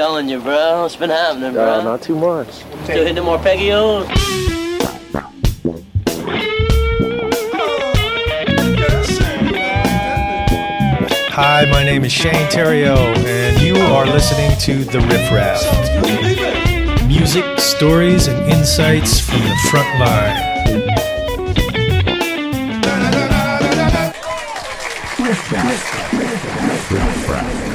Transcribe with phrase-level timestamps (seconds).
[0.00, 0.80] Telling you, bro.
[0.80, 1.80] What's been happening, bro?
[1.80, 2.48] Uh, not too much.
[2.84, 4.06] Still hitting more Peggios?
[11.28, 15.62] Hi, my name is Shane Theriot, and you are listening to The Riff Raff.
[17.06, 20.50] Music, stories, and insights from the front line.
[26.88, 27.69] The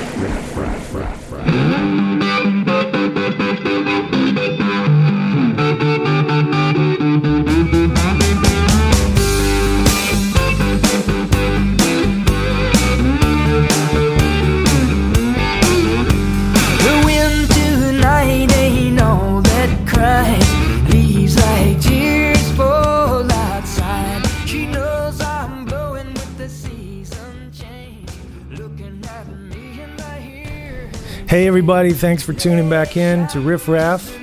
[31.56, 34.14] everybody, thanks for tuning back in to Riff Raff.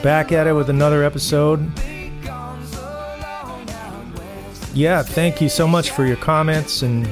[0.00, 1.58] Back at it with another episode.
[4.72, 7.04] Yeah, thank you so much for your comments, and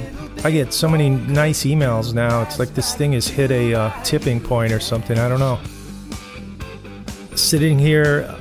[0.45, 2.43] I get so many nice emails now.
[2.43, 5.19] It's like this thing has hit a uh, tipping point or something.
[5.19, 5.59] I don't know.
[7.35, 8.33] Sitting here,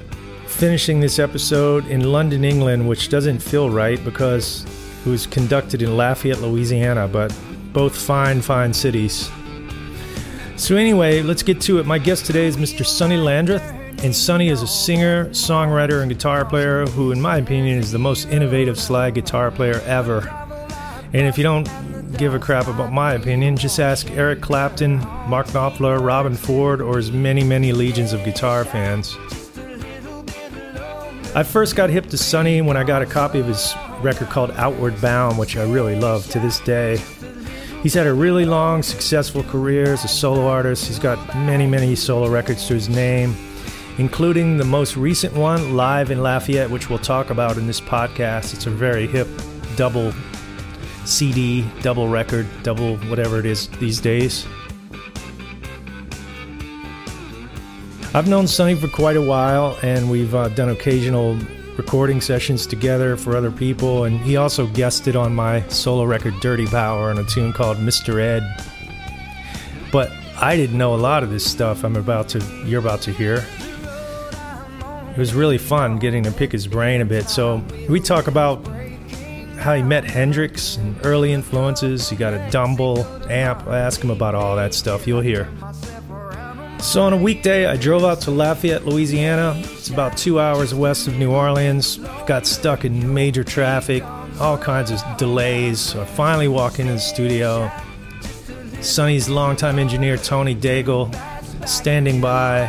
[0.46, 4.64] finishing this episode in London, England, which doesn't feel right because
[5.04, 7.36] it was conducted in Lafayette, Louisiana, but
[7.74, 9.32] both fine, fine cities.
[10.60, 11.86] So anyway, let's get to it.
[11.86, 12.86] My guest today is Mr.
[12.86, 13.64] Sonny Landreth,
[14.04, 17.98] and Sonny is a singer, songwriter, and guitar player who, in my opinion, is the
[17.98, 20.28] most innovative slide guitar player ever.
[21.14, 21.66] And if you don't
[22.18, 24.98] give a crap about my opinion, just ask Eric Clapton,
[25.30, 29.16] Mark Knopfler, Robben Ford, or his many, many legions of guitar fans.
[31.34, 34.52] I first got hip to Sonny when I got a copy of his record called
[34.52, 37.02] Outward Bound, which I really love to this day.
[37.82, 40.86] He's had a really long, successful career as a solo artist.
[40.88, 43.34] He's got many, many solo records to his name,
[43.98, 48.54] including the most recent one, Live in Lafayette, which we'll talk about in this podcast.
[48.54, 49.30] It's a very hip
[49.78, 50.14] double
[51.06, 54.46] CD, double record, double whatever it is these days.
[58.14, 61.40] I've known Sonny for quite a while, and we've uh, done occasional
[61.80, 64.04] recording sessions together for other people.
[64.04, 68.20] And he also guested on my solo record Dirty Power on a tune called Mr.
[68.20, 68.44] Ed.
[69.90, 73.14] But I didn't know a lot of this stuff I'm about to you're about to
[73.14, 73.46] hear.
[75.12, 77.30] It was really fun getting to pick his brain a bit.
[77.30, 78.68] So we talk about
[79.58, 82.10] how he met Hendrix and early influences.
[82.10, 83.66] He got a Dumble amp.
[83.68, 85.08] I ask him about all that stuff.
[85.08, 85.50] You'll hear.
[86.82, 89.54] So on a weekday, I drove out to Lafayette, Louisiana.
[89.58, 91.98] It's about two hours west of New Orleans.
[92.26, 94.02] Got stuck in major traffic,
[94.40, 95.80] all kinds of delays.
[95.82, 97.70] So I finally walk into the studio.
[98.82, 101.14] Sonny's longtime engineer Tony Daigle
[101.68, 102.62] standing by,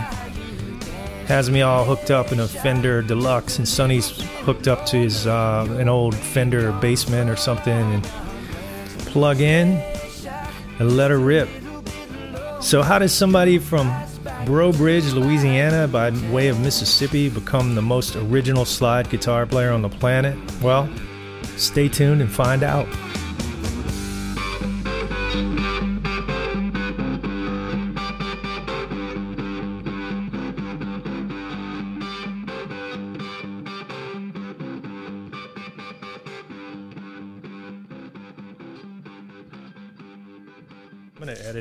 [1.26, 4.10] has me all hooked up in a Fender Deluxe, and Sonny's
[4.40, 8.04] hooked up to his uh, an old Fender Bassman or something, and
[9.06, 9.68] plug in
[10.80, 11.48] and let her rip.
[12.60, 13.90] So, how does somebody from
[14.44, 19.80] Breaux Bridge, Louisiana, by way of Mississippi, become the most original slide guitar player on
[19.80, 20.36] the planet?
[20.60, 20.88] Well,
[21.56, 22.86] stay tuned and find out.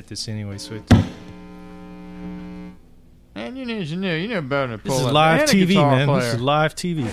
[0.10, 0.92] This anyway, so it.
[3.36, 4.16] Man, you need to know.
[4.16, 6.08] You know better than to pull This is live TV, man.
[6.08, 6.22] Player.
[6.22, 7.06] This is live TV.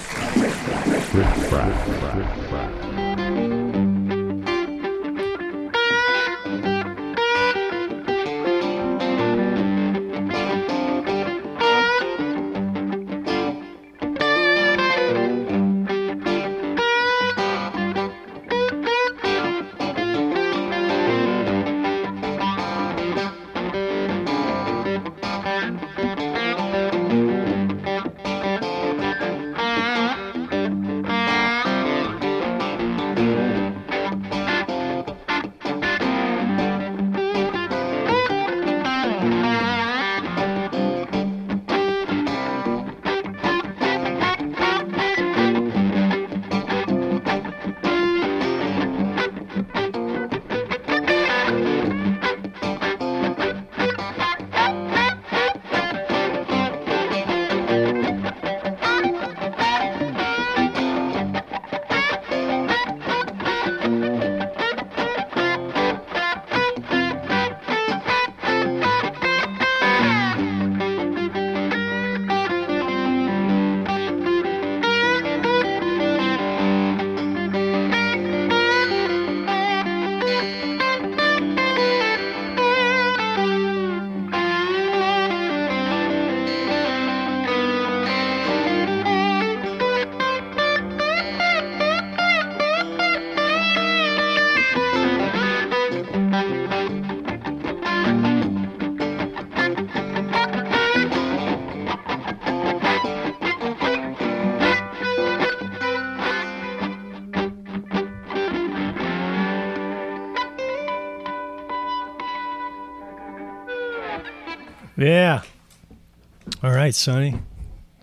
[116.86, 117.34] Right, Sonny.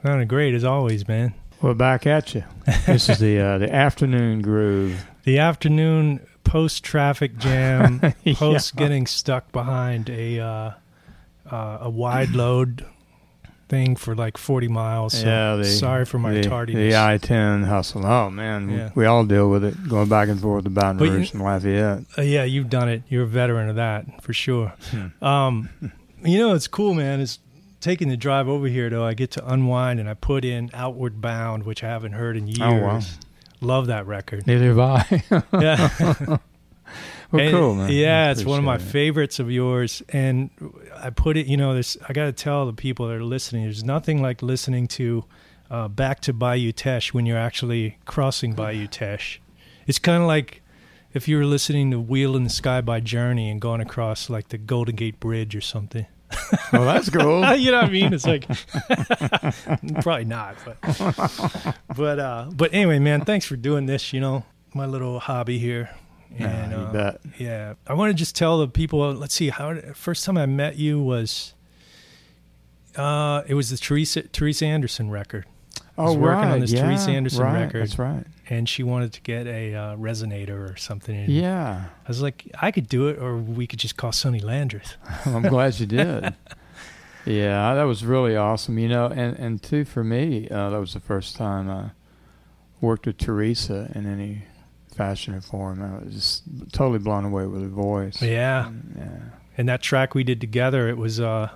[0.03, 1.33] Sounded great as always, man.
[1.61, 2.43] Well, back at you.
[2.85, 5.05] This is the uh, the afternoon groove.
[5.23, 8.33] The afternoon post traffic jam, Yeah.
[8.35, 10.71] post getting stuck behind a uh,
[11.49, 12.85] uh, a wide load
[13.69, 15.17] thing for like 40 miles.
[15.17, 16.91] So yeah, the, sorry for my the, tardiness.
[16.93, 18.05] The I ten hustle.
[18.05, 18.89] Oh man, we- Yeah.
[18.95, 22.03] we, all deal with it, going back and forth to Baton Rouge and Lafayette.
[22.17, 23.03] Uh, yeah, you've done it.
[23.07, 24.73] You're a veteran of that for sure.
[24.91, 25.23] Hmm.
[25.23, 25.69] Um,
[26.21, 27.21] you know, it's cool, man.
[27.21, 27.39] Is
[27.83, 29.05] taking the drive over here though.
[29.05, 32.47] I get to unwind and I put in Outward Bound, which I haven't heard in
[32.47, 32.61] years.
[32.61, 33.01] Oh, wow.
[33.61, 34.47] Love that record.
[34.47, 35.23] Neither have I.
[35.61, 35.89] Yeah.
[37.31, 37.91] well, And, cool, man.
[37.91, 38.81] Yeah, it's one of my it.
[38.81, 40.49] favorites of yours, and
[40.95, 41.45] I put it.
[41.47, 41.97] You know, there's.
[42.07, 43.63] I got to tell the people that are listening.
[43.63, 45.25] There's nothing like listening to
[45.71, 49.39] uh, back to Bayou Teche when you're actually crossing Bayou Teche.
[49.87, 50.61] It's kind of like
[51.13, 54.49] if you were listening to "Wheel in the Sky" by Journey and going across like
[54.49, 56.05] the Golden Gate Bridge or something.
[56.73, 57.53] Well, that's cool.
[57.55, 58.13] you know what I mean?
[58.13, 58.47] It's like
[60.01, 64.11] probably not, but but uh, but anyway, man, thanks for doing this.
[64.11, 64.43] You know,
[64.73, 65.91] my little hobby here.
[66.35, 67.21] Yeah, you uh, bet.
[67.37, 69.13] yeah, I want to just tell the people.
[69.13, 71.53] Let's see, how first time I met you was,
[72.95, 75.45] uh, it was the Theresa Theresa Andersson record,
[75.97, 77.83] Oh, was working on this yeah, Theresa Andersson right, record.
[77.83, 78.25] That's right.
[78.49, 81.15] and she wanted to get a uh, resonator or something.
[81.15, 84.39] And Yeah, I was like, I could do it, or we could just call Sonny
[84.39, 84.95] Landreth.
[85.25, 86.33] I'm glad you did.
[87.25, 88.77] Yeah, that was really awesome.
[88.77, 91.91] You know, and and too for me, uh, that was the first time I
[92.81, 94.43] worked with Theresa in any
[94.93, 95.81] fashion or form.
[95.81, 96.43] I was just
[96.73, 98.21] totally blown away with her voice.
[98.21, 99.37] Yeah, And, yeah.
[99.57, 101.49] and that track we did together, it was uh,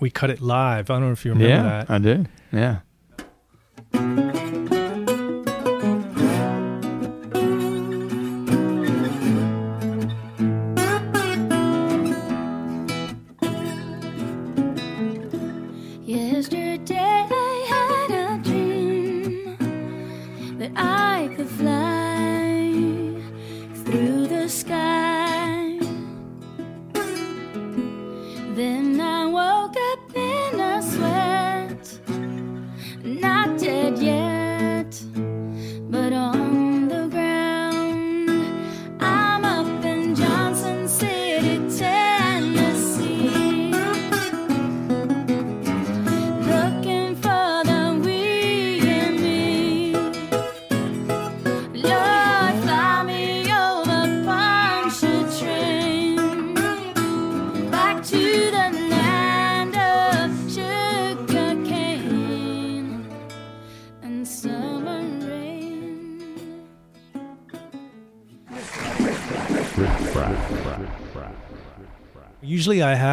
[0.00, 0.88] we cut it live.
[0.90, 1.90] I don't know if you remember yeah, that.
[1.90, 2.24] I do.
[2.50, 2.78] Yeah.
[3.94, 4.33] Yesterday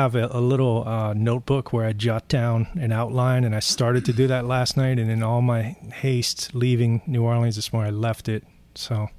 [0.01, 4.03] have a, a little uh, notebook where I jot down an outline, and I started
[4.05, 4.97] to do that last night.
[4.97, 8.43] And in all my haste leaving New Orleans this morning, I left it.
[8.73, 9.09] So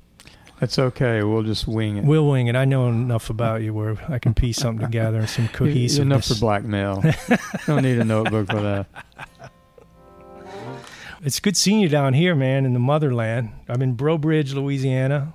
[0.58, 1.22] That's okay.
[1.22, 2.04] We'll just wing it.
[2.04, 2.56] we'll wing it.
[2.56, 5.98] I know enough about you where I can piece something together and some cohesiveness.
[5.98, 7.02] enough for blackmail.
[7.66, 8.86] Don't need a notebook for that.
[11.24, 13.50] It's good seeing you down here, man, in the motherland.
[13.68, 15.34] I'm in Breaux Bridge, Louisiana,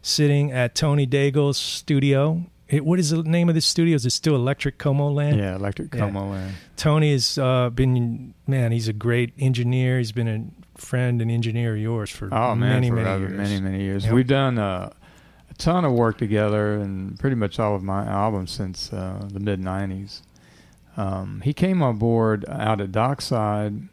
[0.00, 2.46] sitting at Tony Daigle's studio.
[2.68, 3.94] It, what is the name of this studio?
[3.94, 5.38] Is it still Electric Comoland?
[5.38, 6.00] Yeah, electric Yeah.
[6.00, 6.54] Comoland.
[6.76, 9.98] Tony has uh, been, man, he's a great engineer.
[9.98, 13.32] He's been a friend and engineer of yours for Oh man, many, for many years.
[13.36, 14.04] many, many years.
[14.04, 14.14] Yep.
[14.14, 14.90] We've done uh,
[15.48, 19.38] a ton of work together, and pretty much all of my albums since uh, the
[19.40, 20.22] mid '90s.
[20.96, 23.88] Um, he came on board out at Dockside,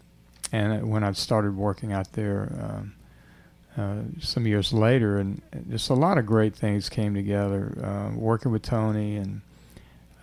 [0.52, 2.94] and when I started working out there um,
[3.78, 7.78] uh, some years later, and just a lot of great things came together.
[7.84, 9.42] Uh, working with Tony and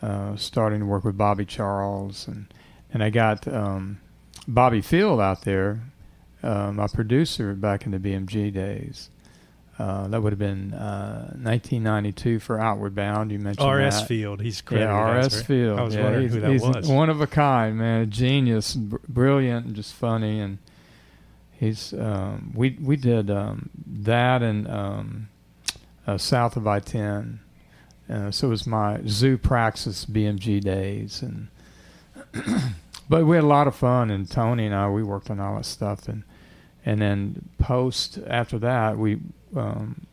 [0.03, 2.47] uh, starting to work with Bobby Charles, and
[2.93, 4.01] and I got um,
[4.47, 5.81] Bobby Field out there,
[6.43, 9.11] uh, my producer back in the BMG days.
[9.81, 13.33] Uh, that would have been uh, 1992 for Outward Bound.
[13.33, 14.01] You mentioned R.S.
[14.01, 14.09] that.
[14.09, 14.43] Field.
[14.43, 15.43] He's credited Yeah, R.S.
[15.43, 15.79] Field.
[15.79, 16.87] I was yeah, wondering who that was.
[16.87, 18.03] One of a kind, man.
[18.03, 20.39] A genius, br- brilliant, and just funny.
[20.39, 20.59] And
[21.61, 25.29] he's um, we we did um, that and um,
[26.07, 27.39] uh, south of I-10.
[28.09, 31.49] Uh, so it was my Zoo Praxis BMG days, and
[33.09, 34.11] but we had a lot of fun.
[34.11, 36.25] And Tony and I, we worked on all that stuff, and
[36.85, 39.21] and then post after that, we
[39.55, 40.07] um,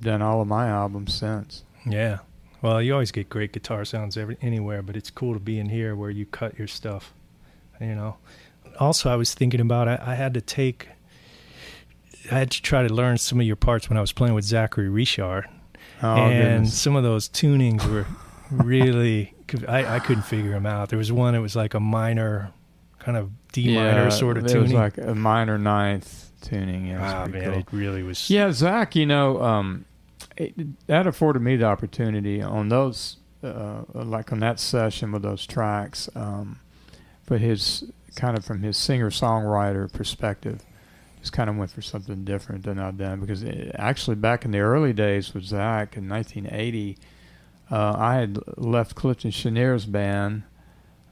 [0.00, 1.64] done all of my albums since.
[1.84, 2.20] Yeah.
[2.62, 5.68] Well, you always get great guitar sounds every, anywhere, but it's cool to be in
[5.68, 7.12] here where you cut your stuff.
[7.80, 8.16] You know.
[8.78, 10.88] Also, I was thinking about I, I had to take.
[12.30, 14.44] I had to try to learn some of your parts when I was playing with
[14.44, 15.44] Zachary Richard,
[16.02, 16.74] Oh and goodness.
[16.80, 18.06] some of those tunings were
[18.64, 19.34] really,
[19.68, 20.88] I, I couldn't figure them out.
[20.88, 22.50] There was one that was like a minor,
[22.98, 24.62] kind of D minor sort of it tuning.
[24.62, 26.86] was like a minor ninth tuning.
[26.86, 27.60] Yeah, it ah, man, cool.
[27.60, 28.30] it really was.
[28.30, 29.84] Yeah, Zach, you know, um,
[30.38, 30.54] it,
[30.86, 36.08] that afforded me the opportunity on those, uh, like on that session with those tracks,
[36.14, 36.58] um,
[37.26, 37.84] but his
[38.14, 40.62] kind of from his singer songwriter perspective,
[41.20, 44.50] just kind of went for something different than I'd done because it, actually back in
[44.50, 46.98] the early days with Zach in 1980,
[47.70, 50.42] uh, I had left Clifton Chenier's band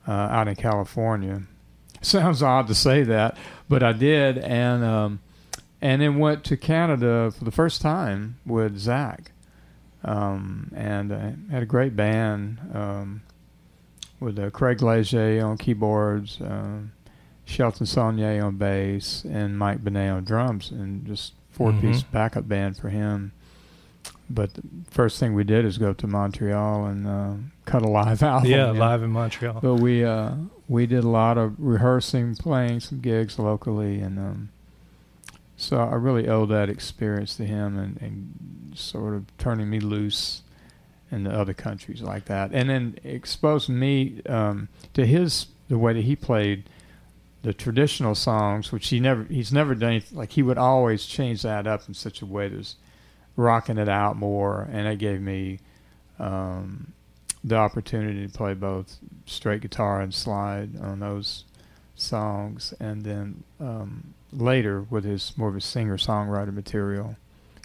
[0.06, 1.42] uh, out in California.
[2.02, 3.36] Sounds odd to say that,
[3.68, 5.20] but I did, and um,
[5.80, 9.32] and then went to Canada for the first time with Zach,
[10.04, 13.22] um, and uh, had a great band um,
[14.22, 16.92] with uh, Craig Leger on keyboards, um,
[17.44, 22.10] Shelton Saunier on bass, and Mike Benet on drums, and just four-piece Mhm.
[22.12, 23.32] backup band for him.
[24.30, 27.32] But the first thing we did is go to Montreal and uh,
[27.66, 28.50] cut a live album.
[28.50, 28.80] yeah, you know.
[28.80, 29.58] live in Montreal.
[29.60, 30.32] But we uh,
[30.68, 34.48] we did a lot of rehearsing, playing some gigs locally, and um,
[35.56, 40.41] so I really owe that experience to him and, and sort of turning me loose
[41.24, 46.04] the other countries like that, and then exposed me um, to his the way that
[46.04, 46.64] he played
[47.42, 49.92] the traditional songs, which he never he's never done.
[50.00, 52.76] anyth- Like he would always change that up in such a way that was
[53.36, 55.58] rocking it out more, and it gave me.
[56.18, 56.92] Um,
[57.44, 61.42] the opportunity to play both straight guitar and slide on those
[61.96, 67.16] songs, and then um, later with his more of his singer songwriter material,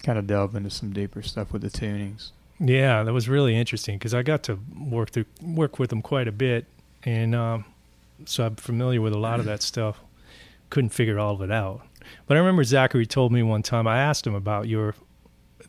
[0.02, 2.30] kind of delve into some deeper stuff with the tunings.
[2.60, 6.28] Yeah, that was really interesting because I got to work through work with them quite
[6.28, 6.66] a bit,
[7.04, 7.64] and um,
[8.24, 10.00] so I'm familiar with a lot of that stuff.
[10.70, 11.82] Couldn't figure all of it out,
[12.26, 13.86] but I remember Zachary told me one time.
[13.86, 14.94] I asked him about your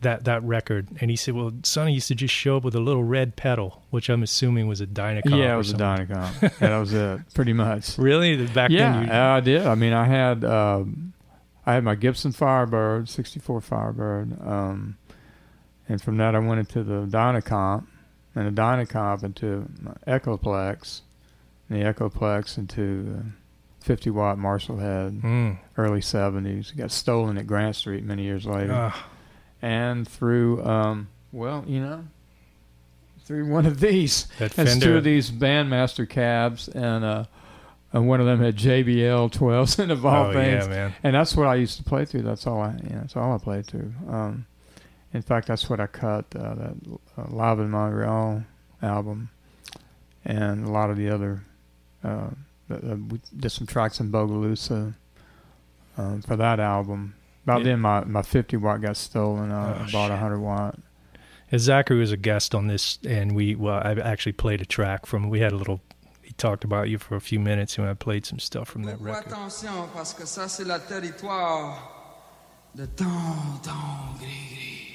[0.00, 2.80] that that record, and he said, "Well, Sonny used to just show up with a
[2.80, 5.76] little red pedal, which I'm assuming was a Dynacomp." yeah, it was a.
[5.76, 6.42] Dynacomp.
[6.42, 7.98] yeah, that was it, pretty much.
[7.98, 9.10] Really, back yeah, then?
[9.10, 9.66] Uh, I did.
[9.66, 11.12] I mean, I had um,
[11.66, 14.96] I had my Gibson Firebird, '64 Firebird, um,
[15.90, 17.84] and from that I went into the Dynacomp,
[18.34, 19.68] and the Dynacomp into
[20.06, 21.00] Echoplex,
[21.68, 23.22] and the Echoplex into uh,
[23.80, 25.58] 50 watt Marshall head, Mm.
[25.76, 26.70] early '70s.
[26.72, 29.06] It got stolen at Grant Street many years later, Ah,
[29.62, 32.04] and through um, well, you know.
[33.24, 34.86] Through one of these, that that's Fender.
[34.86, 37.24] two of these Bandmaster cabs, and uh,
[37.92, 40.64] and one of them had JBL 12s and of all oh things.
[40.66, 40.94] yeah, man.
[41.04, 42.22] And that's what I used to play through.
[42.22, 43.92] That's all I, yeah, that's all I played through.
[44.08, 44.46] Um,
[45.12, 46.74] in fact, that's what I cut uh, that
[47.18, 48.42] uh, Live in Montreal
[48.82, 49.30] album,
[50.24, 51.42] and a lot of the other.
[52.04, 52.28] Uh,
[52.70, 54.94] uh, we did some tracks in Bogalusa
[55.98, 57.14] um, for that album.
[57.44, 57.64] About Yeah.
[57.72, 59.50] then, my, my 50 watt got stolen.
[59.50, 60.78] Uh, Oh, I bought a 100 watt.
[61.50, 65.04] And Zachary was a guest on this, and we well, I actually played a track
[65.06, 65.28] from.
[65.28, 65.80] We had a little.
[66.22, 69.00] He talked about you for a few minutes, and I played some stuff from that
[69.00, 69.26] record.
[69.26, 71.90] attention parce que ça c'est le territoire
[72.76, 74.89] de Tonton Gris-Gris.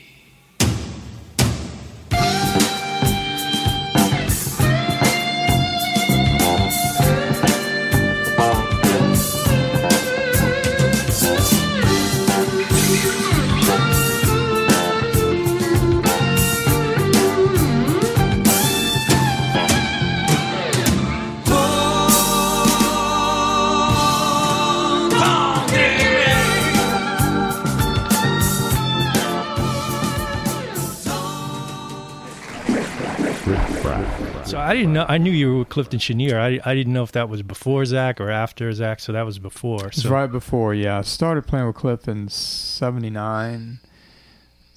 [34.56, 35.06] So I didn't know.
[35.10, 36.40] I knew you were with Clifton Chenier.
[36.40, 39.02] I I didn't know if that was before Zach or after Zach.
[39.02, 39.88] So that was before.
[39.88, 41.00] It's So right before, yeah.
[41.00, 43.80] I started playing with Cliff in '79.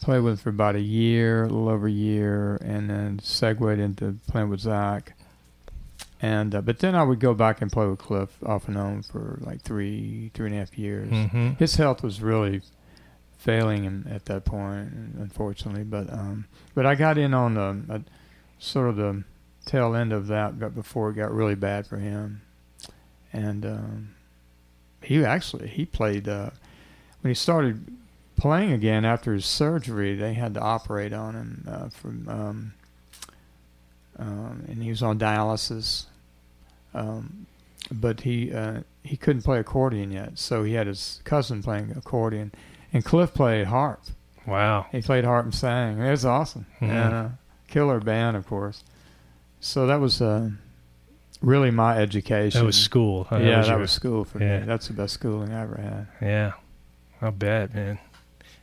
[0.02, 3.78] Played with him for about a year, a little over a year, and then segued
[3.78, 5.12] into playing with Zach.
[6.20, 9.02] And uh, but then I would go back and play with Cliff off and on
[9.02, 11.08] for like three, three and a half years.
[11.08, 12.62] hmm His health was really
[13.38, 15.84] failing him at that point, unfortunately.
[15.84, 17.98] But um, but I got in on the uh,
[18.58, 19.22] sort of the
[19.68, 22.42] tail end of that, but before it got really bad for him.
[23.32, 24.14] And um,
[25.02, 26.50] he actually he played uh,
[27.20, 27.84] when he started
[28.36, 30.14] playing again after his surgery.
[30.16, 32.28] They had to operate on him uh, from.
[32.28, 32.72] Um,
[34.20, 36.06] um, and he was on dialysis,
[36.92, 37.46] um,
[37.92, 42.50] but he uh, he couldn't play accordion yet, so he had his cousin playing accordion,
[42.92, 44.00] and Cliff played harp.
[44.44, 44.86] Wow.
[44.90, 46.00] He played harp and sang.
[46.00, 46.66] It was awesome.
[46.80, 46.88] Mhm.
[46.88, 47.32] And
[47.68, 48.82] killer band, of course.
[49.60, 50.50] So that was uh,
[51.40, 52.60] really my education.
[52.60, 53.24] That was school.
[53.24, 53.38] huh?
[53.38, 54.60] yeah, that your- was school for yeah.
[54.60, 54.66] me.
[54.66, 56.06] That's the best schooling I ever had.
[56.20, 56.52] Yeah,
[57.20, 57.98] I bet, man.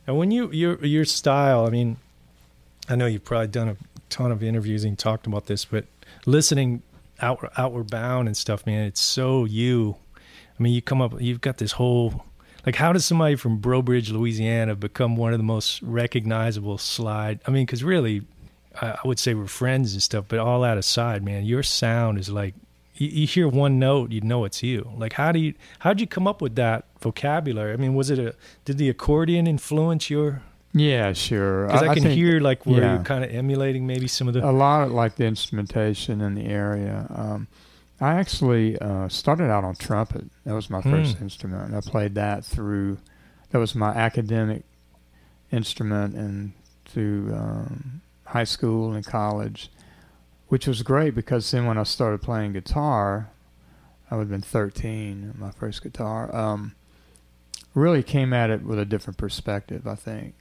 [0.06, 1.96] And when you your your style, I mean,
[2.88, 3.76] I know you've probably done a
[4.08, 5.84] ton of interviews and talked about this, but
[6.24, 6.82] listening
[7.20, 9.96] out, Outward Bound and stuff, man, it's so you.
[10.58, 12.24] I mean, you come up, you've got this whole.
[12.64, 17.40] Like, how does somebody from Breaux Bridge, Louisiana, become one of the most recognizable slide?
[17.46, 18.22] I mean, because really,
[18.80, 22.18] I, I would say we're friends and stuff, but all that aside, man, your sound
[22.18, 22.54] is like
[22.94, 24.90] you, you hear one note, you know it's you.
[24.96, 27.72] Like, how do you how'd you come up with that vocabulary?
[27.72, 30.42] I mean, was it a did the accordion influence your?
[30.72, 31.66] Yeah, sure.
[31.66, 32.94] Because I, can think hear like where yeah.
[32.96, 34.46] you're kind of emulating maybe some of the.
[34.46, 37.06] a lot of like the instrumentation in the area.
[37.14, 37.48] Um,
[37.98, 40.24] I actually uh, started out on trumpet.
[40.44, 41.24] That was my first Hmm.
[41.24, 41.74] instrument.
[41.74, 42.98] I played that through.
[43.50, 44.64] That was my academic
[45.50, 46.52] instrument and
[46.84, 48.02] through um,
[48.36, 49.70] high school and college,
[50.48, 53.30] which was great because then when I started playing guitar,
[54.10, 56.34] I would have been 13, my first guitar.
[56.36, 56.74] Um,
[57.74, 60.34] really came at it with a different perspective, I think.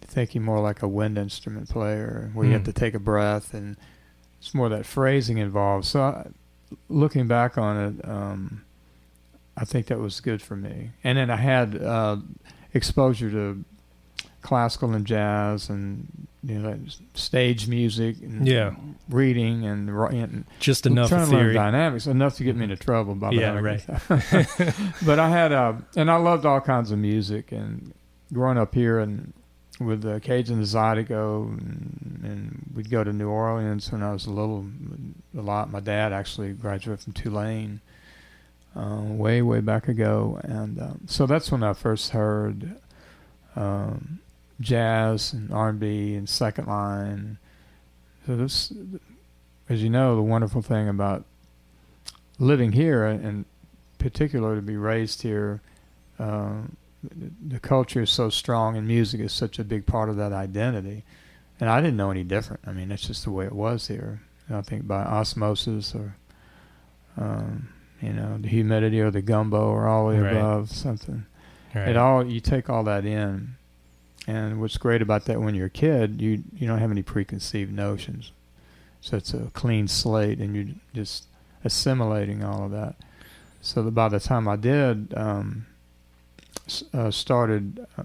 [0.00, 2.66] Thinking more like a wind instrument player, where you have Hmm.
[2.66, 3.76] to take a breath, and
[4.38, 5.86] it's more that phrasing involved.
[5.86, 6.26] So, I,
[6.88, 8.62] looking back on it, um,
[9.56, 10.92] I think that was good for me.
[11.02, 12.18] And then I had uh,
[12.72, 13.64] exposure to
[14.42, 16.78] classical and jazz, and you know,
[17.14, 18.74] stage music, and Yeah.
[19.08, 20.44] reading and writing.
[20.60, 23.14] just enough trying of to learn dynamics enough to get me into trouble.
[23.14, 23.84] By Yeah, right.
[25.04, 27.50] but I had, uh, and I loved all kinds of music.
[27.52, 27.92] And
[28.32, 29.32] growing up here and
[29.80, 34.30] with the Cajun Zydeco, and, and we'd go to New Orleans when I was a
[34.30, 34.66] little,
[35.36, 35.70] a lot.
[35.70, 37.80] My dad actually graduated from Tulane
[38.76, 42.76] uh, way, way back ago, and um, so that's when I first heard
[43.56, 44.18] um,
[44.60, 47.38] jazz and R&B and second line.
[48.26, 48.72] So this,
[49.68, 51.24] as you know, the wonderful thing about
[52.38, 53.44] living here and
[53.98, 55.60] particular to be raised here,
[56.18, 56.76] um,
[57.46, 61.04] the, culture is so strong and music is such a big part of that identity.
[61.60, 62.62] And I didn't know any different.
[62.66, 64.20] I mean, that's just the way it was here.
[64.50, 66.16] I think by osmosis or,
[67.16, 67.68] um,
[68.00, 70.32] you know, the humidity or the gumbo or all the Right.
[70.36, 71.26] above, something.
[71.74, 71.88] Right.
[71.88, 73.56] It all you take all that in,
[74.28, 77.72] and what's great about that when you're a kid, you you don't have any preconceived
[77.72, 78.30] notions,
[79.00, 81.24] so it's a clean slate, and you're just
[81.64, 82.94] assimilating all of that.
[83.62, 85.66] So that by the time I did um,
[86.92, 88.04] uh, started uh,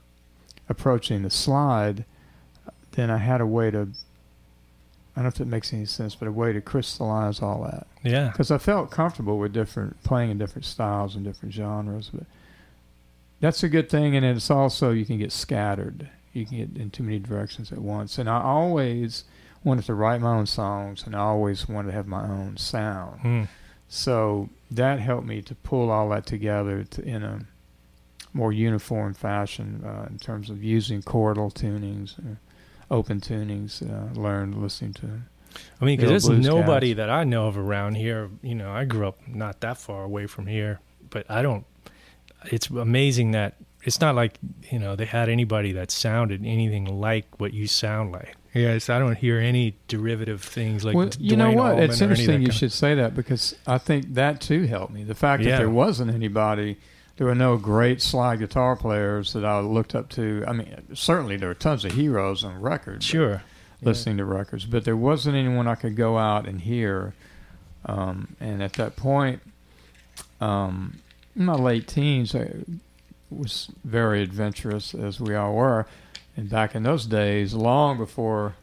[0.70, 2.06] approaching the slide,
[2.92, 3.90] then I had a way to.
[5.16, 7.86] I don't know if it makes any sense, but a way to crystallize all that
[8.02, 8.30] yeah.
[8.30, 12.10] because I felt comfortable with different playing in different styles and different genres.
[12.12, 12.24] But
[13.44, 16.08] that's a good thing, and it's also you can get scattered.
[16.32, 18.18] You can get in too many directions at once.
[18.18, 19.26] And I always
[19.66, 23.20] wanted to write my own songs, and I always wanted to have my own sound.
[23.20, 23.44] Hmm.
[23.90, 27.42] So that helped me to pull all that together to, in a
[28.32, 32.36] more uniform fashion uh, in terms of using chordal tunings, uh,
[32.90, 33.84] open tunings.
[33.84, 35.20] Uh, learned listening to
[35.82, 36.98] I mean, because there's nobody cats.
[36.98, 38.30] that I know of around here.
[38.42, 40.80] You know, I grew up not that far away from here,
[41.10, 41.66] but I don't.
[42.52, 44.38] It's amazing that it's not like
[44.72, 48.36] you know they had anybody that sounded anything like what you sound like.
[48.54, 50.96] Yes, I don't hear any derivative things like.
[50.96, 51.72] well, D- you know what?
[51.72, 54.42] Allman It's or any of interesting you kind- should say that because I think that
[54.42, 55.04] too helped me.
[55.04, 55.52] The fact Yeah.
[55.52, 56.78] that there wasn't anybody,
[57.18, 60.44] there were no great slide guitar players that I looked up to.
[60.48, 62.96] I mean, certainly there were tons of heroes on record.
[63.00, 63.44] but- Sure.
[63.82, 67.14] listening to records, but there wasn't anyone I could go out and hear.
[67.86, 69.42] Um, and at that point,
[70.40, 71.00] um, in
[71.36, 72.52] my late teens, I
[73.30, 75.86] was very adventurous, as we all were.
[76.38, 78.56] And back in those days, long before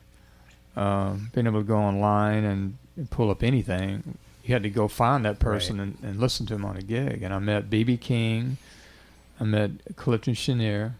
[0.77, 4.89] um, being able to go online and, and pull up anything, you had to go
[4.89, 7.23] find that person and, and listen to him on a gig.
[7.23, 7.97] And I met B.B.
[7.97, 8.57] King,
[9.39, 10.95] I met Clifton Chenier,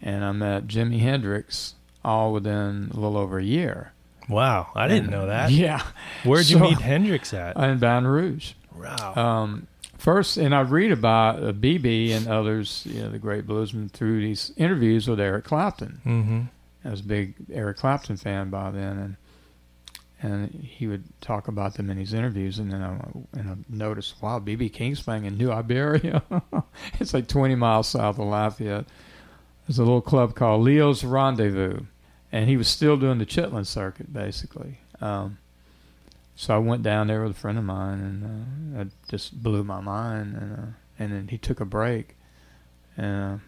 [0.00, 3.92] and I met Jimi Hendrix all within a little over a year.
[4.28, 5.50] Wow, I didn't And- know that.
[5.52, 5.82] Yeah.
[6.24, 7.56] Where'd you meet Hendrix at?
[7.62, 8.52] In Baton Rouge.
[8.76, 9.14] wow.
[9.16, 9.66] Um,
[9.98, 14.20] first, and I read about uh, BB and others, you know, the great bluesmen, through
[14.20, 16.00] these interviews with Eric Clapton.
[16.06, 16.40] mm-hmm.
[16.84, 19.16] I was a big Eric Clapton fan by then, and
[20.20, 22.58] and he would talk about them in his interviews.
[22.58, 26.22] And then I and I noticed, wow, BB King's playing in New Iberia.
[27.00, 28.86] it's like 20 miles south of Lafayette.
[29.66, 31.80] There's a little club called Leo's Rendezvous,
[32.32, 34.78] and he was still doing the Chitlin circuit basically.
[35.00, 35.38] Um,
[36.38, 39.64] so I went down there with a friend of mine, and uh, it just blew
[39.64, 40.36] my mind.
[40.36, 42.16] And uh, and then he took a break,
[42.96, 43.34] and.
[43.34, 43.38] Uh,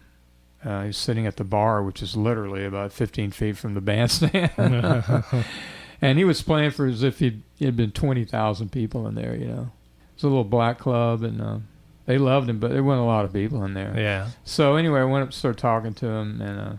[0.63, 3.81] uh, he was sitting at the bar, which is literally about 15 feet from the
[3.81, 4.51] bandstand.
[6.03, 9.47] and he was playing for as if he'd, had been 20,000 people in there, you
[9.47, 9.71] know.
[10.13, 11.57] It's a little black club, and uh,
[12.05, 13.91] they loved him, but there weren't a lot of people in there.
[13.97, 14.29] yeah.
[14.43, 16.73] So anyway, I went up and started talking to him, and uh,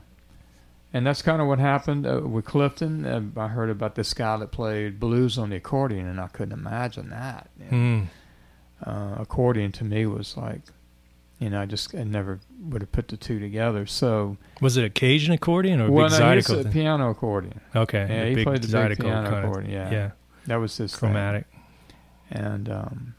[0.93, 3.05] and that's kind of what happened uh, with Clifton.
[3.07, 6.53] Uh, I heard about this guy that played blues on the accordion, and I couldn't
[6.59, 7.49] imagine that.
[7.59, 7.71] you know.
[7.71, 8.05] Hmm.
[8.85, 10.61] Uh, accordion to me was like,
[11.39, 13.87] you know, I just I never would have put the two together.
[13.87, 17.61] So, Was it a Cajun accordion or a well, big no, Zydeco a piano accordion.
[17.77, 19.73] Okay, Yeah, he big played the big piano kind of- accordion.
[19.73, 20.11] Yeah, yeah,
[20.47, 20.99] that was his thing.
[20.99, 21.47] chromatic.
[22.31, 23.15] and um,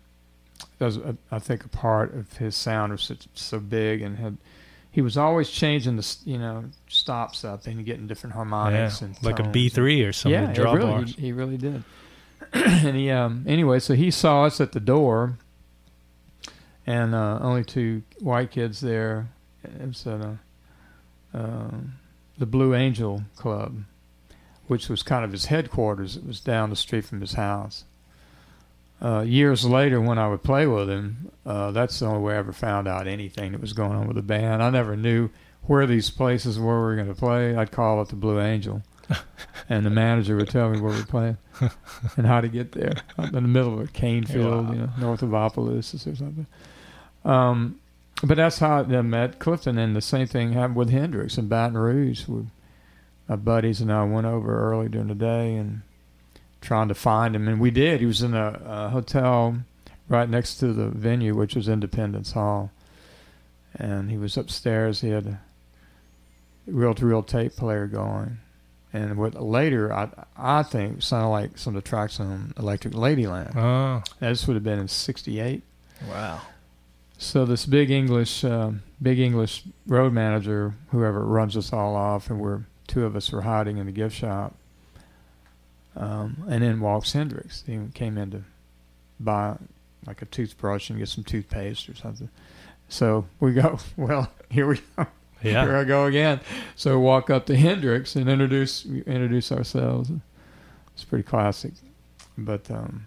[0.79, 0.99] that was
[1.31, 4.37] I think a part of his sound was so, so big and had
[4.93, 9.21] he was always changing the you know stops up and getting different Yeah, harmonics and
[9.23, 10.39] like a B three or something.
[10.41, 11.15] yeah, draw really, bars.
[11.15, 11.83] He, he really did.
[12.53, 15.39] and he um anyway, so he saw us at the door,
[16.85, 19.29] and uh, only two white kids there.
[19.63, 20.39] It was at a,
[21.33, 21.95] um
[22.37, 23.83] the Blue Angel Club,
[24.67, 26.17] which was kind of his headquarters.
[26.17, 27.85] It was down the street from his house.
[29.03, 32.37] Uh, years later, when I would play with him, uh, that's the only way I
[32.37, 34.63] ever found out anything that was going on with the band.
[34.63, 35.29] I never knew
[35.63, 37.53] where these places were we were going to play.
[37.53, 38.81] I'd call it the Blue Angel,
[39.69, 41.37] and the manager would tell me where we're playing
[42.17, 42.95] and how to get there.
[43.17, 46.47] Up in the middle of a cane field, you know, north of Opelousas or something.
[47.25, 47.81] Um,
[48.23, 51.77] but that's how I met Clifton, and the same thing happened with Hendrix in Baton
[51.77, 52.25] Rouge.
[52.25, 52.43] We,
[53.27, 55.81] my buddies and I went over early during the day and
[56.63, 57.99] trying to find him, and we did.
[57.99, 59.57] He was in a, a hotel
[60.09, 62.71] right next to the venue, which was Independence Hall,
[63.75, 65.01] and he was upstairs.
[65.01, 65.39] He had a
[66.67, 68.37] reel-to-reel tape player going,
[68.91, 73.55] and what later I I think sounded like some of the tracks on Electric Ladyland.
[73.55, 75.61] Oh, This would have been in '68.
[76.09, 76.41] wow.
[77.17, 82.39] So this big English, um, big English road manager, whoever runs us all off, and
[82.39, 84.55] we're two of us were hiding in the gift shop.
[85.95, 87.63] Um, and then walks Hendrix.
[87.67, 88.41] He came in to
[89.19, 89.55] buy
[90.05, 92.29] like a toothbrush and get some toothpaste or something.
[92.89, 93.79] So we go.
[93.97, 95.07] Well, here we go.
[95.41, 95.65] Yeah.
[95.65, 96.39] Here I go again.
[96.75, 100.09] So walk up to Hendrix and introduce introduce ourselves.
[100.93, 101.73] It's pretty classic.
[102.37, 103.05] But um,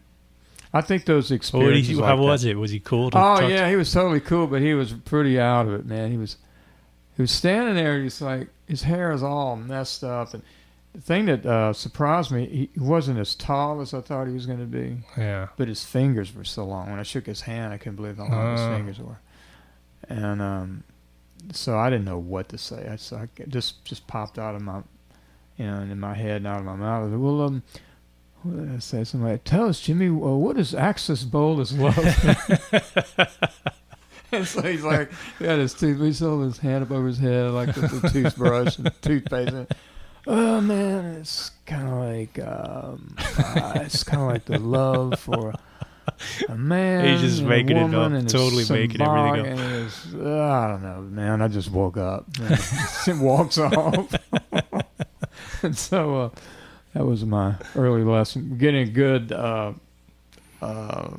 [0.73, 1.89] I think those experiences.
[1.89, 2.57] he, like how that- was it?
[2.59, 3.07] Was he cool?
[3.07, 3.49] Oh talk to?
[3.49, 6.11] yeah, he was totally cool, but he was pretty out of it, man.
[6.11, 6.37] He was
[7.17, 8.03] he was standing there.
[8.03, 10.43] He's like his hair is all messed up, and
[11.01, 14.59] thing that uh, surprised me, he wasn't as tall as I thought he was going
[14.61, 15.49] to be, Yeah.
[15.57, 16.91] but his fingers were so long.
[16.91, 18.77] When I shook his hand, I couldn't believe how long his Ah.
[18.77, 19.19] fingers were,
[20.09, 20.85] and um,
[21.53, 22.89] so I didn't know what to say.
[22.89, 24.83] I so I just just popped out of my,
[25.57, 27.07] you know, in my head and out of my mouth.
[27.09, 27.63] I said, well, um.
[28.43, 29.03] What did I say?
[29.03, 31.97] Something like, tell us, Jimi, uh, what is Axis Bold as Love?
[34.33, 37.19] And so he's like, he had his tooth, he's holding his hand up over his
[37.19, 39.73] head like with the toothbrush and toothpaste.
[40.27, 45.55] Oh man, it's kind of like, um, uh, it's kind of like the love for
[46.49, 47.07] a man.
[47.07, 50.83] He's just and a making it up, totally making everything and it's, uh, I don't
[50.83, 51.43] know, man.
[51.43, 52.27] I just woke up.
[53.07, 54.15] and walks off.
[55.63, 56.31] and so uh,
[56.95, 58.59] that was my early lesson.
[58.59, 59.75] Getting a good uh,
[60.61, 61.11] uh,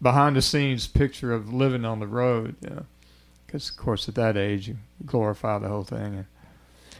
[0.00, 2.54] behind the scenes picture of living on the road.
[3.46, 6.14] Because, of course, at that age, you glorify the whole thing.
[6.14, 6.26] And,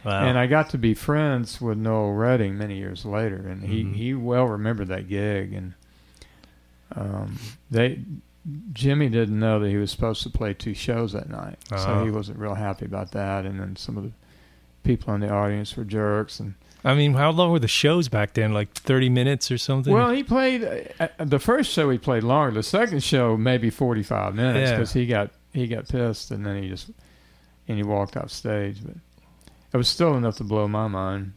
[0.05, 0.25] Wow.
[0.25, 3.95] and I got to be friends with Noel Redding many years later, and he, Mhm.
[3.95, 5.53] he well remembered that gig.
[5.53, 5.73] And
[6.95, 7.37] um,
[7.71, 7.99] they
[8.73, 12.03] Jimi didn't know that he was supposed to play two shows that night, so Uh-huh.
[12.03, 13.45] he wasn't real happy about that.
[13.45, 14.11] And then some of the
[14.83, 18.33] people in the audience were jerks, and I mean, how long were the shows back
[18.33, 18.53] then?
[18.53, 19.91] Like thirty minutes or something?
[19.91, 20.63] Well, he played
[20.99, 21.89] uh, uh, the first show.
[21.89, 22.53] He played longer.
[22.53, 24.77] The second show, maybe forty-five minutes, Yeah.
[24.77, 26.91] because he got he got pissed, and then he just
[27.67, 28.83] and he walked off stage.
[28.85, 28.93] But
[29.75, 31.33] it was still enough to blow my mind.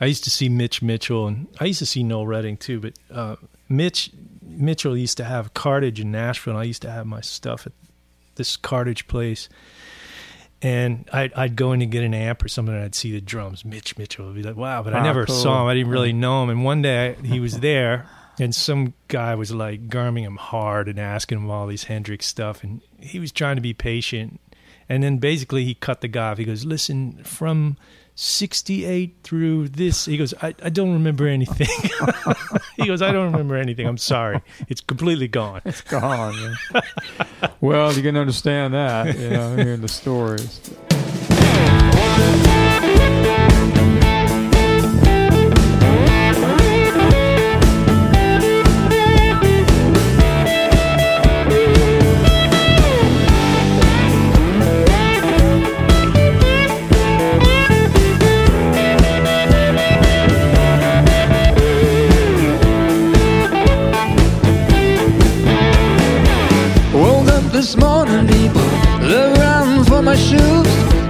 [0.00, 2.80] I used to see Mitch Mitchell, and I used to see Noel Redding too.
[2.80, 3.36] But uh,
[3.68, 4.10] Mitch
[4.42, 6.54] Mitchell used to have Cartage in Nashville.
[6.54, 7.72] And I used to have my stuff at
[8.36, 9.48] this Cartage place,
[10.62, 13.20] and I'd, I'd go in to get an amp or something, and I'd see the
[13.20, 13.64] drums.
[13.64, 15.34] Mitch Mitchell would be like, "Wow!" But I Ah, never cool.
[15.34, 15.68] saw him.
[15.68, 16.50] I didn't really know him.
[16.50, 18.06] And one day I, he was there,
[18.40, 22.62] and some guy was like garming him hard and asking him all these Hendrix stuff,
[22.64, 24.40] and he was trying to be patient.
[24.88, 26.38] And then basically he cut the guy off.
[26.38, 27.76] He goes, "Listen, from
[28.14, 31.68] 68 through this." He goes, "I, I don't remember anything."
[32.76, 33.86] he goes, "I don't remember anything.
[33.86, 34.40] I'm sorry.
[34.68, 36.56] It's completely gone." It's gone.
[37.60, 40.60] well, you can understand that, you know, hearing the stories.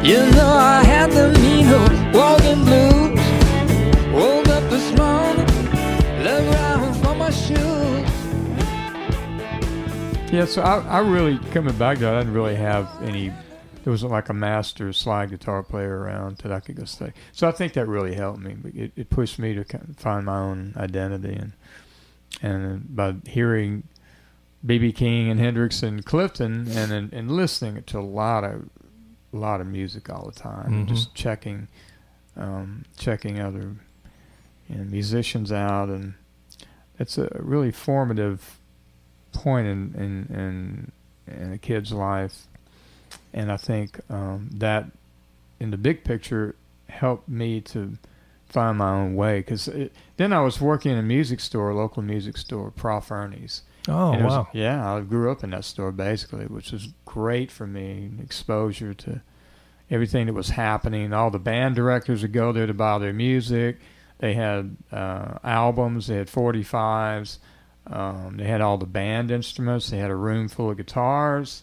[0.06, 1.36] You know I had the
[2.14, 3.18] walking blues.
[4.14, 5.44] Woke up this morning,
[6.22, 8.08] looked around for my shoes.
[10.32, 12.14] Yeah, so I, I really coming back to it.
[12.14, 13.30] I didn't really have any.
[13.82, 17.12] There wasn't like a master slide guitar player around that I could go study.
[17.32, 18.58] So I think that really helped me.
[18.76, 21.52] It, it pushed me to kind of find my own identity, and
[22.42, 23.82] and by hearing
[24.64, 28.70] BB King and Hendrix and Clifton, and and, and listening to a lot of
[29.36, 30.88] a lot of music all the time, Mhm.
[30.88, 31.68] just checking
[32.36, 33.76] um, checking other
[34.68, 36.14] you know, musicians out, and
[36.98, 38.58] it's a really formative
[39.32, 40.92] point in in in,
[41.42, 42.46] in a kid's life,
[43.32, 44.90] and I think um, that
[45.60, 46.54] in the big picture
[46.88, 47.96] helped me to
[48.48, 49.68] find my own way because
[50.18, 53.62] then I was working in a music store, a local music store, Prof Ernie's.
[53.88, 54.48] Oh And it was- wow.
[54.52, 58.10] yeah, I grew up in that store basically, which was great for me.
[58.22, 59.20] Exposure to
[59.90, 61.12] everything that was happening.
[61.12, 63.78] All the band directors would go there to buy their music.
[64.18, 66.06] They had uh, albums.
[66.06, 67.38] They had 45s.
[67.88, 69.90] Um, they had all the band instruments.
[69.90, 71.62] They had a room full of guitars,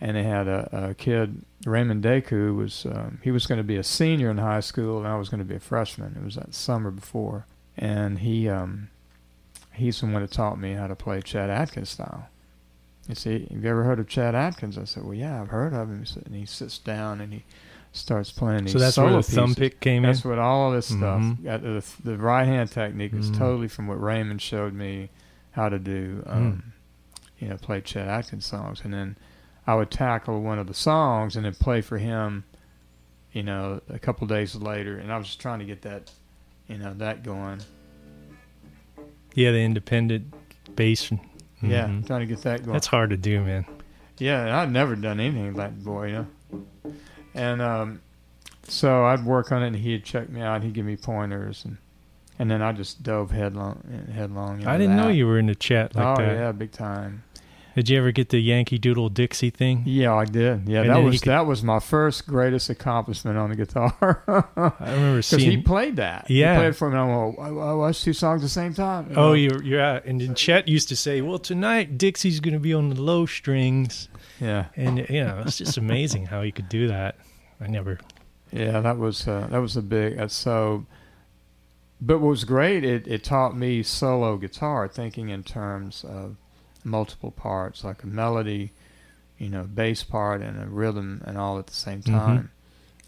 [0.00, 3.76] and they had a, a kid, Raymond Deku, was um, he was going to be
[3.76, 6.16] a senior in high school, and I was going to be a freshman.
[6.20, 7.46] It was that summer before,
[7.76, 8.88] and he um,
[9.72, 12.28] he's the one that taught me how to play Chet Atkins style.
[13.08, 14.78] You see, have you ever heard of Chet Atkins?
[14.78, 16.04] I said, well, yeah, I've heard of him.
[16.24, 17.44] And he sits down and he
[17.92, 19.34] starts playing these So that's solo where the pieces.
[19.34, 20.10] thumb pick came in.
[20.12, 21.20] That's what all of this stuff.
[21.20, 21.42] Mhm.
[21.44, 23.38] got The, the right hand technique is Mhm.
[23.38, 25.10] totally from what Raymond showed me
[25.52, 26.22] how to do.
[26.26, 26.72] Um,
[27.38, 29.16] You know, play Chet Atkins songs, and then
[29.66, 32.44] I would tackle one of the songs and then play for him.
[33.32, 36.12] You know, a couple days later, and I was just trying to get that,
[36.68, 37.60] you know, that going.
[39.34, 40.34] Yeah, the independent
[40.76, 41.10] bass.
[41.62, 42.06] Yeah, Mhm.
[42.06, 42.72] trying to get that going.
[42.72, 43.64] That's hard to do, man.
[44.18, 46.92] Yeah, I've never done anything like that before, you know.
[47.34, 48.00] And um,
[48.64, 50.62] so I'd work on it, and he'd check me out.
[50.62, 51.78] He'd give me pointers, and
[52.38, 53.82] and then I just dove headlong.
[54.12, 54.56] Headlong.
[54.58, 56.34] Into I didn't know you were in the Chet like oh that.
[56.34, 57.22] yeah, big time.
[57.74, 59.82] Did you ever get the Yankee Doodle Dixie thing?
[59.86, 60.68] Yeah, I did.
[60.68, 64.22] Yeah, And that was could- that was my first greatest accomplishment on the guitar.
[64.78, 66.28] I remember Because he played that.
[66.30, 66.54] Yeah.
[66.54, 69.08] He played for me, I'm like, I, I watched two songs at the same time.
[69.10, 70.04] you Oh, you're you're out.
[70.04, 73.24] And then Chet used to say, "Well, tonight Dixie's going to be on the low
[73.26, 74.08] strings,"
[74.40, 74.66] Yeah.
[74.76, 77.16] and you know, it's just amazing how he could do that.
[77.60, 77.98] I never.
[78.52, 80.18] Yeah, that was uh, that was a big.
[80.20, 80.84] Uh, so,
[82.00, 86.36] but what was great, it it taught me solo guitar, thinking in terms of
[86.84, 88.72] multiple parts, like a melody,
[89.38, 92.10] you know, bass part and a rhythm, and all at the same Mhm.
[92.12, 92.50] time,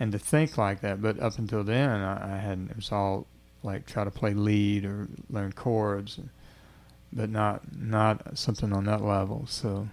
[0.01, 1.01] and to think like that.
[1.03, 3.27] But up until then, I, I had it was all
[3.63, 6.19] like try to play lead or learn chords,
[7.13, 9.47] but not not something on that level.
[9.47, 9.89] So,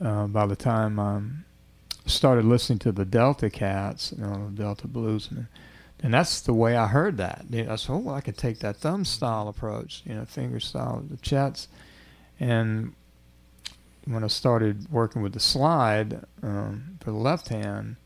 [0.00, 1.20] uh, by the time I
[2.06, 5.46] started listening to the Delta Cats, you know, the Delta Bluesmen,
[6.02, 7.44] and that's the way I heard that.
[7.50, 10.24] You know, I said, oh, well, I could take that thumb style approach, you know,
[10.24, 11.68] finger style, the Chats,
[12.40, 12.94] and
[14.06, 17.96] when I started working with the slide um, for the left hand,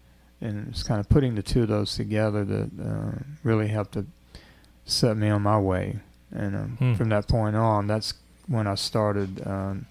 [0.40, 4.04] and it's kind of putting the two of those together that uh, really helped to
[4.84, 6.00] set me on my way.
[6.32, 6.94] And um, Hmm.
[6.94, 8.12] from that point on, that's
[8.48, 9.86] when I started um,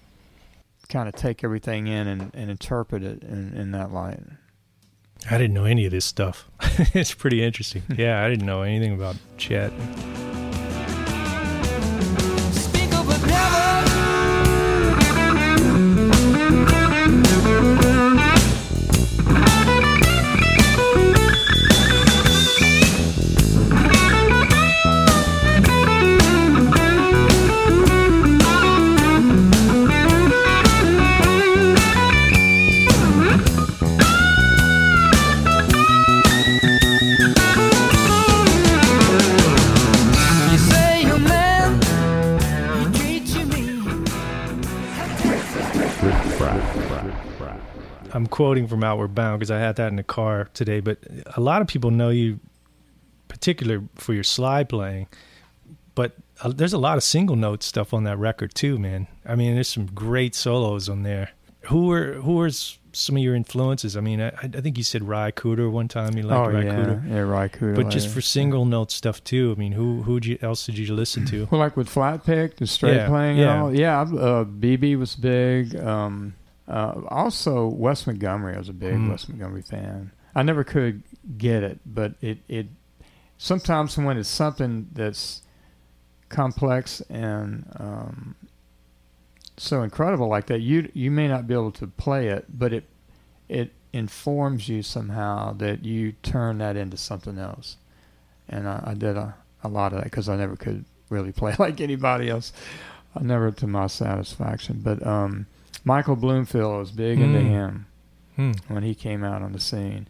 [0.90, 4.20] kind of take everything in and, and interpret it in, in that light.
[5.30, 6.44] I didn't know any of this stuff.
[6.94, 7.82] it's pretty interesting.
[7.96, 9.72] Yeah, I didn't know anything about Chet.
[48.14, 50.80] I'm quoting from Outward Bound because I had that in the car today.
[50.80, 50.98] But
[51.36, 52.38] a lot of people know you,
[53.28, 55.08] particular for your slide playing.
[55.96, 59.08] But uh, there's a lot of single note stuff on that record too, man.
[59.26, 61.30] I mean, there's some great solos on there.
[61.62, 63.96] Who were who were s- some of your influences?
[63.96, 66.16] I mean, I, I think you said Ry Cooder one time.
[66.16, 66.74] You liked oh, Ry yeah.
[66.74, 67.10] Cooder.
[67.10, 67.74] Yeah, Ry Cooder.
[67.74, 68.14] But just later.
[68.14, 69.52] for single note stuff too.
[69.56, 71.48] I mean, who who else did you listen to?
[71.50, 73.62] Well, like with flat pick, the straight Yeah, playing, yeah.
[73.62, 73.74] all.
[73.74, 75.74] Yeah, uh, BB was big.
[75.76, 76.34] Um,
[76.68, 78.54] uh, also, Wes Montgomery.
[78.54, 79.10] I was a big Mm.
[79.10, 80.12] Wes Montgomery fan.
[80.34, 81.02] I never could
[81.36, 82.66] get it, but it it
[83.38, 85.42] sometimes when it's something that's
[86.28, 88.34] complex and um,
[89.56, 92.84] so incredible like that, you you may not be able to play it, but it
[93.48, 97.76] it informs you somehow that you turn that into something else.
[98.48, 101.54] And I, I did a, a lot of that because I never could really play
[101.58, 102.52] like anybody else.
[103.14, 104.80] I never to my satisfaction.
[104.82, 105.46] But um,
[105.84, 107.48] Michael Bloomfield was big into Mm.
[107.48, 107.86] him
[108.36, 108.52] Hmm.
[108.68, 110.08] when he came out on the scene.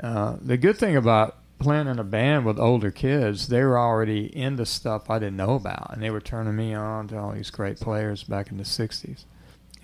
[0.00, 4.36] Uh, the good thing about playing in a band with older kids, they were already
[4.36, 7.50] into stuff I didn't know about, and they were turning me on to all these
[7.50, 9.24] great players back in the '60s.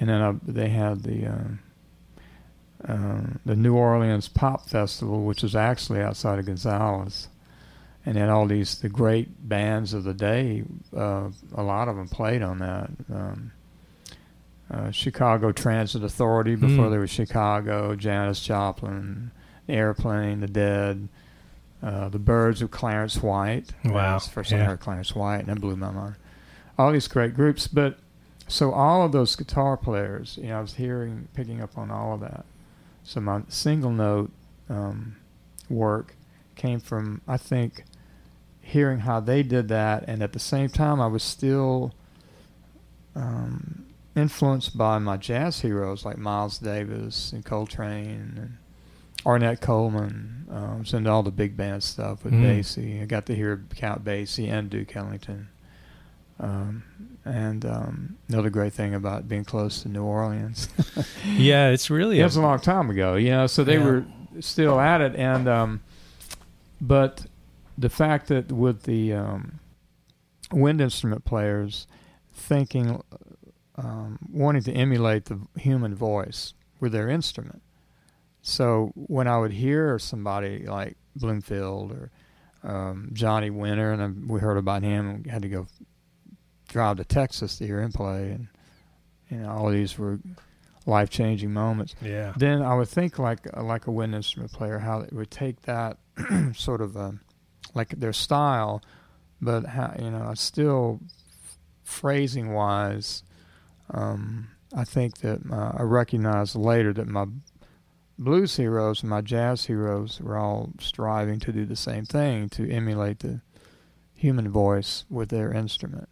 [0.01, 1.59] And then uh, they had the um
[2.87, 7.29] um the New Orleans Pop Festival, which was actually outside of Gonzales,
[8.05, 10.65] and then all these the great bands of the day.
[10.97, 12.91] Uh, a lot of them played on that.
[13.13, 13.53] Um,
[14.71, 16.91] uh, Chicago Transit Authority before Mm.
[16.93, 19.31] they were Chicago, Janis Joplin,
[19.67, 21.09] the Airplane, the Dead,
[21.83, 23.73] uh, the Byrds of Clarence White.
[23.85, 26.15] Wow, That's the first time I heard Clarence White, and that blew my mind.
[26.79, 27.99] All these great groups, but
[28.49, 32.15] so all of those guitar players, you know, I was hearing, picking up on all
[32.15, 32.45] of that.
[33.05, 34.31] So my single note
[34.69, 35.17] um,
[35.69, 36.15] work
[36.57, 37.85] came from, I think,
[38.61, 41.93] hearing how they did that, and at the same time, I was still
[43.17, 43.87] um,
[44.21, 48.57] influenced by my jazz heroes like Miles Davis and Coltrane and
[49.25, 50.47] Ornette Coleman.
[50.51, 52.43] Um, was into all the big band stuff with Mm.
[52.43, 53.03] Basie.
[53.03, 55.49] I got to hear Count Basie and Duke Ellington.
[56.39, 56.83] Um,
[57.25, 60.69] and um, another great thing about being close to New Orleans.
[61.27, 63.47] Yeah, it's really Yeah, a- was a long time ago, you know.
[63.47, 63.85] So they Yeah.
[63.85, 64.05] were
[64.41, 65.81] still at it, and um,
[66.81, 67.27] but
[67.77, 69.61] the fact that with the um,
[70.51, 71.87] wind instrument players
[72.33, 73.03] thinking,
[73.83, 77.63] um, wanting to emulate the human voice with their instrument.
[78.43, 82.11] So when I would hear somebody like Bloomfield or
[82.63, 85.67] um, Johnny Winter, and we heard about him, and had to go
[86.69, 88.49] drive to Texas to hear him play, and
[89.31, 90.21] you know all these were
[90.87, 92.33] life changing moments yeah.
[92.37, 95.99] then I would think like like a wind instrument player, how they would take that
[96.55, 97.21] sort of um,
[97.75, 98.83] like their style,
[99.41, 101.01] but how you know still
[101.85, 103.23] phrasing wise,
[103.93, 107.27] um, I think that uh, I recognized later that my
[108.19, 112.71] blues heroes and my jazz heroes were all striving to do the same thing to
[112.71, 113.41] emulate the
[114.15, 116.09] human voice with their instrument,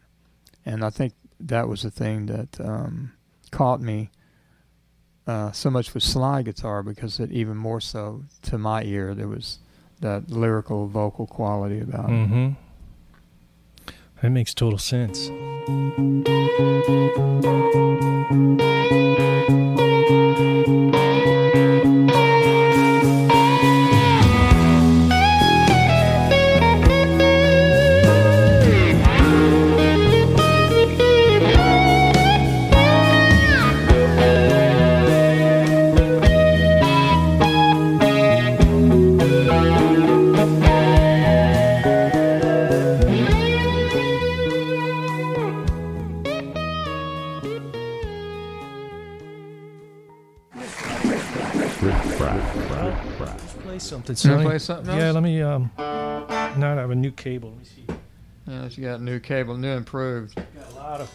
[0.65, 3.13] and I think that was the thing that um,
[3.51, 4.11] caught me
[5.27, 9.15] uh, so much with slide guitar because it even more so to my ear.
[9.15, 9.59] There was
[10.01, 12.57] that lyrical vocal quality about it.
[14.21, 15.31] That makes total sense.
[54.59, 54.87] Something.
[54.87, 55.43] Something Yeah, let me.
[55.43, 57.51] Um, now I have a new cable.
[57.51, 57.87] Let me see.
[58.47, 60.35] Yeah, she got a new cable, new improved.
[60.35, 61.11] Got a lot of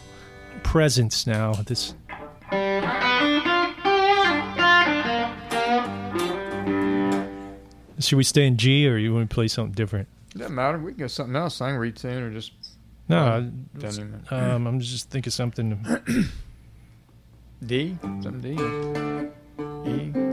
[0.62, 1.52] presents now.
[1.52, 1.94] This.
[7.98, 10.08] Should we stay in G or you want to play something different?
[10.36, 10.78] Doesn't matter.
[10.78, 11.60] We can get something else.
[11.60, 12.52] I can retune or just.
[13.08, 13.50] No,
[14.30, 15.84] um, I'm just thinking something.
[17.64, 17.96] D.
[18.00, 19.90] Something D.
[19.90, 20.23] E.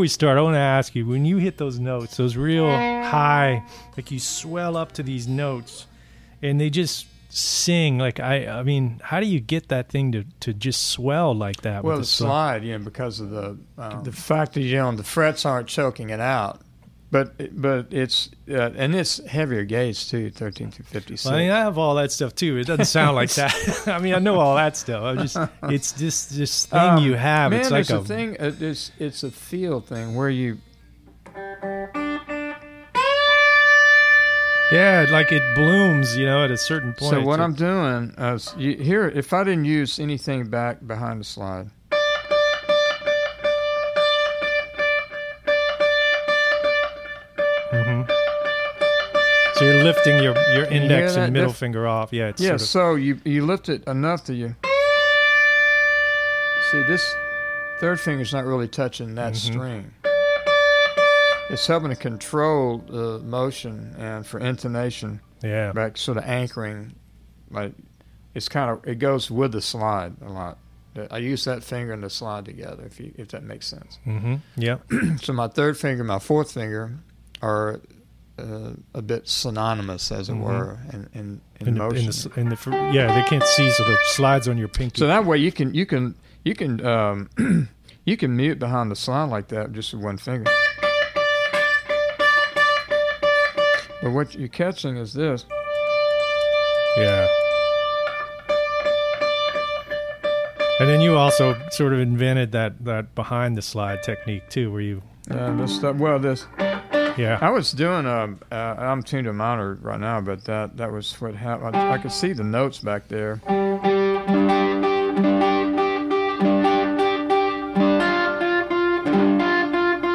[0.00, 3.64] we start, I want to ask you: when you hit those notes, those real high,
[3.96, 5.86] like you swell up to these notes,
[6.42, 8.46] and they just sing like I.
[8.46, 11.84] I mean, how do you get that thing to, to just swell like that?
[11.84, 15.04] Well, with the slide, know, because of the um, the fact that you know the
[15.04, 16.60] frets aren't choking it out,
[17.10, 21.26] but but it's uh, and it's heavier gauge too, thirteen to fifty six.
[21.26, 22.56] I mean, I have all that stuff too.
[22.56, 23.54] It doesn't sound like that.
[23.86, 25.02] I mean, I know all that stuff.
[25.02, 27.50] I'm just, it's just this thing Um, you have.
[27.50, 28.36] Man, it's like it's a, a thing.
[28.40, 30.58] uh, It's it's a feel thing where you
[34.72, 37.10] yeah, like it blooms, you know, at a certain point.
[37.10, 39.08] So what It's I'm doing is you, here.
[39.08, 41.70] If I didn't use anything back behind the slide,
[49.60, 52.14] So you're lifting your, your index and middle finger off.
[52.14, 52.48] Yeah, it's yeah.
[52.56, 54.54] sort of, So you you lift it enough that you
[56.70, 57.14] see this
[57.78, 59.36] third finger's not really touching that Mhm.
[59.36, 59.92] string.
[61.50, 65.72] it's helping to control the motion and for intonation, Yeah.
[65.72, 66.94] back sort of anchoring.
[67.50, 67.72] Like
[68.34, 70.56] it's kind of it goes with the slide a lot.
[71.10, 72.84] I use that finger and the slide together.
[72.86, 73.98] If you if that makes sense.
[74.06, 74.36] Mm-hmm.
[74.56, 74.76] Yeah.
[75.20, 76.92] so my third finger, my fourth finger,
[77.42, 77.80] are
[78.40, 80.40] uh, a bit synonymous, as it Mhm.
[80.42, 81.98] were, in in, in, In the, motion.
[82.04, 84.98] in the, in the, fr- yeah, they can't see, so the slides on your pinky.
[84.98, 86.14] so that way you can you can
[86.44, 87.28] you can um,
[88.04, 90.50] you can mute behind the slide like that just with one finger.
[94.02, 95.44] But what you're catching is this.
[96.96, 97.26] yeah.
[100.80, 104.80] And then you also sort of invented that, that behind the slide technique too, where
[104.80, 105.96] you, Uh, this stuff.
[105.96, 106.46] Well, this
[107.16, 108.34] yeah, I was doing a.
[108.52, 111.76] Uh, I'm tuned to minor right now, but that that was what happened.
[111.76, 113.40] I, I could see the notes back there.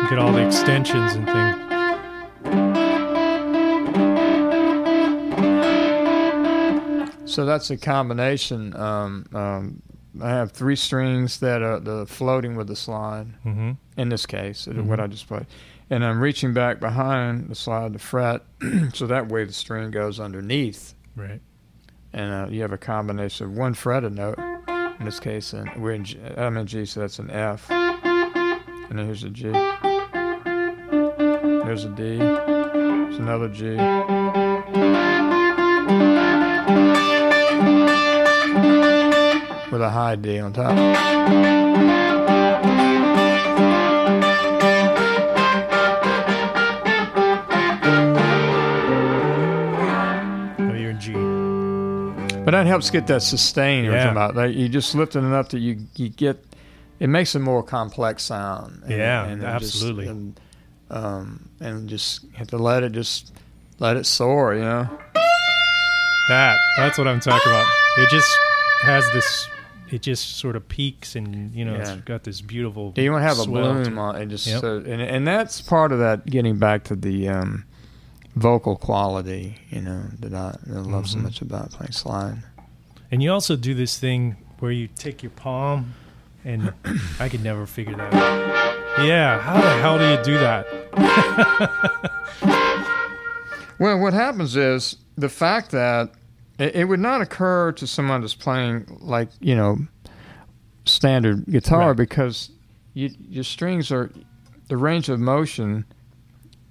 [0.10, 1.56] get all the extensions and things.
[7.26, 8.76] So that's a combination.
[8.76, 9.82] Um, um,
[10.22, 13.28] I have three strings that are the floating with the slide.
[13.46, 13.72] Mm-hmm.
[13.98, 14.86] In this case, Mhm.
[14.86, 15.46] what I just played,
[15.90, 18.42] and I'm reaching back behind the slide to fret,
[18.94, 21.42] so that way the string goes underneath, Right.
[22.14, 24.40] and uh, you have a combination of one fretted note.
[24.98, 28.98] In this case, and we're in G, I'm in G, so that's an F, and
[28.98, 29.52] then here's a G.
[31.66, 32.18] There's a D.
[32.18, 33.76] There's another G.
[39.72, 42.05] With a high D on top.
[52.56, 54.14] That helps get that sustain you're Yeah.
[54.14, 54.54] talking about.
[54.54, 56.44] You just lift it enough that you, you get
[57.00, 58.84] it makes a more complex sound.
[58.88, 60.06] Yeah, it absolutely.
[60.06, 60.40] Just, and,
[60.90, 63.34] um, and just have to let it just
[63.80, 64.88] let it soar, you know.
[66.30, 67.68] That that's what I'm talking about.
[67.98, 68.32] It just
[68.84, 69.48] has this.
[69.92, 71.94] It just sort of peaks, and you know, Yeah.
[71.94, 72.92] it's got this beautiful.
[72.92, 73.98] Do you want to have a bloom it.
[74.00, 74.26] on it?
[74.28, 74.62] Just Yep.
[74.62, 76.26] so, and and that's part of that.
[76.26, 77.66] Getting back to the um,
[78.36, 81.24] vocal quality, you know, that I, that I love so Mhm.
[81.24, 82.44] much about playing slide.
[83.12, 85.94] And you also do this thing where you take your palm,
[86.44, 86.74] and
[87.20, 89.06] I could never figure that out.
[89.06, 90.66] Yeah, how the hell do you do that?
[93.78, 96.12] Well, what happens is the fact that
[96.58, 99.80] it, it would not occur to someone that's playing like you know
[100.86, 101.98] standard guitar Right.
[101.98, 102.52] because
[102.94, 104.12] you, your strings are
[104.70, 105.84] the range of motion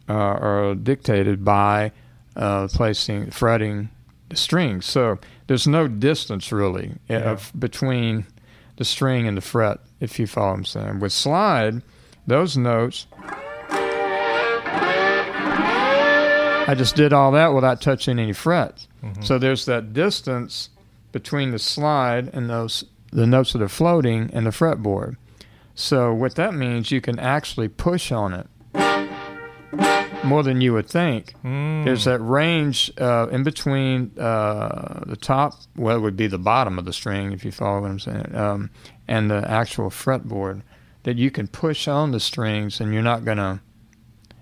[0.09, 1.93] uh, are dictated by
[2.37, 3.89] uh, placing fretting
[4.29, 4.87] the strings.
[4.87, 7.31] So there's no distance really uh, Yeah.
[7.33, 8.27] of between
[8.77, 11.01] the string and the fret, if you follow what I'm saying.
[11.01, 11.83] With slide,
[12.27, 13.07] those notes
[16.67, 18.89] I just did all that without touching any frets.
[19.21, 20.71] So there's that distance
[21.13, 25.17] between the slide and those the notes that are floating and the fretboard.
[25.75, 28.47] So what that means, you can actually push on it
[30.25, 31.35] more than you would think.
[31.45, 31.85] Mm.
[31.85, 36.79] There's that range uh, in between uh, the top, well, it would be the bottom
[36.79, 38.71] of the string, if you follow what I'm saying, um,
[39.09, 40.63] and the actual fretboard
[41.05, 43.61] that you can push on the strings, and you're not gonna.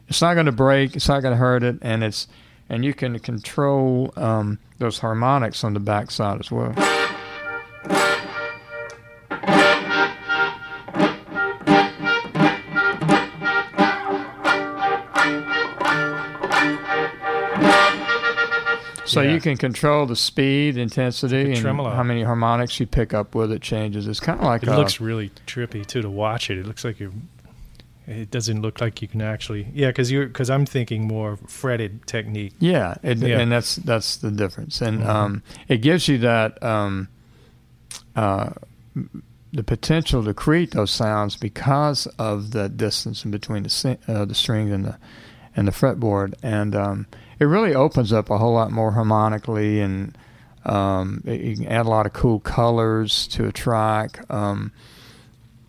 [0.09, 0.95] It's not going to break.
[0.95, 2.28] It's not going to hurt it, and it's
[2.68, 6.74] and you can control um, those harmonics on the backside as well.
[19.12, 19.32] So Yeah.
[19.34, 23.60] you can control the speed, intensity, and how many harmonics you pick up with it
[23.60, 24.08] changes.
[24.08, 26.56] It's kind of like It a, looks really trippy too to watch it.
[26.58, 27.12] It looks like you're.
[28.06, 29.68] It doesn't look like you can actually.
[29.74, 32.54] Yeah, because you're because I'm thinking more fretted technique.
[32.58, 33.38] Yeah, it, Yeah.
[33.38, 35.06] and that's that's the difference, and Mhm.
[35.08, 37.08] um, it gives you that um,
[38.16, 38.50] uh,
[39.52, 44.34] the potential to create those sounds because of the distance in between the uh, the
[44.34, 44.96] string and the
[45.54, 47.06] and the fretboard, and um,
[47.43, 50.16] it really opens up a whole lot more harmonically, and
[50.64, 54.24] um, it, you can add a lot of cool colors to a track.
[54.30, 54.70] Um,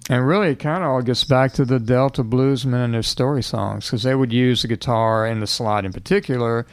[0.07, 3.41] and really, it kind of all gets back to the Delta bluesmen and their story
[3.41, 6.67] songs because they would use the guitar and the slide in particular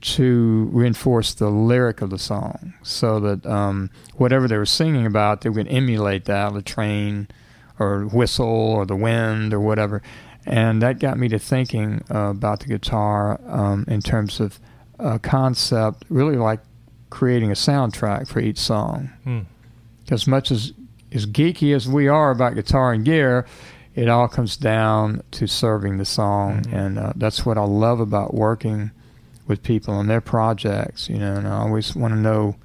[0.00, 5.42] to reinforce the lyric of the song so that um, whatever they were singing about,
[5.42, 7.28] they would emulate that, the train
[7.78, 10.02] or whistle or the wind or whatever.
[10.46, 14.60] And that got me to thinking uh, about the guitar um, in terms of
[14.98, 16.60] a concept, really like
[17.10, 19.40] creating a soundtrack for each song Hmm.
[20.10, 20.72] as much as
[21.12, 23.46] as geeky as we are about guitar and gear,
[23.94, 26.72] it all comes down to serving the song, Mhm.
[26.72, 28.90] and uh, that's what I love about working
[29.46, 31.08] with people on their projects.
[31.08, 32.56] You know, and I always want to know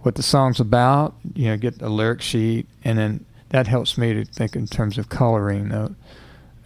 [0.00, 1.14] what the song's about.
[1.34, 4.98] You know, get a lyric sheet, and then that helps me to think in terms
[4.98, 5.72] of coloring.
[5.72, 5.90] Uh,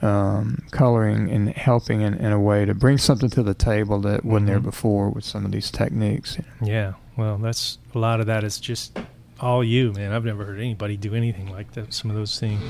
[0.03, 4.24] um, coloring and helping in, in a way to bring something to the table that
[4.24, 4.64] wasn't there Mhm.
[4.64, 6.36] before with some of these techniques.
[6.62, 8.99] Yeah, well, that's a lot of that is just
[9.40, 10.12] all you, man.
[10.12, 11.92] I've never heard anybody do anything like that.
[11.95, 12.61] Some of those things.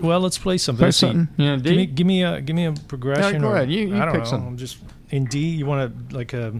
[0.00, 0.82] Well, let's play something.
[0.84, 1.28] Play something.
[1.36, 3.40] Yeah, Give me, give me a, give me a progression.
[3.42, 3.70] go or- ahead.
[3.70, 4.30] You- you I don't pick know.
[4.30, 4.48] something.
[4.48, 4.78] I'm just
[5.10, 5.38] in D.
[5.38, 6.52] You want to like a.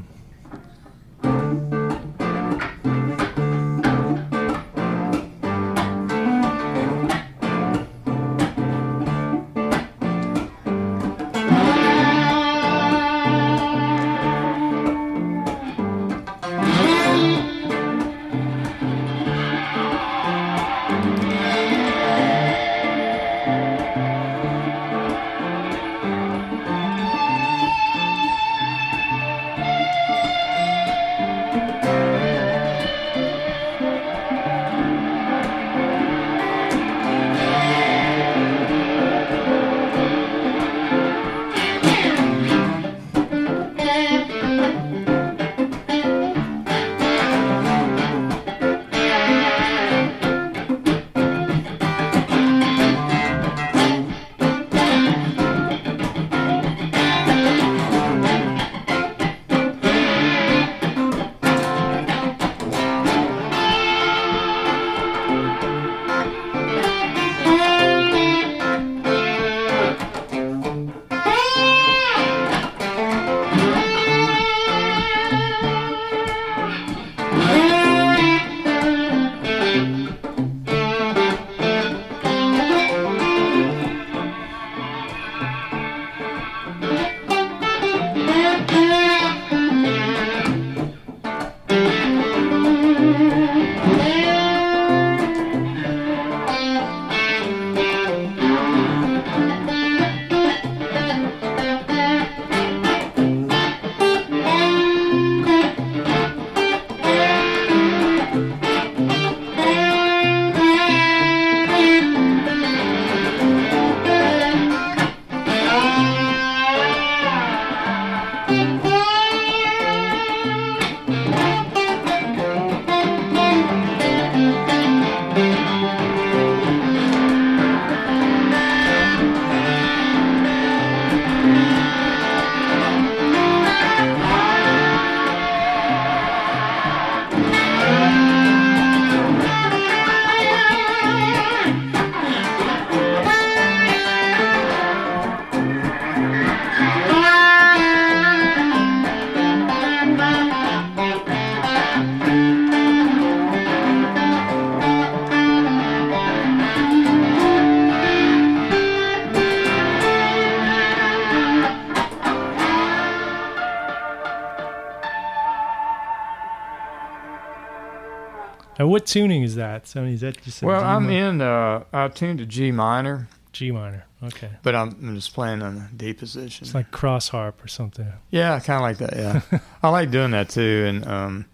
[169.06, 169.86] what tuning is that?
[169.86, 171.40] So is that just a Well, D I'm in.
[171.40, 174.04] Uh, I tuned to G minor, G minor?
[174.22, 176.66] Okay, but I'm, I'm just playing on a D position.
[176.66, 178.06] it's like cross harp or something.
[178.30, 179.16] Yeah, kind of like that.
[179.16, 180.84] Yeah, I like doing that too.
[180.88, 181.44] And um,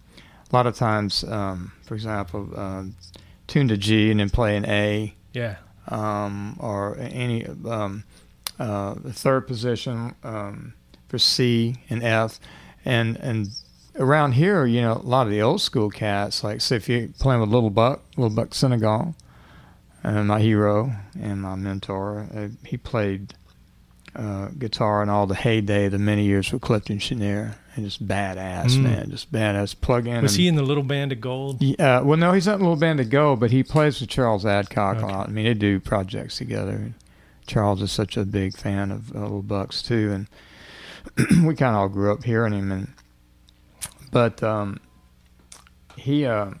[0.51, 2.95] a lot of times, um, for example, um,
[3.47, 5.57] tune to G and then play an A, Yeah,
[5.89, 8.03] um, or any um,
[8.59, 10.73] uh, the third position um,
[11.09, 12.39] for C and F,
[12.85, 13.49] and and
[13.97, 17.07] around here, you know, a lot of the old school cats, like say if you're
[17.19, 19.15] playing with Little Buck, Little Buck Senegal,
[20.03, 23.33] and my hero and my mentor, uh, he played
[24.15, 28.75] uh, guitar in all the heyday, the many years with Clifton Chenier, and just badass,
[28.77, 28.81] Mm.
[28.83, 29.79] man, just badass.
[29.79, 30.21] Plug in.
[30.21, 31.61] was and, he in the little band of gold?
[31.61, 34.09] Yeah, well, no, he's not in a little band to go, but he plays with
[34.09, 35.05] Charles Adcock Okay.
[35.05, 35.29] a lot.
[35.29, 36.93] I mean, they do projects together.
[37.47, 40.27] Charles is such a big fan of uh, Little Bucks too, and
[41.47, 42.71] we kind of all grew up hearing him.
[42.71, 42.93] And
[44.13, 44.79] but um,
[45.97, 46.51] he uh,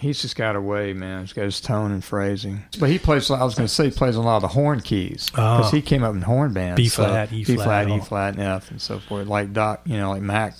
[0.00, 1.20] he's just got a way, man.
[1.22, 2.62] He's got his tone and phrasing.
[2.78, 3.30] But he plays.
[3.30, 5.76] I was going to say he plays a lot of the horn keys because Oh.
[5.76, 6.76] he came up in horn bands.
[6.76, 9.26] B so flat, E B flat, E flat, and F, and so forth.
[9.28, 10.54] Like Doc, you know, like Mac.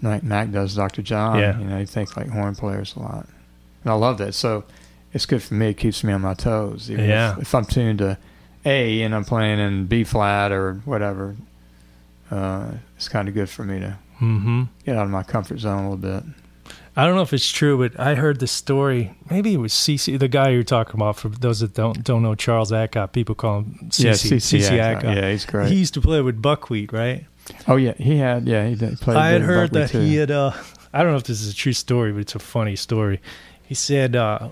[0.00, 1.02] Like Mac does Dr.
[1.02, 1.38] John.
[1.40, 1.58] Yeah.
[1.58, 3.28] You know, he thinks like horn players a lot.
[3.82, 4.32] And I love that.
[4.34, 4.64] So
[5.12, 5.70] it's good for me.
[5.70, 6.88] It keeps me on my toes.
[6.88, 7.32] Yeah.
[7.32, 8.16] If, if I'm tuned to
[8.64, 11.34] A and I'm playing in B flat or whatever,
[12.30, 14.64] uh, it's kind of good for me to Mm-hmm.
[14.84, 16.24] get out of my comfort zone a little bit.
[16.96, 19.14] I don't know if it's true, but I heard the story.
[19.30, 21.16] Maybe it was CC, the guy you're talking about.
[21.16, 24.04] For those that don't don't know Charles Adcock, people call him CC.
[24.04, 25.04] yeah, CC, Adcock.
[25.04, 25.16] Adcock.
[25.16, 25.68] Yeah, he's great.
[25.70, 27.24] He used to play with Buckwheat, right?
[27.66, 29.16] oh yeah, he had yeah he did, played.
[29.16, 30.00] I had heard Buckley, that too.
[30.00, 30.30] he had.
[30.30, 30.52] Uh,
[30.92, 33.20] I don't know if this is a true story, but it's a funny story.
[33.62, 34.48] He said, uh,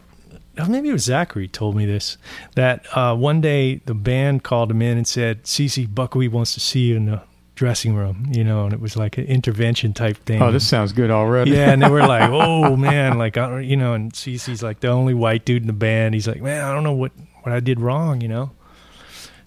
[0.58, 2.18] oh, maybe it was Zachary told me this
[2.54, 6.60] that uh, one day the band called him in and said, "CC Buckwheat wants to
[6.60, 7.22] see you in the
[7.56, 10.40] dressing room," you know, and it was like an intervention type thing.
[10.40, 11.50] Oh, this sounds good already.
[11.50, 14.78] yeah, and they were like, "Oh man," like I don't, you know, and CC's like
[14.80, 16.14] the only white dude in the band.
[16.14, 17.10] He's like, "Man, I don't know what
[17.42, 18.52] what I did wrong," you know.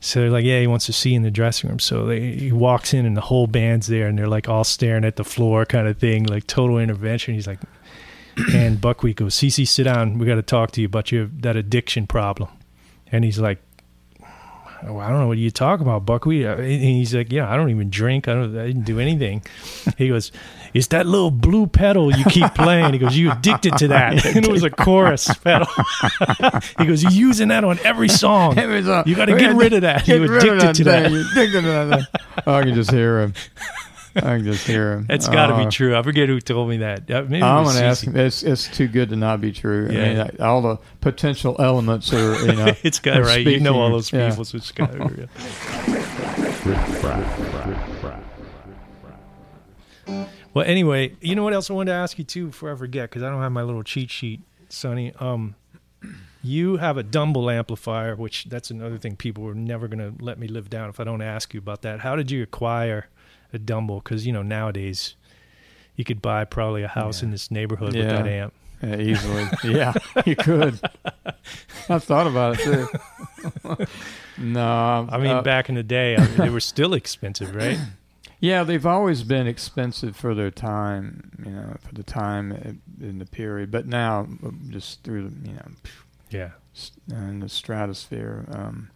[0.01, 2.31] So they're like, "Yeah, he wants to see you in the dressing room." So they,
[2.33, 5.23] he walks in, and the whole band's there, and they're like all staring at the
[5.23, 7.33] floor, kind of thing, like total intervention.
[7.33, 7.59] He's like,
[8.53, 10.17] and Buckwheat goes, "CC, sit down.
[10.17, 12.49] We got to talk to you about your that addiction problem."
[13.11, 13.59] And he's like,
[14.87, 16.45] oh, I don't know what you talk about, Buckwheat.
[16.45, 18.27] Uh, And he's like, yeah, I don't even drink.
[18.27, 18.57] I don't.
[18.57, 19.43] I didn't do anything.
[19.97, 20.31] He goes,
[20.73, 22.93] it's that little blue pedal you keep playing.
[22.93, 24.23] He goes, you addicted to that.
[24.35, 25.67] And it was a chorus pedal.
[26.77, 28.55] he goes, you're using that on every song.
[28.55, 30.07] Was, uh, You got to get rid of that.
[30.07, 31.11] You're addicted to that.
[31.11, 32.07] You're addicted to that.
[32.47, 33.33] Oh, I can just hear him.
[34.15, 35.05] I can just hear him.
[35.07, 35.65] That's got to Oh.
[35.65, 35.95] be true.
[35.95, 37.09] I forget who told me that.
[37.09, 38.15] Uh, Maybe I'm was gonna ask him.
[38.15, 39.85] It's it's too good to not be true.
[39.87, 40.29] I mean, Yeah.
[40.39, 42.73] I- all the potential elements are you know.
[42.83, 43.45] it's got are right.
[43.45, 44.21] You know all those speaking.
[44.25, 44.29] Yeah.
[44.31, 44.45] people.
[44.45, 44.93] So it's got
[50.53, 53.09] Well, anyway, you know what else I wanted to ask you too before I forget
[53.09, 55.13] because I don't have my little cheat sheet, Sonny.
[55.19, 55.55] Um,
[56.41, 60.39] you have a Dumble amplifier, which that's another thing people were never going to let
[60.39, 61.99] me live down if I don't ask you about that.
[61.99, 63.07] How did you acquire
[63.53, 63.99] a Dumble?
[63.99, 65.15] Because you know nowadays
[65.95, 67.25] you could buy probably a house Yeah.
[67.25, 68.53] in this neighborhood with that amp.
[68.81, 69.45] Yeah, easily.
[69.65, 69.93] yeah,
[70.25, 70.79] you could.
[71.89, 73.85] I've thought about it too.
[74.37, 77.77] no, I mean, uh, back in the day, I mean, they were still expensive, right?
[78.41, 83.25] Yeah, they've always been expensive for their time, you know, for the time in the
[83.25, 83.69] period.
[83.69, 85.67] But now, uh, just through the, you know,
[86.29, 86.51] Yeah.
[86.73, 88.45] s- in the stratosphere.
[88.49, 88.91] Um,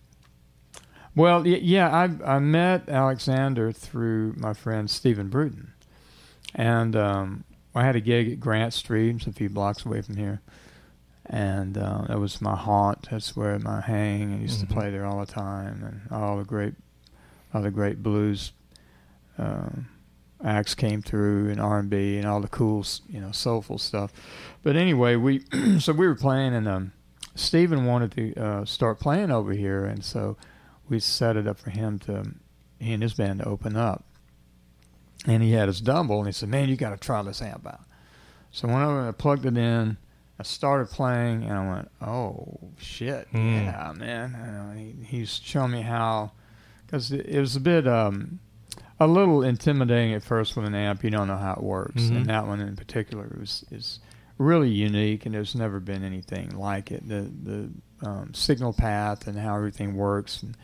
[1.16, 5.74] well, yeah, I I met Alexander through my friend Stephen Bruton,
[6.56, 7.44] and um,
[7.76, 10.42] I had a gig at Grant Street, it's a few blocks away from here,
[11.26, 13.08] and uh, that was my haunt.
[13.12, 14.34] That's where I hang.
[14.34, 14.68] I used Mhm.
[14.68, 16.74] to play there all the time, and all the great,
[17.54, 18.52] all the great blues
[19.38, 19.88] um,
[20.44, 24.12] acts came through, and R and B, and all the cool, you know, soulful stuff.
[24.62, 25.44] But anyway, we
[25.80, 26.92] so we were playing, and um,
[27.36, 30.38] Stephen wanted to uh, start playing over here, and so
[30.90, 32.24] we set it up for him to
[32.80, 34.04] he and his band to open up.
[35.26, 37.66] And he had his Dumble, and he said, "Man, you got to try this amp
[37.66, 37.82] out."
[38.52, 39.98] So when I plugged it in,
[40.38, 43.64] I started playing, and I went, "Oh shit, Mm.
[43.66, 46.32] yeah, man!" He, he's showing me how,
[46.86, 48.40] because it, it was a bit, um,
[49.00, 51.04] a little intimidating at first with an amp.
[51.06, 52.16] You don't know how it works, Mhm.
[52.18, 54.00] and that one in particular was is
[54.38, 57.08] really unique, and there's never been anything like it.
[57.08, 57.70] The the
[58.04, 60.56] um, signal path and how everything works, and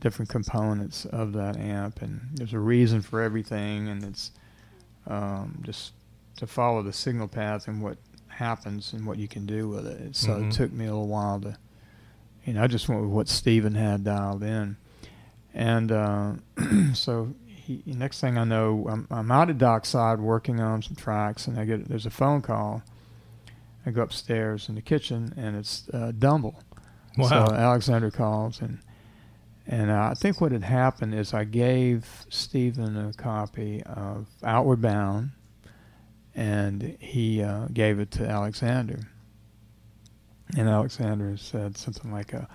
[0.00, 4.32] different components of that amp, and there's a reason for everything, and it's
[5.06, 5.92] um, just
[6.36, 10.16] to follow the signal path and what happens and what you can do with it.
[10.16, 10.48] So Mhm.
[10.48, 11.56] it took me a little while to,
[12.44, 14.76] you know, I just went with what Stephen had dialed in,
[15.54, 16.32] and uh,
[16.94, 21.46] so he, next thing I know, I'm, I'm out at Dockside working on some tracks,
[21.46, 22.82] and I get there's a phone call.
[23.86, 26.56] I go upstairs in the kitchen, and it's uh, Dumble.
[27.16, 27.28] Wow.
[27.28, 28.78] So Alexander calls, and
[29.66, 34.80] and uh, I think what had happened is I gave Stephen a copy of Outward
[34.80, 35.30] Bound,
[36.34, 39.00] and he uh, gave it to Alexander.
[40.56, 42.46] And Alexander said something like, uh,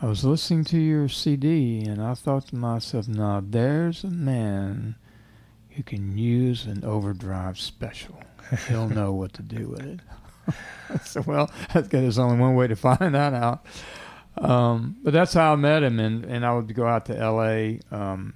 [0.00, 4.96] "I was listening to your CD, and I thought to myself, now there's a man
[5.70, 8.20] who can use an overdrive special.
[8.68, 10.00] He'll know what to do with it."
[11.04, 11.50] so well.
[11.74, 13.64] There's only one way to find that out.
[14.38, 17.80] Um, but that's how I met him, and, and I would go out to L.A.
[17.90, 18.34] Um,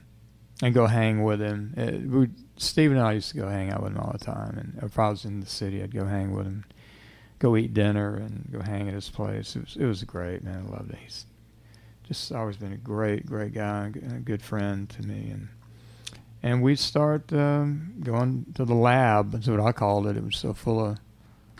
[0.62, 1.74] and go hang with him.
[1.76, 4.56] It, we, Steve and I used to go hang out with him all the time,
[4.58, 6.64] and if I was in the city, I'd go hang with him,
[7.38, 9.56] go eat dinner, and go hang at his place.
[9.56, 10.66] It was it was great, man.
[10.66, 10.98] I loved it.
[11.02, 11.26] He's
[12.04, 15.48] just always been a great, great guy, a good friend to me, and
[16.42, 19.32] and we'd start um, going to the lab.
[19.32, 20.16] That's what I called it.
[20.16, 20.98] It was so full of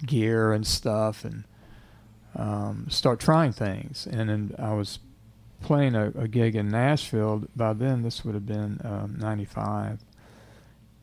[0.05, 1.45] gear and stuff, and
[2.35, 4.07] um, start trying things.
[4.11, 4.99] And then I was
[5.63, 7.45] playing a, a gig in Nashville.
[7.55, 10.01] By then, this would have been um, '95,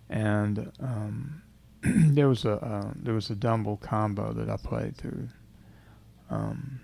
[0.09, 1.41] and um,
[1.81, 5.29] there was a uh, there was a Dumble combo that I played through.
[6.29, 6.79] Um,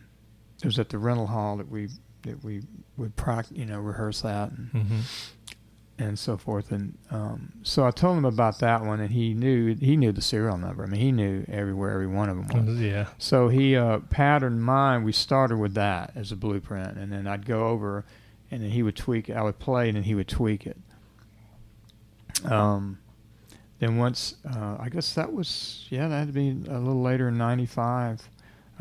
[0.62, 1.90] it was at the rental hall that we
[2.24, 2.62] that we
[2.98, 5.00] would practice, you know, rehearse that and, hmm
[6.00, 6.72] and so forth.
[6.72, 10.22] And um, so I told him about that one, and he knew he knew the
[10.22, 10.84] serial number.
[10.84, 12.80] I mean, he knew everywhere every one of them was.
[12.80, 13.08] Yeah.
[13.18, 15.04] So he uh, patterned mine.
[15.04, 18.06] We started with that as a blueprint, and then I'd go over,
[18.50, 19.34] and then he would tweak it.
[19.34, 20.78] I would play, and then he would tweak it.
[22.46, 23.00] Um,
[23.80, 27.28] then once, uh, I guess that was yeah, that had to be a little later
[27.28, 28.30] in '95.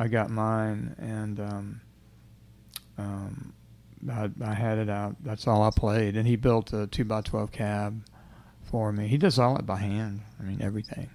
[0.01, 1.81] I got mine, and um,
[2.97, 3.53] um,
[4.09, 5.15] I, I had it out.
[5.23, 8.03] That's all I played, and he built a two by twelve cab
[8.63, 9.07] for me.
[9.07, 10.21] He does all it by hand.
[10.39, 11.09] I mean everything.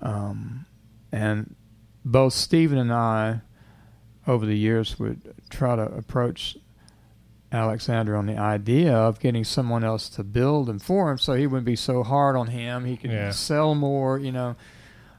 [0.00, 0.66] Um,
[1.12, 1.54] and
[2.04, 3.40] both Stephen and I,
[4.26, 6.56] over the years, would try to approach
[7.50, 11.46] Alexander on the idea of getting someone else to build them for him, so he
[11.46, 12.84] wouldn't be so hard on him.
[12.84, 13.30] He could Yeah.
[13.30, 14.56] sell more, you know.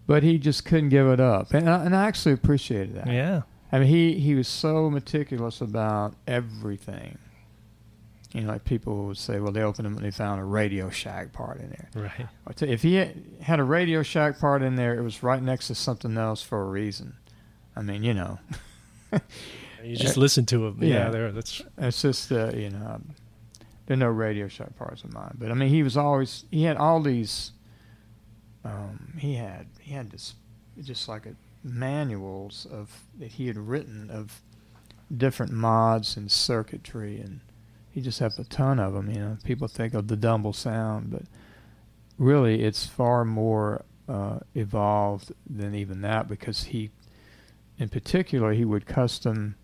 [0.05, 3.07] But he just couldn't give it up, and I, and I actually appreciated that.
[3.07, 3.41] Yeah.
[3.71, 7.17] I mean, he he was so meticulous about everything.
[8.33, 10.89] You know, like people would say, well, they opened them and they found a Radio
[10.91, 11.89] Shack part in there.
[11.95, 12.27] Right.
[12.45, 15.23] I tell you, if he had- had a Radio Shack part in there, it was
[15.23, 17.15] right next to something else for a reason.
[17.75, 18.37] I mean, you know,
[19.83, 20.77] You just listen to him.
[20.81, 20.87] Yeah.
[21.05, 21.09] Yeah.
[21.09, 21.31] there.
[21.31, 23.01] That's it's just uh, you know,
[23.87, 25.35] there are no Radio Shack parts of mine.
[25.39, 27.51] But I mean, he was always he had all these.
[28.65, 30.35] Um, he had he had this
[30.81, 34.41] just like a manuals of that he had written of
[35.15, 37.41] different mods and circuitry and
[37.91, 39.37] he just has a ton of them you know.
[39.43, 41.23] People think of the dumble sound but
[42.17, 46.89] really it's far more uh, evolved than even that because he
[47.77, 49.55] in particular he would custom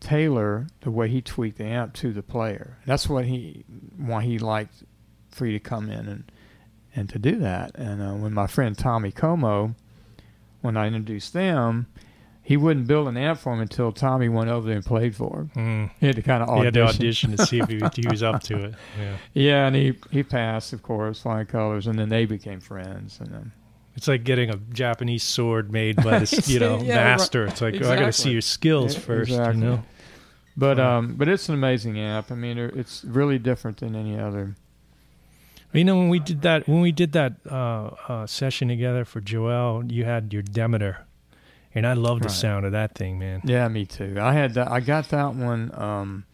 [0.00, 2.78] tailor the way he tweaked the amp to the player.
[2.86, 3.64] That's what he
[3.96, 4.84] why he liked
[5.30, 6.32] for you to come in and
[6.94, 7.76] and to do that.
[7.76, 9.74] And uh, when my friend Tommy Como
[10.60, 11.86] when I introduced them,
[12.42, 15.40] he wouldn't build an amp for him until Tommy went over there and played for
[15.40, 15.50] him.
[15.54, 15.90] mm.
[16.00, 16.62] He had to kind of audition.
[16.62, 18.74] He had to audition to see if he, he was up to it.
[18.98, 19.16] Yeah.
[19.34, 23.20] Yeah, and he he passed, of course, flying colors, and then they became friends.
[23.20, 23.52] And then
[23.96, 27.44] It's like getting a Japanese sword made by this, you know, Yeah, master.
[27.46, 29.60] It's like oh, I got to see your skills Yeah, first, exactly.
[29.60, 29.82] you know.
[30.56, 32.32] but um, but it's an amazing amp.
[32.32, 34.56] I mean, it's really different than any other.
[35.72, 39.20] You know, when we did that, when we did that uh, uh, session together for
[39.20, 41.06] Joel, you had your Demeter,
[41.74, 42.34] and I love the Right.
[42.36, 43.42] sound of that thing, man.
[43.44, 44.16] Yeah, me too.
[44.18, 44.70] I had that.
[44.70, 45.70] I got that one.
[45.74, 46.24] Um,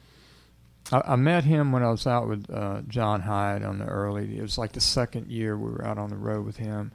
[0.93, 4.39] I, I met him when I was out with uh, John Hiatt on the early.
[4.39, 6.93] It was like the second year we were out on the road with him.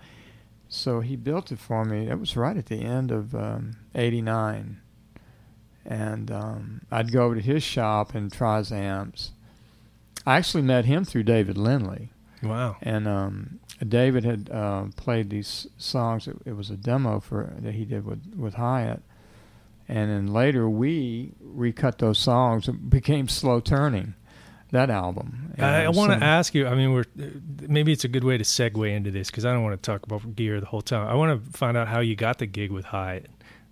[0.69, 2.07] So he built it for me.
[2.07, 4.79] It was right at the end of um, '89,
[5.85, 9.31] and um, I'd go over to his shop and try his amps.
[10.25, 12.11] I actually met him through David Lindley.
[12.41, 12.77] Wow.
[12.81, 16.27] And um, David had uh, played these songs.
[16.27, 19.01] It, it was a demo for that he did with with Hiatt,
[19.87, 22.67] and then later we recut those songs.
[22.67, 24.15] It became Slow Turning,
[24.71, 25.53] that album.
[25.57, 26.67] And, I, I want to ask you.
[26.67, 27.05] I mean, we're
[27.67, 30.03] maybe it's a good way to segue into this because I don't want to talk
[30.03, 31.07] about gear the whole time.
[31.07, 33.25] I want to find out how you got the gig with Hiatt.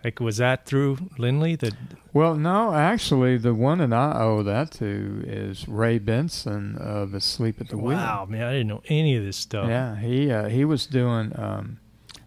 [0.03, 1.55] Like, was that through Lindley?
[1.55, 1.73] That
[2.13, 7.59] Well, no, actually, the one that I owe that to is Ray Benson of Asleep
[7.59, 7.97] at the Wheel.
[7.97, 9.67] wow, man, I didn't know any of this stuff.
[9.67, 11.79] Yeah, he uh, he was doing um,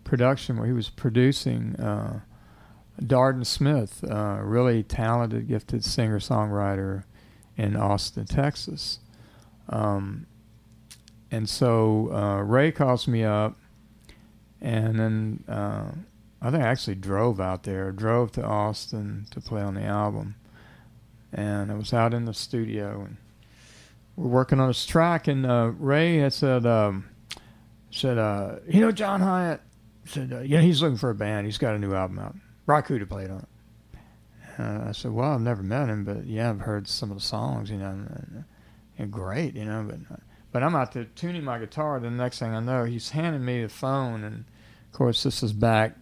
[0.04, 2.20] production where he was producing uh,
[3.00, 7.04] Darden Smith, uh, really talented, gifted singer songwriter
[7.56, 8.98] in Austin, Texas.
[9.68, 10.26] Um,
[11.30, 13.56] and so uh, Ray calls me up,
[14.60, 15.92] and then uh,
[16.42, 20.36] I think I actually drove out there, drove to Austin to play on the album,
[21.32, 23.16] and I was out in the studio and
[24.16, 27.08] we're working on this track, and uh, Ray had said, um,
[27.90, 29.60] said, uh, you know, John Hiatt
[30.04, 31.46] said, uh, yeah, he's looking for a band.
[31.46, 32.34] He's got a new album out.
[32.66, 33.98] Raku Rakuta played on it.
[34.58, 37.22] Uh, I said, well, I've never met him, but yeah, I've heard some of the
[37.22, 38.44] songs, you know, and,
[38.98, 40.20] and great, you know, but
[40.52, 42.00] but I'm out there tuning my guitar.
[42.00, 44.44] The next thing I know, he's handing me the phone, and
[44.86, 45.96] of course, this is back.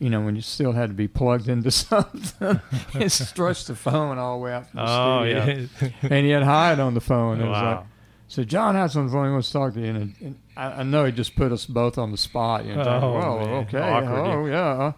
[0.00, 2.60] You know, when you still had to be plugged into something,
[2.92, 5.88] he stretched the phone all the way out from the Oh, studio yeah.
[6.02, 7.40] and he had Hiatt on the phone.
[7.40, 7.86] It was like, wow.
[8.28, 9.26] so John has on the phone.
[9.26, 11.64] He wants to talk to you, and, and I, I know he just put us
[11.64, 12.64] both on the spot.
[12.66, 14.92] You know, Oh, well, okay, Awkward, oh yeah,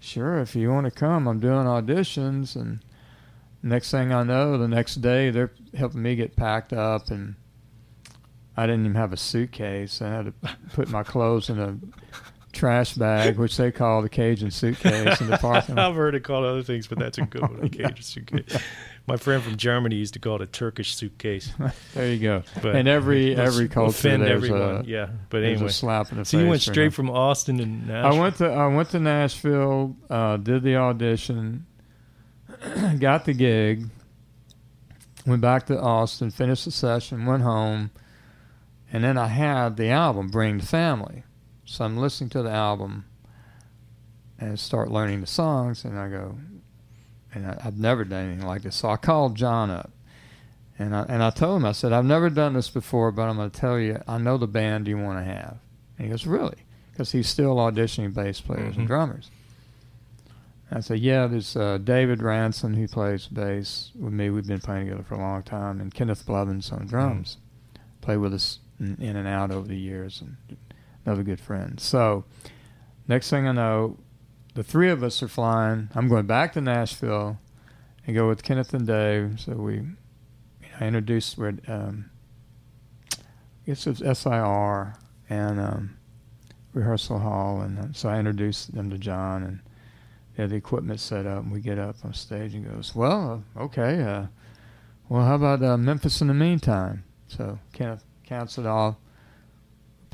[0.00, 0.38] sure.
[0.40, 2.80] If you want to come, I'm doing auditions, and
[3.62, 7.36] next thing I know, the next day they're helping me get packed up, and
[8.56, 10.02] I didn't even have a suitcase.
[10.02, 11.76] I had to put my clothes in a
[12.54, 15.86] trash bag, which they call the Cajun suitcase in the parking lot.
[15.90, 17.62] I've heard it called other things, but that's a good one.
[17.62, 18.56] A Cajun suitcase.
[19.06, 21.52] My friend from Germany used to call it a Turkish suitcase.
[21.94, 22.42] There you go.
[22.62, 24.76] But and every every culture there's everyone.
[24.76, 25.66] a yeah, but anyway.
[25.66, 28.20] a slap in the So you went straight from Austin and I Nashville.
[28.20, 31.66] went to I went to Nashville, uh, did the audition,
[32.98, 33.86] got the gig,
[35.26, 37.90] went back to Austin, finished the session, went home,
[38.92, 41.24] and then I had the album Bring the Family.
[41.74, 43.04] So I'm listening to the album
[44.38, 46.38] and start learning the songs, and I go,
[47.32, 48.76] and I, I've never done anything like this.
[48.76, 49.90] So I called John up,
[50.78, 53.36] and I and I told him, I said, I've never done this before, but I'm
[53.36, 55.56] going to tell you, I know the band you want to have.
[55.98, 56.58] And he goes, really?
[56.92, 58.78] Because he's still auditioning bass players Mhm.
[58.78, 59.30] and drummers.
[60.70, 64.30] I said, yeah, there's uh, David Ranson who plays bass with me.
[64.30, 67.36] We've been playing together for a long time, and Kenneth Blevins on drums.
[68.00, 70.36] Played with us in, in and out over the years, and
[71.04, 71.78] another good friend.
[71.80, 72.24] So,
[73.08, 73.98] next thing I know,
[74.54, 75.88] the three of us are flying.
[75.94, 77.38] I'm going back to Nashville
[78.06, 79.40] and go with Kenneth and Dave.
[79.40, 79.82] So we,
[80.80, 82.10] I introduced, we're um,
[83.12, 84.94] I guess it was SIR
[85.30, 85.96] and um,
[86.72, 89.60] rehearsal hall, and uh, so I introduced them to John, and
[90.36, 93.42] they had the equipment set up, and we get up on stage and goes, well,
[93.56, 94.26] okay, uh,
[95.08, 97.04] well, how about uh, Memphis in the meantime?
[97.26, 98.96] So Kenneth counts it off,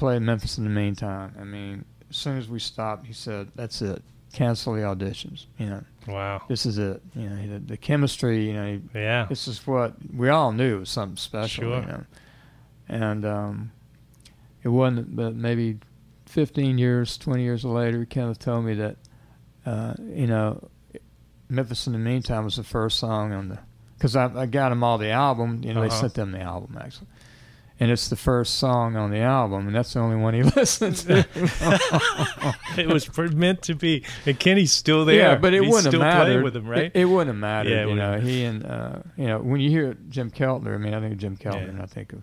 [0.00, 1.34] play Memphis in the meantime.
[1.40, 4.02] I mean, as soon as we stopped, he said, that's it.
[4.32, 5.46] Cancel the auditions.
[5.58, 6.42] You know, Wow.
[6.48, 7.02] this is it.
[7.14, 8.46] You know, the, the chemistry.
[8.48, 9.26] You know, Yeah.
[9.28, 11.64] this is what we all knew was something special.
[11.64, 11.80] Sure.
[11.80, 12.04] You know?
[12.88, 13.72] And um,
[14.62, 15.78] it wasn't, but maybe
[16.26, 18.96] 15 years, 20 years later, Kenneth told me that,
[19.66, 20.68] uh, you know,
[21.48, 23.58] Memphis in the Meantime was the first song on the,
[23.98, 25.60] because I, I got them all the album.
[25.64, 26.00] You know, they Uh-huh.
[26.02, 27.08] sent them the album actually.
[27.82, 30.96] And it's the first song on the album, and that's the only one he listened
[30.96, 31.26] to.
[32.76, 34.04] it was meant to be.
[34.26, 35.16] And Kenny's still there.
[35.16, 36.44] Yeah, but it He's wouldn't have mattered.
[36.44, 36.84] with him, right?
[36.94, 37.70] It, it wouldn't have mattered.
[37.70, 40.94] Yeah, you know, he and uh, you know when you hear Jim Keltner, I mean,
[40.94, 41.68] I think of Jim Keltner, Yeah.
[41.70, 42.22] and I think of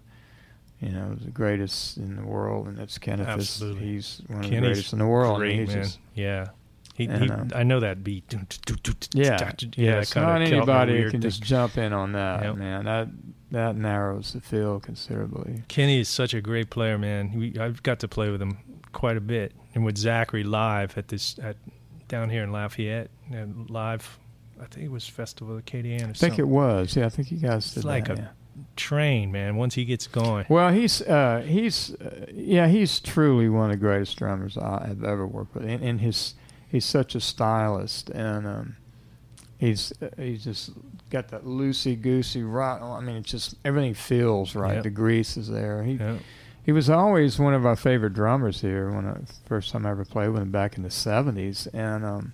[0.80, 3.28] you know the greatest in the world, and that's Kenneth.
[3.28, 3.84] Absolutely.
[3.88, 5.40] He's one of the greatest in the world.
[5.40, 5.84] Great, and he's man.
[5.84, 6.48] just yeah.
[6.94, 8.24] He, And, he, um, I know that beat.
[9.14, 10.00] yeah, that yeah.
[10.00, 11.22] It's not anybody can thing.
[11.22, 12.56] just jump in on that, Yep.
[12.56, 12.86] man.
[12.86, 13.08] That
[13.52, 15.64] that narrows the field considerably.
[15.68, 17.32] Kenny is such a great player, man.
[17.34, 18.58] We, I've got to play with him
[18.94, 21.56] quite a bit, and with Zachary live at this at
[22.08, 24.18] down here in Lafayette, and live.
[24.60, 26.08] I think it was Festival of Acadiana.
[26.08, 26.96] Or I think it was.
[26.96, 28.28] Yeah, I think you guys did It's like that, a- yeah.
[28.76, 29.56] train, man.
[29.56, 33.86] Once he gets going, Well, he's uh, he's uh, yeah, he's truly one of the
[33.86, 36.34] greatest drummers I have ever worked with, and, and his
[36.68, 38.76] he's such a stylist, and um,
[39.58, 40.72] he's he's just
[41.10, 42.80] got that loosey goosey right.
[42.82, 44.76] I mean, it's just everything feels right.
[44.76, 44.84] Yep.
[44.84, 45.84] The grease is there.
[45.84, 46.18] He yeah.
[46.64, 50.06] he was always one of our favorite drummers here when I first time I ever
[50.06, 52.34] played with him back in the seventies, and um,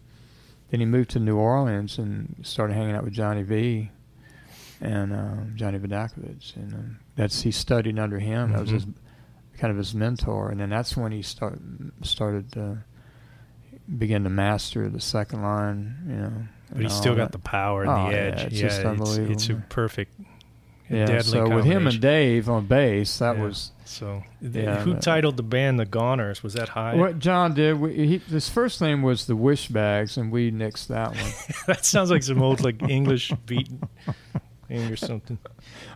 [0.69, 3.91] then he moved to New Orleans and started hanging out with Johnny V
[4.81, 8.51] and um, Johnny Vidacovich, and um, that's he studied under him.
[8.51, 8.73] That was Mhm.
[8.73, 8.85] his
[9.59, 11.59] kind of his mentor, and then that's when he start
[12.01, 12.75] started uh,
[13.97, 15.95] began to master the second line.
[16.07, 16.33] You know,
[16.71, 17.33] but he's still got that.
[17.33, 18.43] the power and Oh, the yeah, edge.
[18.45, 20.13] it's yeah, just it's, it's a perfect,
[20.89, 21.99] Yeah, so with him and.
[22.01, 23.43] Dave on bass, that Yeah.
[23.43, 26.41] was So, Yeah, who titled the band the Goners?
[26.41, 26.97] Was that Hiatt?
[26.97, 31.09] What John did, we, he, his first name was the Wishbags, and we nixed that
[31.15, 31.31] one.
[31.67, 33.69] that sounds like some old like English beat
[34.67, 35.37] thing or something.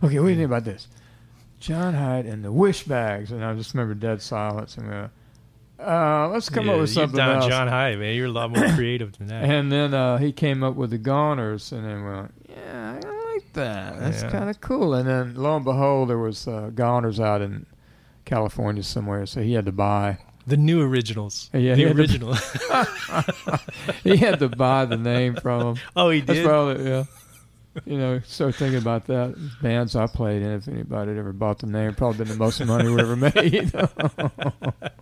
[0.02, 0.86] okay, what do you think about this?
[1.60, 5.10] John Hiatt and the Wishbags, and I just remember dead silence, and went,
[5.78, 7.46] uh, let's come yeah, up with something down else.
[7.48, 8.14] John Hiatt, man.
[8.14, 9.44] You're a lot more creative than that.
[9.44, 13.32] And then uh, he came up with the Goners, and then we went, yeah, I
[13.34, 13.98] like that.
[14.00, 14.30] That's Yeah.
[14.30, 14.94] kind of cool.
[14.94, 17.66] And then lo and behold, there was uh, Goners out in
[18.24, 20.18] California somewhere, so he had to buy.
[20.46, 21.48] the new originals.
[21.52, 23.62] Yeah, the he had to-
[24.02, 25.76] he had to buy the name from him.
[25.96, 26.46] oh, he That's did.
[26.46, 27.04] probably yeah.
[27.84, 29.36] You know, start thinking about that.
[29.62, 32.64] Bands I played in, if anybody had ever bought the name, probably been the most
[32.64, 33.72] money we ever made.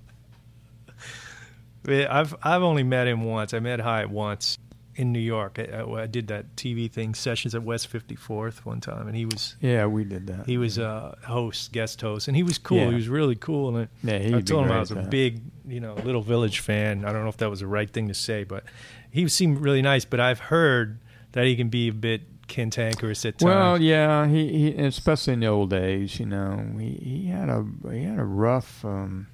[1.87, 3.55] Yeah, I've I've only met him once.
[3.55, 4.59] I met Hiatt once
[4.97, 5.59] in New York.
[5.59, 9.55] I, I, did that TV thing, sessions at West 54th one time, and he was
[9.61, 10.47] yeah, we did that.
[10.47, 12.79] he was a host, guest host, and he was cool.
[12.79, 12.89] Yeah.
[12.89, 15.43] He was really cool, and yeah, I, he'd I told him I was a big,
[15.69, 17.05] you know, Little Village fan.
[17.05, 18.65] I don't know if that was the right thing to say, but
[19.11, 20.05] he seemed really nice.
[20.05, 20.99] But I've heard
[21.33, 23.45] that he can be a bit cantankerous at times.
[23.45, 27.67] Well, yeah, he, he especially in the old days, you know, he, he had a
[27.91, 29.27] he had a rough um,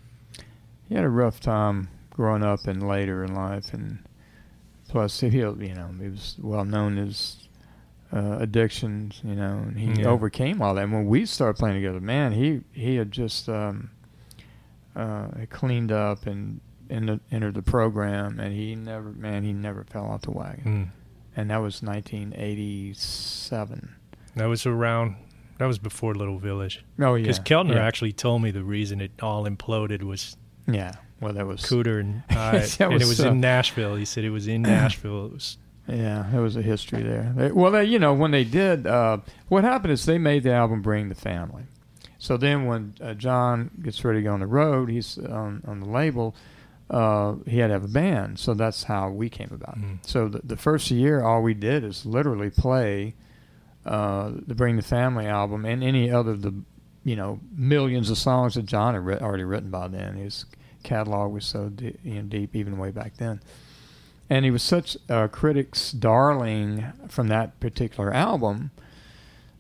[0.89, 3.99] he had a rough time growing up and later in life, and
[4.89, 7.37] plus he you know he was well known as
[8.13, 10.09] uh, addictions, you know, and he Yeah.
[10.09, 10.85] overcame all that.
[10.85, 13.91] And when we started playing together, man, he he had just um,
[14.95, 16.61] uh, cleaned up and.
[16.91, 20.65] In the, entered the program, and he never, man, he never fell off the wagon.
[20.65, 20.89] Mm.
[21.39, 23.95] And that was 1987.
[24.37, 25.17] that was around.
[25.59, 26.85] That was before Little Village.
[27.01, 27.87] Oh yeah, Because Keltner yeah.
[27.87, 30.37] actually told me the reason it all imploded was
[30.67, 30.93] Yeah,
[31.23, 33.95] well, that was Cooder and I, That and it was, was uh, in Nashville.
[33.97, 35.27] He said it was in Nashville.
[35.27, 35.57] It was
[35.89, 37.33] Yeah, there was a history there.
[37.37, 39.19] They, well, they, you know, when they did, uh,
[39.49, 41.65] what happened is they made the album "Bring the Family."
[42.19, 45.81] So then, when uh, John gets ready to go on the road, he's on, on
[45.81, 46.37] the label.
[46.89, 49.79] Uh, he had to have a band, so that's how we came about.
[49.79, 49.99] Mm.
[50.07, 53.15] So the, the first year, all we did is literally play
[53.87, 56.55] uh, the "Bring the Family" album and any other of the,
[57.03, 60.15] you know, millions of songs that John had writ- already written by then.
[60.17, 60.45] His
[60.83, 63.41] catalog was so deep, you know, deep even way back then
[64.33, 68.71] and he was such a critic's darling from that particular album.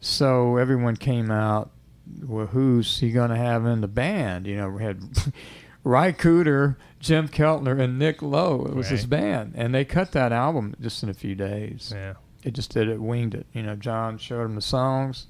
[0.00, 1.70] So everyone came out.
[2.22, 4.46] Well, who's he going to have in the band?
[4.46, 5.02] You know, we had
[5.84, 8.64] Ry Cooder, Jim Keltner, and Nick Lowe.
[8.64, 11.92] It was his band, and they cut that album just in a few days.
[11.94, 12.14] Yeah.
[12.42, 13.46] It just did it, winged it.
[13.52, 15.26] You know, John showed him the songs.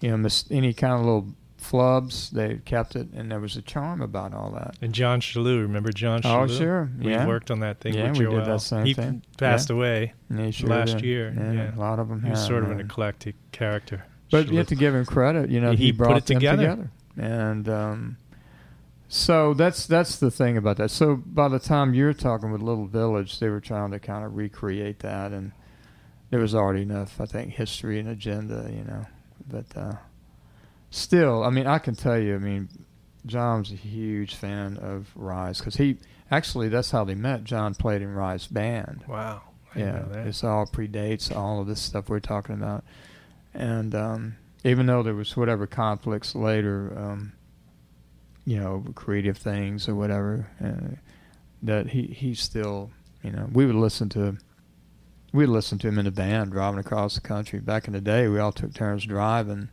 [0.00, 1.28] You know, any kind of little
[1.62, 4.76] flubs, they kept it, and there was a charm about all that.
[4.82, 6.58] And John Chelew, remember John Oh, Chelew?
[6.58, 6.90] sure.
[6.98, 7.26] We Yeah.
[7.26, 9.22] worked on that thing Yeah, with we did that same he thing.
[9.38, 10.12] passed away.
[10.28, 11.04] And sure Last did.
[11.04, 11.74] year, yeah.
[11.74, 12.22] a lot of them.
[12.22, 14.04] He was sort of an eclectic character.
[14.30, 15.50] But you have to give him credit.
[15.50, 16.62] You know, He he, put brought it together.
[16.66, 18.16] them together, and um,
[19.08, 20.90] so that's that's the thing about that.
[20.90, 24.34] So by the time you're talking with Little Village, they were trying to kind of
[24.34, 25.52] recreate that, and
[26.30, 28.70] there was already enough, I think, history and agenda.
[28.74, 29.04] You know,
[29.50, 29.92] but uh,
[30.92, 32.68] still, I mean, I can tell you, I mean,
[33.26, 35.98] John's a huge fan of Ry's because he
[36.30, 37.44] actually that's how they met.
[37.44, 39.04] John played in Ry's band.
[39.08, 39.42] Wow.
[39.74, 42.84] I Yeah, this all predates all of this stuff we're talking about,
[43.54, 47.32] and um, even though there was whatever conflicts later, um,
[48.44, 50.96] you know, creative things or whatever, uh,
[51.62, 52.90] that he he still,
[53.22, 54.36] you know, we would listen to.
[55.32, 57.58] We'd listen to him in the band driving across the country.
[57.58, 59.70] Back in the day, we all took turns driving.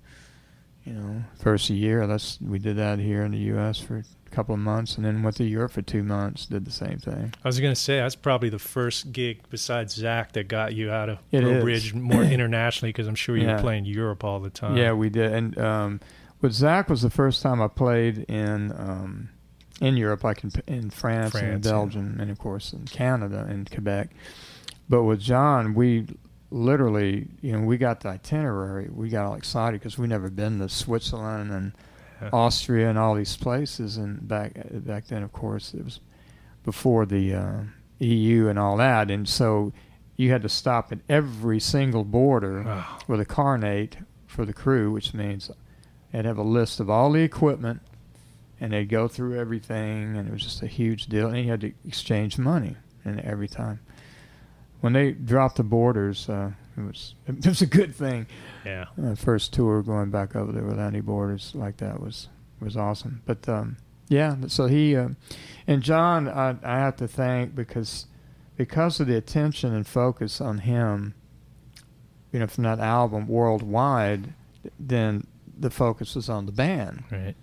[0.86, 3.80] You know, first year, that's we did that here in the U.S.
[3.80, 6.46] for a couple of months, and then went to Europe for two months.
[6.46, 7.34] Did the same thing.
[7.44, 10.90] I was going to say that's probably the first gig besides Zach that got you
[10.92, 11.62] out of It.
[11.62, 13.58] Bridge more internationally because I'm sure you Yeah.
[13.58, 14.78] were playing Europe all the time.
[14.78, 15.32] Yeah, we did.
[15.34, 16.00] And um,
[16.42, 19.30] with Zach was the first time I played in um,
[19.82, 21.72] in Europe, like in, in France, and France, yeah.
[21.72, 24.10] Belgium, and of course in Canada and Quebec.
[24.90, 26.08] But with John, we
[26.52, 28.90] literally, you know, we got the itinerary.
[28.92, 31.72] We got all excited because we never been to Switzerland and
[32.22, 32.30] Yeah.
[32.34, 33.96] Austria and all these places.
[33.98, 36.00] And back back then, of course, it was
[36.66, 37.58] before the uh,
[38.00, 39.10] EU and all that.
[39.10, 39.72] And so
[40.18, 42.98] you had to stop at every single border Wow.
[43.08, 43.98] with a carnet
[44.28, 45.50] for the crew, which means
[46.12, 47.82] they'd have a list of all the equipment,
[48.60, 51.28] and they'd go through everything, and it was just a huge deal.
[51.30, 52.76] And you had to exchange money,
[53.06, 53.80] and every time
[54.82, 58.28] when they dropped the borders, uh, it was it was a good thing.
[58.66, 58.86] Yeah.
[59.02, 63.22] Uh, first tour going back over there without any borders like that was was awesome.
[63.26, 63.78] But um,
[64.08, 65.10] yeah, so he uh,
[65.68, 68.08] and John, I, I have to thank because
[68.58, 71.14] because of the attention and focus on him,
[72.32, 74.34] you know, from that album worldwide,
[74.80, 75.26] then
[75.58, 77.04] the focus was on the band.
[77.12, 77.36] Right.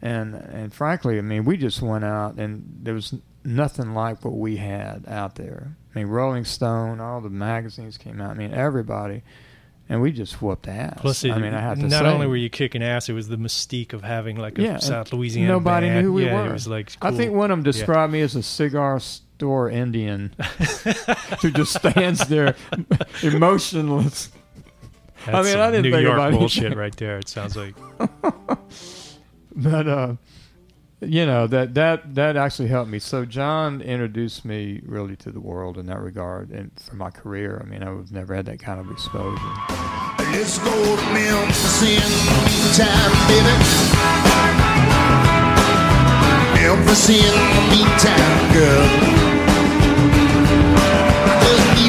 [0.00, 3.14] And and frankly, I mean, we just went out and there was
[3.44, 5.76] nothing like what we had out there.
[5.94, 8.30] I mean, Rolling Stone, all the magazines came out.
[8.30, 9.22] I mean, everybody,
[9.88, 10.98] and we just whooped ass.
[11.00, 13.08] Plus, it, I mean, I have to say not say, only were you kicking ass,
[13.08, 15.48] it was the mystique of having like a Yeah, South Louisiana.
[15.48, 16.00] nobody band.
[16.02, 16.50] knew who we yeah, were.
[16.50, 20.34] It was like I think one of them described me as a cigar store Indian
[21.42, 22.54] who just stands there
[23.22, 24.30] emotionless.
[25.26, 26.78] That's I mean, I didn't New think York about bullshit anything.
[26.78, 27.18] right there.
[27.18, 27.74] It sounds like
[29.56, 30.14] but uh
[31.00, 32.98] you know that that that actually helped me.
[32.98, 37.60] So john introduced me really to the world in that regard and for my career.
[37.64, 39.38] I mean i've never had that kind of exposure.
[40.18, 42.02] Let's go Memphis in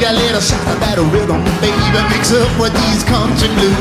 [0.09, 1.77] a little shot of that rhythm, baby.
[2.09, 3.77] Mix up with these country blues.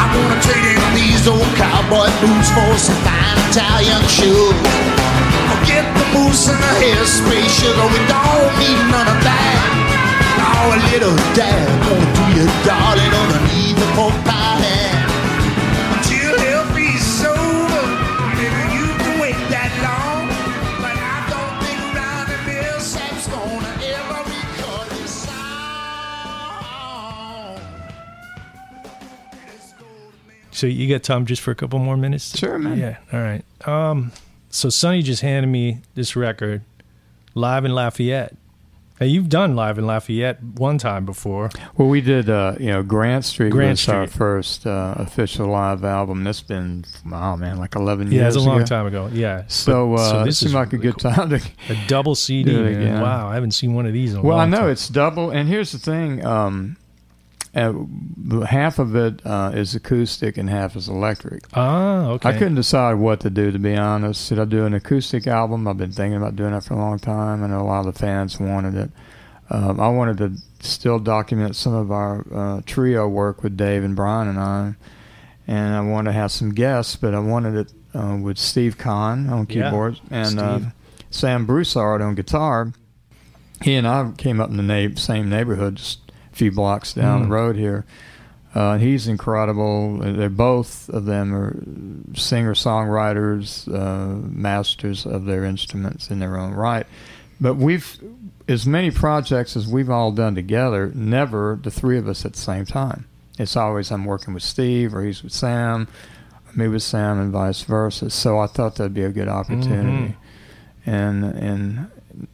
[0.00, 4.56] I wanna trade these old cowboy boots for some fine Italian shoes.
[5.50, 7.86] Forget the mousse and the hairspray, sugar.
[7.92, 9.58] We don't need none of that.
[10.40, 14.81] Oh, a little dab, gonna do you, darling, underneath the pork pie
[30.62, 32.38] So you got time just for a couple more minutes?
[32.38, 32.78] Sure, man.
[32.78, 32.98] Yeah.
[33.12, 33.42] All right.
[33.66, 34.12] Um,
[34.48, 36.62] so Sonny just handed me this record,
[37.34, 38.36] live in Lafayette,
[39.00, 41.50] Hey, you've done live in Lafayette one time before.
[41.76, 44.16] Well, we did, uh, you know, Grant Street Grant was our Street.
[44.16, 46.22] first uh, official live album.
[46.22, 48.66] That's been, oh man, like 11 Yeah, years Yeah, it's a long ago.
[48.66, 49.10] time ago.
[49.12, 49.42] Yeah.
[49.48, 51.10] So, But- uh, this is seemed like a good cool.
[51.10, 51.40] time to.
[51.70, 52.52] A double CD.
[52.52, 53.00] Do it again.
[53.00, 54.70] Wow, I haven't seen one of these in a Well, I know time.
[54.70, 56.76] it's double, and here's the thing: um,
[57.54, 57.72] uh,
[58.46, 61.44] half of it uh, is acoustic and half is electric.
[61.54, 62.30] Ah, okay.
[62.30, 64.28] I couldn't decide what to do, to be honest.
[64.28, 65.68] Should I do an acoustic album?
[65.68, 67.44] I've been thinking about doing that for a long time.
[67.44, 68.90] I know a lot of the fans wanted it.
[69.50, 70.32] Um, I wanted to
[70.66, 74.74] still document some of our uh, trio work with Dave and Brian and I,
[75.46, 79.28] and I wanted to have some guests, but I wanted it uh, with Steve Conn
[79.28, 80.60] on Yeah, keyboards and uh,
[81.10, 82.72] Sam Broussard on guitar.
[83.60, 86.01] He and I came up in the na- same neighborhood, just
[86.32, 87.24] a few blocks down Mm.
[87.24, 87.84] the road here.
[88.54, 89.98] Uh, he's incredible.
[89.98, 91.56] They're both of them are
[92.14, 96.86] singer songwriters, uh, masters of their instruments in their own right.
[97.40, 97.98] But we've
[98.48, 100.92] as many projects as we've all done together.
[100.94, 103.06] Never the three of us at the same time.
[103.38, 105.88] It's always I'm working with Steve or he's with Sam,
[106.46, 108.10] or me with Sam, and vice versa.
[108.10, 110.16] So I thought that'd be a good opportunity.
[110.84, 111.86] And and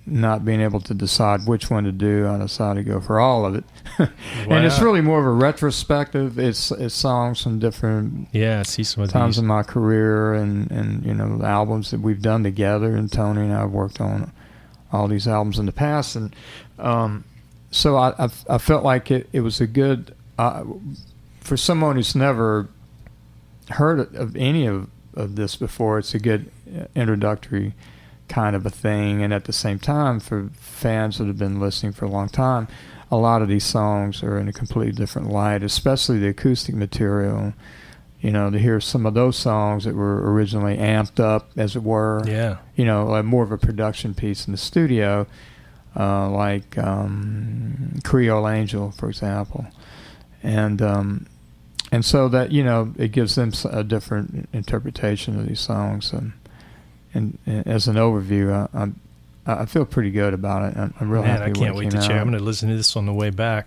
[0.06, 3.44] not being able to decide which one to do, I decided to go for all
[3.46, 3.64] of it.
[3.98, 6.38] and it's really more of a retrospective.
[6.38, 9.42] It's it's songs from different Yeah, I see some of times these.
[9.42, 12.96] in my career and and you know albums that we've done together.
[12.96, 14.32] And Tony and I have worked on
[14.92, 16.34] all these albums in the past, and
[16.78, 17.24] um,
[17.70, 20.64] so I, I I felt like it it was a good uh,
[21.40, 22.68] for someone who's never
[23.70, 25.98] heard of any of of this before.
[25.98, 26.50] It's a good
[26.94, 27.74] introductory
[28.28, 31.92] kind of a thing, and at the same time, for fans that have been listening
[31.92, 32.68] for a long time,
[33.10, 37.54] a lot of these songs are in a completely different light, especially the acoustic material.
[38.20, 41.84] You know, to hear some of those songs that were originally amped up, as it
[41.84, 42.20] were.
[42.26, 42.56] Yeah.
[42.74, 45.28] You know, like more of a production piece in the studio,
[45.96, 49.68] uh, like um, Creole Angel, for example,
[50.42, 51.26] and um,
[51.92, 56.12] and so that you know it gives them a different interpretation of these songs.
[56.12, 56.32] And,
[57.14, 58.92] and, and as an overview, I,
[59.50, 60.76] I, I feel pretty good about it.
[60.76, 61.50] I'm, I'm real Man, happy.
[61.50, 62.10] I can't wait to out.
[62.10, 63.66] I'm going to listen to this on the way back.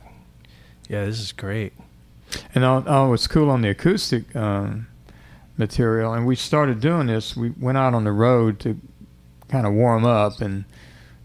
[0.89, 1.73] Yeah, this is great.
[2.55, 4.87] And oh, oh, what's cool on the acoustic um,
[5.57, 7.35] material, and we started doing this.
[7.35, 8.79] We went out on the road to
[9.49, 10.63] kind of warm up and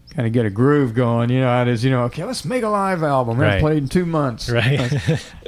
[0.09, 1.29] kind of get a groove going.
[1.29, 1.83] You know, it is.
[1.83, 3.37] You know, okay, let's make a live album.
[3.37, 3.61] We haven't Right.
[3.61, 4.49] played in two months.
[4.57, 4.79] Right.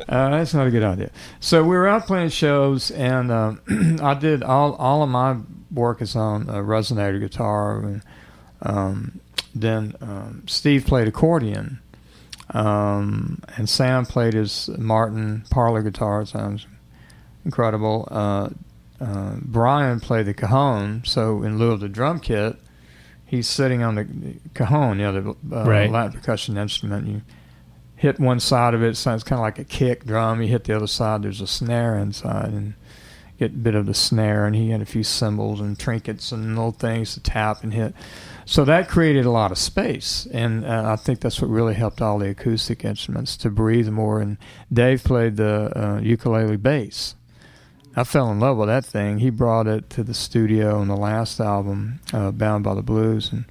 [0.07, 1.09] uh, that's not a good idea.
[1.39, 3.61] So we were out playing shows, and um,
[4.01, 5.38] I did all all of my
[5.72, 8.01] work is on a resonator guitar, and
[8.61, 9.20] um,
[9.53, 11.80] then um, Steve played accordion,
[12.51, 16.22] um, and Sam played his Martin parlor guitar.
[16.22, 16.67] It Sounds
[17.45, 18.07] incredible.
[18.11, 18.49] Uh,
[18.99, 22.57] uh, Brian played the cajon, so in lieu of the drum kit,
[23.26, 24.05] he's sitting on the
[24.53, 25.89] cajon, you know, the uh, Right.
[25.89, 27.08] Latin percussion instrument.
[27.08, 27.21] You
[27.96, 30.41] hit one side of it, it sounds kind of like a kick drum.
[30.41, 32.74] You hit the other side, there's a snare inside, and
[33.39, 34.45] get a bit of the snare.
[34.45, 37.95] And he had a few cymbals and trinkets and little things to tap and hit.
[38.49, 42.01] So that created a lot of space, and uh, I think that's what really helped
[42.01, 44.21] all the acoustic instruments to breathe more.
[44.21, 44.37] And
[44.74, 47.13] Dave played the uh, ukulele bass.
[47.95, 49.20] I fell in love with that thing.
[49.20, 53.32] He brought it to the studio on the last album, uh, Bound by the Blues,
[53.32, 53.45] and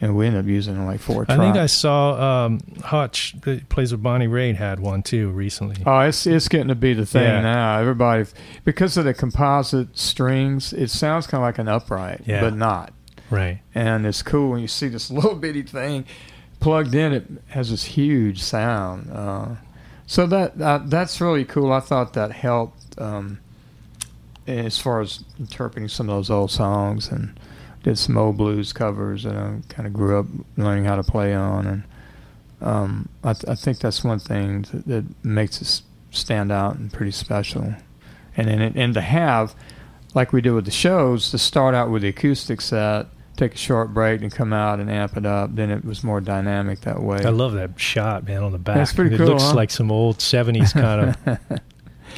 [0.00, 3.68] and we ended up using it like four I think I saw um, Hutch, that
[3.68, 5.76] plays with Bonnie Raitt, had one too recently.
[5.86, 7.40] Oh, it's it's getting to be the thing Yeah.
[7.40, 7.78] now.
[7.78, 8.24] Everybody,
[8.64, 12.40] because of the composite strings, it sounds kind of like an upright, Yeah.
[12.40, 12.92] but not.
[13.30, 13.60] Right.
[13.74, 16.04] And it's cool when you see this little bitty thing
[16.60, 17.12] plugged in.
[17.12, 19.10] It has this huge sound.
[19.12, 19.48] Uh,
[20.06, 21.72] so that, that that's really cool.
[21.72, 23.40] I thought that helped um,
[24.46, 27.38] as far as interpreting some of those old songs and
[27.88, 30.26] did some old blues covers that I kind of grew up
[30.58, 31.66] learning how to play on.
[31.66, 31.82] And
[32.60, 36.92] um, I, th- I think that's one thing that, that makes us stand out and
[36.92, 37.74] pretty special.
[38.36, 39.54] And then and to have,
[40.14, 43.06] like we do with the shows, to start out with the acoustic set,
[43.38, 45.54] take a short break, and come out and amp it up.
[45.54, 47.24] Then it was more dynamic that way.
[47.24, 48.76] I love that shot, man, on the back.
[48.76, 49.54] That's pretty it cool, looks huh?
[49.54, 51.60] like some old 70s kind of.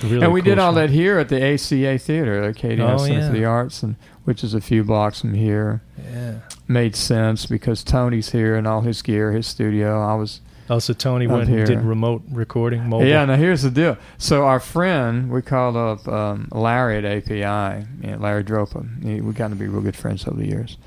[0.03, 0.81] Really and we cool did all shot.
[0.81, 3.27] that here at the ACA Theater, Acadian Oh, Center yeah.
[3.29, 5.83] for the Arts, and which is a few blocks from here.
[6.12, 6.35] Yeah.
[6.69, 10.01] Made sense because Tony's here and all his gear, his studio.
[10.01, 11.67] I was Also, Tony Up went and here.
[11.67, 13.05] did remote recording, mobile.
[13.07, 13.97] Yeah, now here's the deal.
[14.19, 17.87] So our friend, we called up um, Larry at API,
[18.19, 18.87] Larry Droppa.
[19.03, 20.79] He- We got to be real good friends over the years.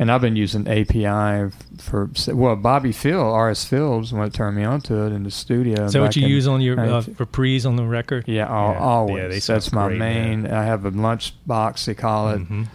[0.00, 4.62] And I've been using API for, well, Bobby Phil, RS Fields, when it turned me
[4.62, 5.86] onto it in the studio.
[5.86, 8.28] Is that what you in use on your uh, 19 reprise on the record?
[8.28, 8.78] Yeah, al- Yeah.
[8.78, 9.22] always.
[9.22, 10.42] Yeah, they That's my great, main.
[10.42, 10.52] man.
[10.54, 12.38] I have a lunch box, they call it.
[12.48, 12.66] Mhm.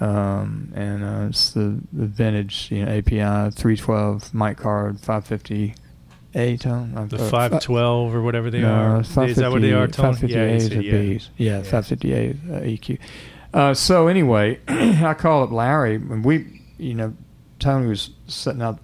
[0.00, 5.74] um, and uh, it's the, the vintage you know API 312 mic card 550
[6.34, 6.92] A tone.
[6.96, 9.00] Uh, The uh, five twelve or whatever they no, are.
[9.00, 9.88] Is that what they are?
[9.88, 10.92] 550 Yeah, he A's said or yeah.
[10.92, 11.30] B's.
[11.38, 11.62] Yeah, Yeah.
[11.62, 12.98] 550 A uh, EQ.
[13.54, 17.14] Uh, so anyway, I call up Larry, and we, you know,
[17.58, 18.78] Tony was setting out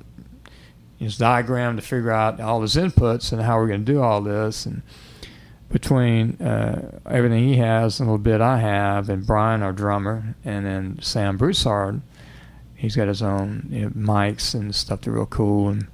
[0.98, 4.20] his diagram to figure out all his inputs and how we're going to do all
[4.20, 4.82] this, and
[5.70, 10.36] between uh, everything he has and a little bit I have, and Brian, our drummer,
[10.44, 12.00] and then Sam Broussard,
[12.74, 15.02] he's got his own you know, mics and stuff.
[15.02, 15.86] They're real cool, and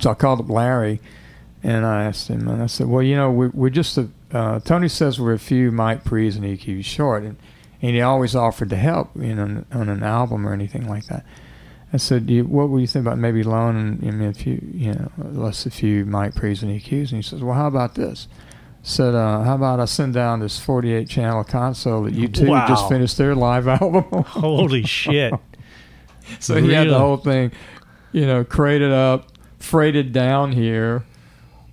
[0.00, 1.00] so I called up Larry,
[1.62, 4.60] and I asked him, and I said, "Well, you know, we, we're just a, uh,
[4.60, 7.36] Tony says we're a few mic pre's and EQs short, and,
[7.82, 11.24] and he always offered to help, you know, on an album or anything like that."
[11.92, 15.10] I said, you, "What would you think about maybe loaning him a few, you know,
[15.18, 18.28] less a few mic pre's and EQs?" And he says, "Well, how about this?"
[18.84, 22.66] Said, uh, "How about I send down this 48 channel console that U2 Wow.
[22.66, 25.34] just finished their live album?" Holy shit!
[26.38, 27.50] So he had the whole thing,
[28.12, 29.26] you know, crated up,
[29.58, 31.04] freighted down here,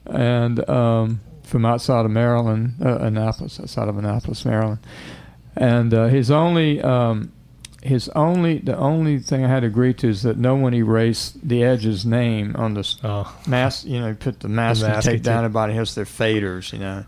[0.07, 4.79] and um, from outside of Maryland, uh, Annapolis, outside of Annapolis, Maryland.
[5.59, 7.33] And uh, his only, um,
[7.83, 11.45] his only, the only thing I had to agree to is that no one erased
[11.47, 13.85] the Edge's name on the Oh, mask.
[13.85, 15.43] You know, put the mask, masking masking tape down.
[15.43, 17.05] Everybody has their faders, you know,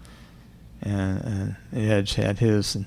[0.82, 2.76] and, and the Edge had his.
[2.76, 2.86] And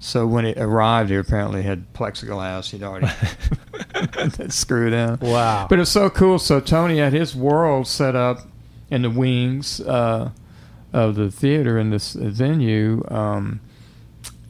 [0.00, 2.70] so when it arrived here, apparently had plexiglass.
[2.70, 3.06] He'd already
[4.50, 5.18] screwed in.
[5.20, 5.66] wow!
[5.70, 6.40] But it's so cool.
[6.40, 8.40] So Tony had his world set up
[8.90, 10.30] in the wings uh,
[10.92, 13.60] of the theater in this venue, um,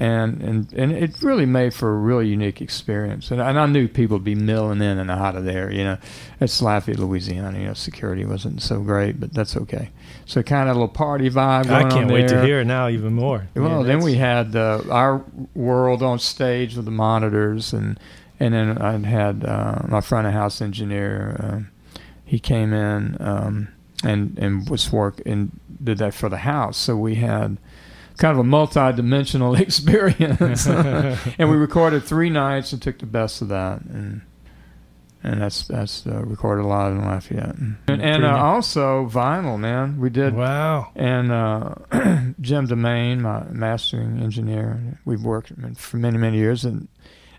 [0.01, 3.31] and and and it really made for a really unique experience.
[3.31, 5.71] And, and I knew people would be milling in and out of there.
[5.71, 5.99] You know,
[6.41, 7.59] it's Lafayette, Louisiana.
[7.59, 9.91] You know, security wasn't so great, but that's okay.
[10.27, 11.71] So kind of a little party vibe.
[11.71, 13.49] I can't wait to hear it now even more.
[13.55, 17.99] Well, Yeah, then we had uh, our world on stage with the monitors, and
[18.41, 21.37] and then I had uh, my front of house engineer.
[21.39, 21.61] Uh,
[22.25, 23.69] he came in um,
[24.03, 26.77] and and was work and did that for the house.
[26.77, 27.59] So we had
[28.19, 33.49] kind of a multi-dimensional experience, and we recorded three nights and took the best of
[33.49, 34.23] that and.
[35.27, 39.99] And that's that's uh, recorded live in Lafayette, and, and uh, also vinyl, man.
[39.99, 40.93] We did wow.
[40.95, 41.77] and uh,
[42.43, 46.89] Jim DeMain, my mastering engineer, we've worked for many many years in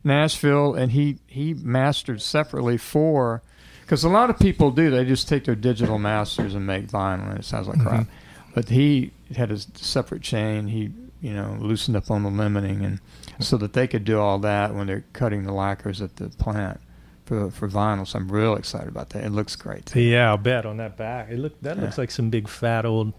[0.04, 3.44] Nashville, and he he mastered separately for
[3.82, 7.30] because a lot of people do they just take their digital masters and make vinyl,
[7.30, 8.08] and it sounds like crap.
[8.56, 10.68] But he had a separate chain.
[10.68, 10.92] He
[11.22, 13.00] you know loosened up on the limiting, and
[13.40, 16.80] so that they could do all that when they're cutting the lacquers at the plant.
[17.26, 19.24] For, for vinyl, so I'm real excited about that.
[19.24, 19.96] It looks great.
[19.96, 21.32] Yeah, I'll bet on that back.
[21.32, 22.02] It look that looks Yeah.
[22.04, 23.14] like some big fat old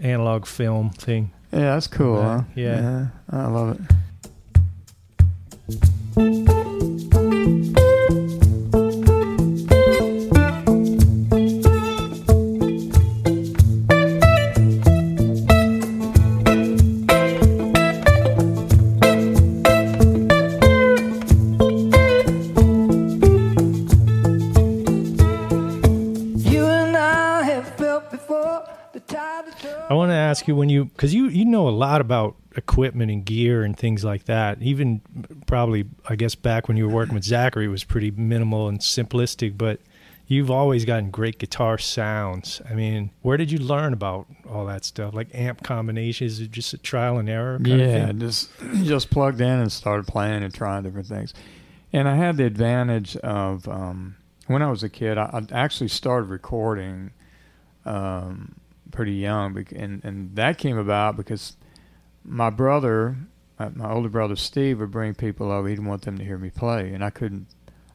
[0.00, 1.30] analog film thing.
[1.52, 2.42] Yeah, that's cool, Yeah, huh?
[2.56, 3.06] yeah.
[3.30, 3.80] I love
[6.16, 6.49] it.
[30.92, 34.60] Because you you know a lot about equipment and gear and things like that.
[34.62, 35.00] Even
[35.46, 38.80] probably I guess back when you were working with Zachary, it was pretty minimal and
[38.80, 39.80] simplistic, but.
[40.26, 42.62] You've always gotten great guitar sounds.
[42.70, 45.12] I mean, where did you learn about all that stuff?
[45.12, 47.56] Like amp combinations, just a trial and error?
[47.56, 48.20] Kind yeah, of thing?
[48.20, 48.50] just
[48.84, 51.34] just plugged in and started playing and trying different things.
[51.92, 54.14] And I had the advantage of um,
[54.46, 55.18] when I was a kid.
[55.18, 57.10] I, I actually started recording
[57.84, 58.54] um,
[58.90, 61.56] pretty young, and and that came about because
[62.24, 63.16] my brother,
[63.58, 65.68] uh, my older brother Steve, would bring people over.
[65.68, 67.46] He didn't want them to hear me play, and I couldn't.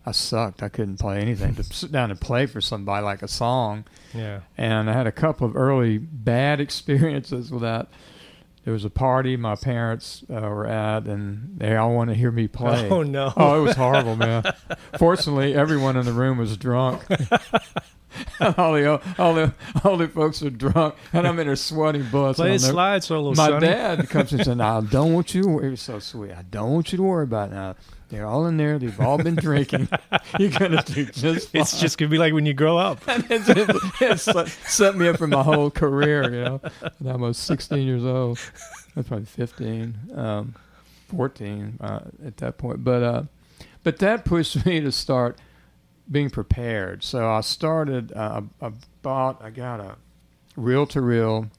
[0.08, 0.62] I sucked.
[0.62, 1.56] I couldn't play anything.
[1.56, 3.86] to sit down and play for somebody like a song
[4.16, 4.42] yeah.
[4.58, 7.88] and I had a couple of early bad experiences with that.
[8.64, 12.32] There was a party my parents uh, were at, and they all wanted to hear
[12.32, 12.90] me play.
[12.90, 13.32] Oh no!
[13.38, 14.44] Oh, it was horrible, man.
[14.98, 17.04] Fortunately, everyone in the room was drunk.
[18.58, 22.38] all the all the all the folks are drunk, and I'm in there sweating bullets.
[22.38, 23.68] Play a and I'll never- slide solo, my Sonny.
[23.68, 26.32] dad comes and says, "I don't want you to worry." It was so sweet.
[26.32, 27.76] I don't want you to worry about it now.
[28.10, 28.78] They're all in there.
[28.78, 29.90] They've all been drinking.
[30.40, 31.50] You're gonna do just.
[31.52, 31.62] Fine.
[31.62, 33.02] It's just gonna be like when you grow up.
[33.08, 33.50] it's,
[34.02, 36.62] it's set, set me up for my whole career, you know.
[37.00, 38.40] And I was 16 years old.
[38.96, 40.56] Was probably 15, um,
[41.10, 42.84] 14 uh, at that point.
[42.84, 43.24] But uh,
[43.84, 45.38] but that pushed me to start
[46.10, 47.04] being prepared.
[47.04, 48.12] So I started.
[48.14, 48.72] Uh, I,
[49.02, 49.42] bought.
[49.44, 49.96] I got a
[50.56, 51.50] reel to reel,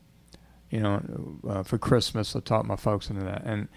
[0.71, 1.03] you know,
[1.49, 2.35] uh, for Christmas.
[2.37, 3.69] I taught my folks into that, and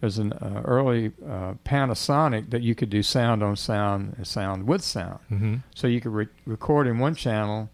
[0.00, 4.66] there's an uh, early uh, Panasonic that you could do sound on sound and sound
[4.66, 5.18] with sound.
[5.28, 7.68] hmm So you could re- record in one channel,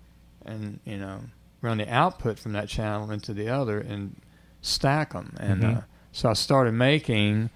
[0.45, 1.21] and you know
[1.61, 4.17] run the output from that channel into the other and
[4.61, 5.35] stack them.
[5.41, 5.79] And Mhm.
[5.79, 5.81] uh,
[6.13, 7.51] so I started making.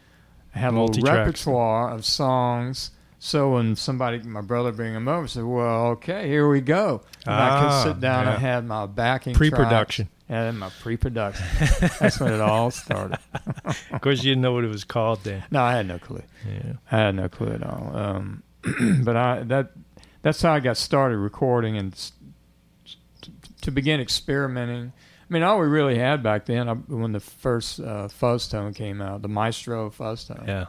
[0.54, 2.90] I had a little repertoire of songs.
[3.20, 7.34] So when somebody, my brother, bring them over, said, "Well, okay, here we go." And
[7.34, 8.26] I Ah, could sit down.
[8.26, 8.34] yeah.
[8.34, 9.34] I had my backing.
[9.34, 10.08] Pre-production.
[10.28, 11.46] and my pre-production.
[11.98, 13.18] That's when it all started.
[13.92, 15.42] Of course, you didn't know what it was called then.
[15.50, 16.22] No, I had no clue.
[16.46, 16.74] Yeah.
[16.92, 17.96] I had no clue at all.
[17.96, 18.42] Um,
[19.04, 19.72] but I that
[20.22, 22.12] that's how I got started recording and s-
[23.20, 23.32] t-
[23.62, 24.92] to begin experimenting.
[25.28, 28.72] I mean, all we really had back then, I, when the first uh, fuzz tone
[28.74, 30.44] came out, the Maestro fuzz tone.
[30.46, 30.66] Yeah.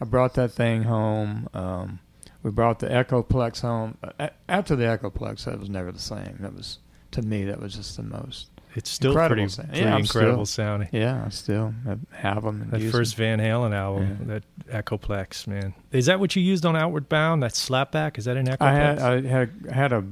[0.00, 1.48] I brought that thing home.
[1.54, 1.98] Um,
[2.42, 3.96] we brought the Echoplex home.
[4.18, 6.36] A- After the Echoplex, that was never the same.
[6.40, 6.78] That was
[7.12, 8.48] to me, that was just the most.
[8.74, 9.68] It's still Incredible pretty, sound.
[9.70, 10.88] pretty Yeah, incredible still- sounding.
[10.92, 11.72] Yeah, I still
[12.12, 12.60] have them.
[12.62, 13.38] And That first them.
[13.38, 14.42] Van Halen album, that
[14.84, 15.72] Echoplex, man.
[15.92, 17.42] Is that what you used on Outward Bound?
[17.42, 18.18] That slapback?
[18.18, 18.60] Is that an Echoplex?
[18.60, 20.04] I had I had had a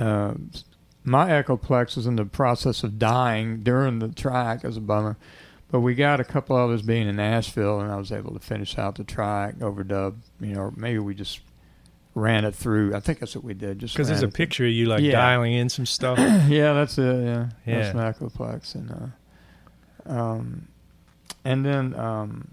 [0.00, 0.34] uh,
[1.04, 5.16] my Echoplex was in the process of dying during the track as a bummer,
[5.70, 8.40] but we got a couple of us being in Nashville, and I was able to
[8.40, 10.16] finish out the track overdub.
[10.40, 11.40] You know, maybe we just
[12.14, 12.94] ran it through.
[12.96, 13.78] I think that's what we did.
[13.78, 15.12] Just Because there's a picture of you like Yeah.
[15.12, 16.18] dialing in some stuff.
[16.48, 17.24] yeah, that's it.
[17.24, 17.80] Yeah, Yeah.
[17.92, 20.68] that's my Echoplex, and uh, um,
[21.44, 22.48] and then um,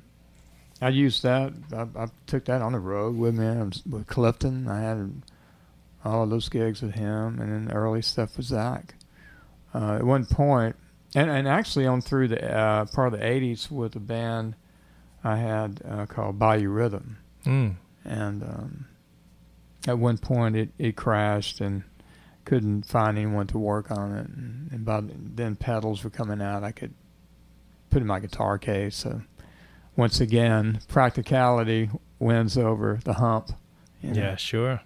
[0.82, 1.54] I used that.
[1.74, 3.46] I, I took that on the road with me.
[3.90, 4.68] With Clifton.
[4.68, 5.22] I had
[6.04, 8.94] all of those gigs with him, and then the early stuff with Zach.
[9.74, 10.76] Uh, at one point,
[11.16, 14.56] and and actually on through the uh, part of the '80s with a band
[15.24, 17.76] I had uh, called Bayou Rhythm Mm.
[18.04, 18.86] and um,
[19.88, 21.84] at one point it, it crashed and
[22.44, 26.64] couldn't find anyone to work on it and, and by then pedals were coming out
[26.64, 26.94] I could
[27.92, 29.22] put in my guitar case so
[29.96, 31.90] once again practicality
[32.20, 33.52] wins over the hump
[34.02, 34.22] you know.
[34.22, 34.82] Yeah, sure.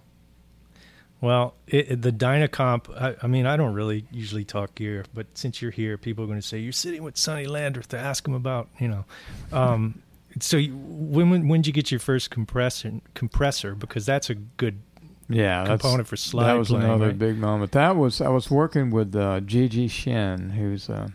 [1.20, 5.60] Well, it, the Dynacomp, I, I mean, I don't really usually talk gear, but since
[5.60, 8.32] you're here, people are going to say, you're sitting with Sonny Landreth to ask him
[8.32, 9.04] about, you know.
[9.52, 10.00] Um,
[10.40, 13.00] so you, when, when when did you get your first compressor?
[13.14, 14.80] Compressor because that's a good
[15.28, 17.18] yeah that's- component for slide that was playing, another right?
[17.18, 19.88] big moment that was I was working with uh, G.G.
[19.88, 21.12] Shinn who's a,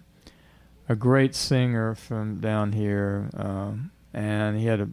[0.88, 4.90] a great singer from down here um, and he had a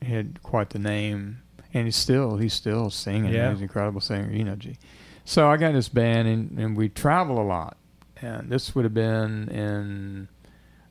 [0.00, 1.42] he had quite the name
[1.74, 3.50] and he's still he's still singing Yeah.
[3.50, 4.76] he's an incredible singer you know G
[5.24, 7.76] so I got this band and, and we travel a lot
[8.20, 10.28] and this would have been in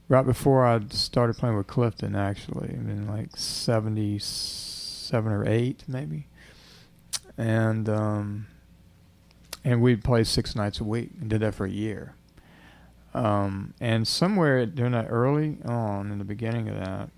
[0.08, 6.28] right before I started playing with Clifton actually I mean like 77 or 8 maybe
[7.38, 8.48] and um,
[9.64, 12.16] and we'd play six nights a week and did that for a year.
[13.14, 17.10] Um, and somewhere during that early on in the beginning of that,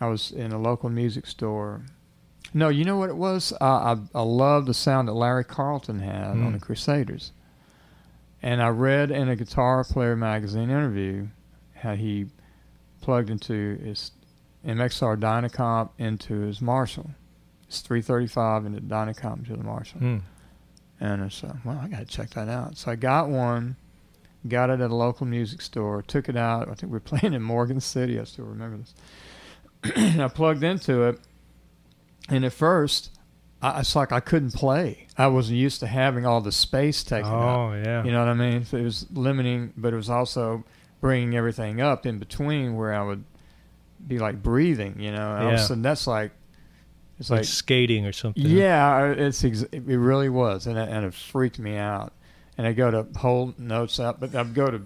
[0.00, 1.82] I was in a local music store.
[2.52, 3.52] No, you know what it was?
[3.60, 6.52] Uh, I I loved the sound that Larry Carlton had on Mm.
[6.54, 7.32] the Crusaders,
[8.42, 11.28] and I read in a Guitar Player magazine interview
[11.74, 12.26] how he
[13.00, 14.10] plugged into his
[14.66, 17.10] MXR Dynacomp into his Marshall.
[17.68, 20.00] It's 335 into Dynacomp to the Marshall.
[20.00, 20.20] Mm.
[20.98, 22.76] And I said, well, I got to check that out.
[22.76, 23.76] So I got one,
[24.48, 26.68] got it at a local music store, took it out.
[26.68, 28.18] I think we were playing in Morgan City.
[28.20, 28.94] I still remember this.
[29.96, 31.20] and I plugged into it,
[32.30, 33.10] and at first,
[33.62, 35.06] I, it's like I couldn't play.
[35.18, 37.32] I wasn't used to having all the space taken up.
[37.32, 38.04] Oh, yeah.
[38.04, 38.64] You know what I mean?
[38.64, 40.64] So it was limiting, but it was also
[41.00, 43.24] bringing everything up in between where I would
[44.06, 44.98] be like breathing.
[44.98, 46.32] You know, and all of a sudden that's like
[47.18, 48.46] it's like, like skating or something.
[48.46, 52.14] yeah, it's ex- it really was, and it, and it freaked me out.
[52.56, 54.82] And I go to hold notes up, but I go to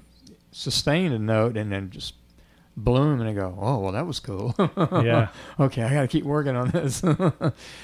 [0.50, 2.14] sustain a note and then just
[2.76, 4.54] bloom, and I go, oh well, that was cool.
[5.04, 5.28] Yeah.
[5.58, 7.02] okay, I got to keep working on this.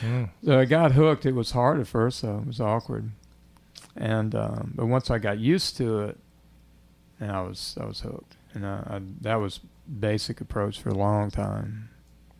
[0.03, 0.31] Mm.
[0.45, 1.27] So I got hooked.
[1.27, 3.11] It was hard at first, so It was awkward,
[3.97, 6.19] and um, but once I got used to it,
[7.21, 9.61] and I was I was hooked, and I, I, that was
[9.99, 11.91] basic approach for a long time.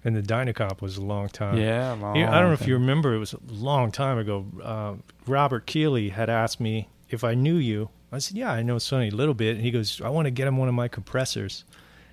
[0.03, 1.59] And the Dynacomp was a long time.
[1.59, 4.47] Yeah, long I don't know if you remember, it was a long time ago.
[4.63, 4.95] Uh,
[5.27, 7.91] Robert Keeley had asked me if I knew you.
[8.11, 10.31] I said, "Yeah, I know Sonny a little bit." And he goes, "I want to
[10.31, 11.65] get him one of my compressors."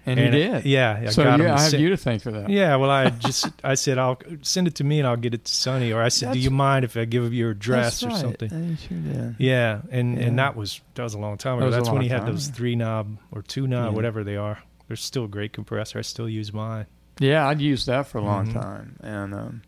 [0.08, 0.66] And, he And, did.
[0.66, 2.50] yeah, I so got him yeah, I have you to thank for that.
[2.50, 5.44] Yeah, well, I just I said I'll send it to me and I'll get it
[5.46, 5.92] to Sonny.
[5.92, 8.52] Or I said, "Do you mind if I give you your address That's or something?"
[8.52, 9.36] Uh, sure.
[9.38, 10.24] Yeah, and Yeah.
[10.26, 11.68] and that was that was a long time ago.
[11.68, 12.32] a That's when he had time.
[12.32, 13.96] those three knob or two knob, Yeah.
[13.96, 14.60] whatever they are.
[14.88, 16.00] They're still a great compressor.
[16.00, 16.86] I still use mine.
[17.20, 18.54] Yeah, I'd used that for a long Mhm.
[18.62, 19.62] time, and um,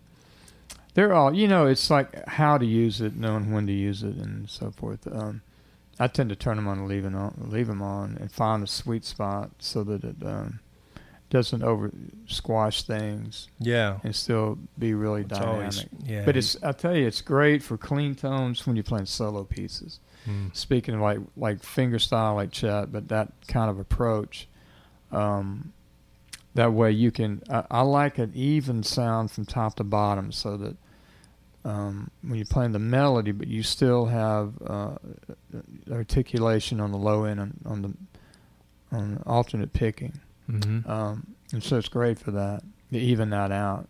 [0.93, 1.65] they're all you know.
[1.65, 5.05] It's like how to use it, knowing when to use it, and so forth.
[5.11, 5.41] Um,
[5.99, 8.63] I tend to turn them on and leave them on, leave them on, and find
[8.63, 10.59] a sweet spot so that it um,
[11.29, 11.91] doesn't over
[12.25, 13.99] squash things Yeah.
[14.03, 15.53] and still be really It's dynamic.
[15.55, 16.23] always yeah.
[16.25, 19.99] But it's I tell you, it's great for clean tones when you're playing solo pieces.
[20.27, 20.55] Mm.
[20.55, 24.47] Speaking of like like finger style like Chet, but that kind of approach.
[25.11, 25.73] Um,
[26.55, 27.41] that way you can.
[27.49, 30.75] I, I like an even sound from top to bottom, so that
[31.65, 34.95] um, when you're playing the melody, but you still have uh,
[35.91, 37.93] articulation on the low end on, on the
[38.91, 40.19] on alternate picking.
[40.49, 40.87] Mhm.
[40.89, 43.87] Um, and so it's great for that to even that out.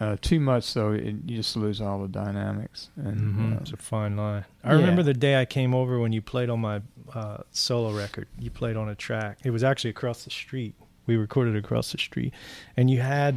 [0.00, 2.88] Uh, too much though, it, you just lose all the dynamics.
[2.96, 3.56] And Mhm.
[3.56, 4.44] uh, It's a fine line.
[4.64, 4.78] I yeah.
[4.80, 6.80] remember the day I came over when you played on my
[7.12, 8.28] uh, solo record.
[8.38, 9.38] You played on a track.
[9.44, 10.74] It was actually across the street.
[11.06, 12.32] We recorded across the street,
[12.76, 13.34] and you had,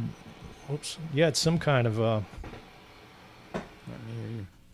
[0.70, 2.20] oops, you had some kind of uh,
[3.54, 3.62] let me hear you.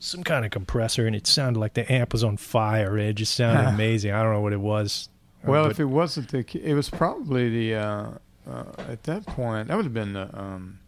[0.00, 2.96] Some kind of compressor, and it sounded like the amp was on fire.
[2.96, 4.12] It just sounded amazing.
[4.12, 5.08] I don't know what it was.
[5.44, 8.10] Uh, Well, if it wasn't the, it was probably the uh,
[8.48, 10.78] uh, at that point that would have been the um,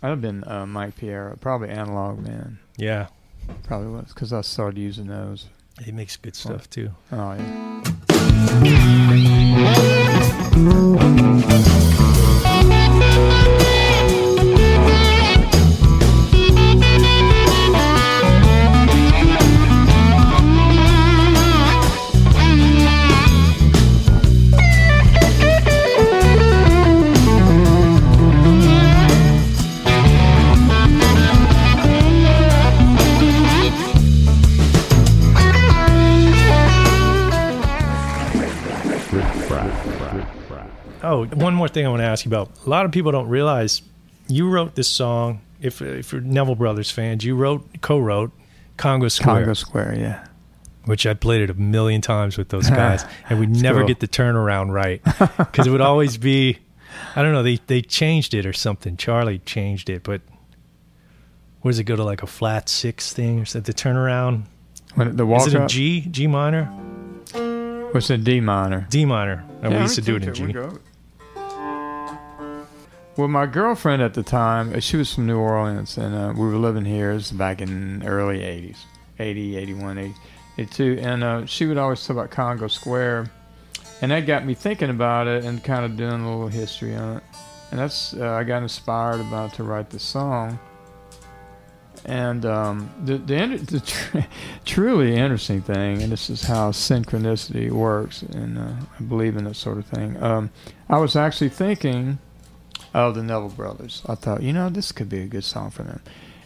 [0.00, 3.06] that would have been uh, Mike Piera, probably Analog Man, yeah,
[3.64, 5.46] probably was because I started using those.
[5.82, 6.90] he makes good stuff too.
[7.10, 7.82] Oh yeah.
[41.12, 42.50] Oh, one more thing I want to ask you about.
[42.64, 43.82] A lot of people don't realize
[44.28, 45.42] you wrote this song.
[45.60, 48.32] If if you're Neville Brothers fans, you wrote co-wrote
[48.78, 50.26] Congo Square, Congo Square, yeah.
[50.86, 53.88] which I played it a million times with those guys, and we never cool.
[53.88, 55.02] get the turnaround right
[55.36, 56.58] because it would always be,
[57.14, 58.96] I don't know, they they changed it or something.
[58.96, 60.22] Charlie changed it, but
[61.60, 63.70] what does it go to like a flat six thing or something?
[63.70, 64.44] The turnaround
[64.94, 66.72] When the walk is it a up G G minor
[67.92, 68.86] was in D minor.
[68.90, 69.44] D minor?
[69.62, 70.58] Oh, we Yeah, used to do it in we G.
[73.14, 76.46] Well, my girlfriend at the time, uh, she was from New Orleans, and uh, we
[76.46, 77.12] were living here.
[77.12, 78.78] This is back in early 80s,
[79.18, 80.14] 80, 81, 80,
[80.56, 80.98] 82.
[80.98, 83.30] And uh, she would always talk about Congo Square.
[84.00, 87.18] And that got me thinking about it and kind of doing a little history on
[87.18, 87.22] it.
[87.70, 90.58] And that's, uh, I got inspired about to write the song.
[92.06, 94.18] And um, the, the, the tr-
[94.64, 99.56] truly interesting thing, and this is how synchronicity works, and uh, I believe in that
[99.56, 100.20] sort of thing.
[100.22, 100.48] Um,
[100.88, 102.18] I was actually thinking
[102.94, 104.02] of the Neville Brothers.
[104.06, 106.00] I thought, you know, this could be a good song for them.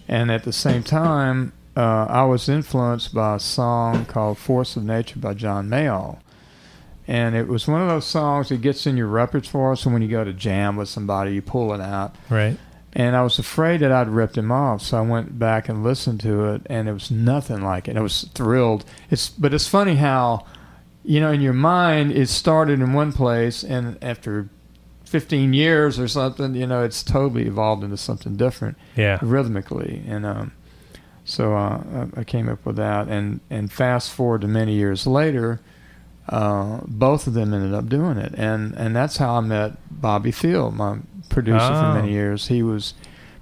[0.09, 4.85] And at the same time, uh, I was influenced by a song called Force of
[4.85, 6.21] Nature by John Mayall.
[7.09, 10.09] And it was one of those songs that gets in your repertoire, so when you
[10.09, 12.59] go to jam with somebody, you pull it out Right.
[12.95, 16.19] and I was afraid that I'd ripped him off, so I went back and listened
[16.21, 17.97] to it, and it was nothing like it.
[17.97, 18.85] I was thrilled.
[19.11, 20.47] It's but it's funny how,
[21.05, 24.49] you know, in your mind it started in one place, and after
[25.07, 29.19] 15 years or something, you know, it's totally evolved into something different Yeah.
[29.23, 30.53] rhythmically, and um,
[31.25, 35.61] so uh, I came up with that, and and fast forward to many years later.
[36.29, 40.33] Uh, both of them ended up doing it, and and that's how I met Bobby
[40.33, 41.81] Field, my producer Oh.
[41.95, 42.49] for many years.
[42.49, 42.95] He was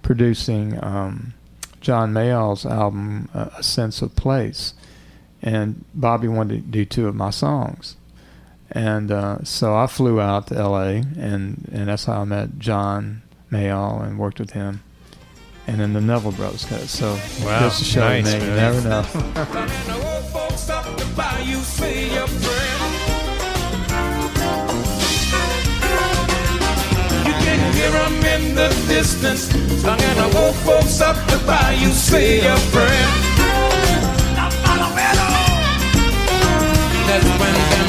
[0.03, 1.32] producing um,
[1.81, 4.74] John Mayall's album, uh, A Sense of Place,
[5.43, 7.97] and Bobby wanted to do two of my songs,
[8.74, 10.96] and uh, so I flew out to L.A.
[11.18, 14.82] and and that's how I met John Mayall and worked with him,
[15.66, 16.82] and then the Neville Brothers cut.
[16.82, 16.88] it.
[16.88, 17.12] So
[17.44, 19.05] Wow, just to show nice, you, man, never know.
[19.14, 22.78] And the old folks up the bayou say your prayer.
[27.26, 29.42] You can hear 'em in the distance,
[29.82, 33.10] sung the old folks up the bayou say your prayer.
[37.06, 37.88] That's when them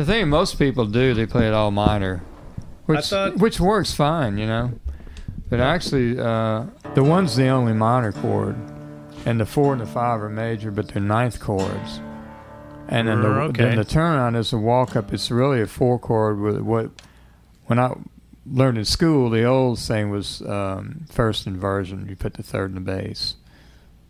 [0.00, 2.22] The thing most people do, they play it all minor,
[2.86, 4.72] which thought- which works fine, you know.
[5.50, 6.64] But actually, uh,
[6.94, 8.56] the one's the only minor chord,
[9.26, 12.00] and the four and the five are major, but they're ninth chords.
[12.88, 13.62] And then the, Mm, okay.
[13.64, 15.12] then the turnaround is a walk up.
[15.12, 16.88] It's really a four chord with what
[17.66, 17.92] when I
[18.50, 22.06] learned in school, the old thing was um, first inversion.
[22.08, 23.34] You put the third in the bass.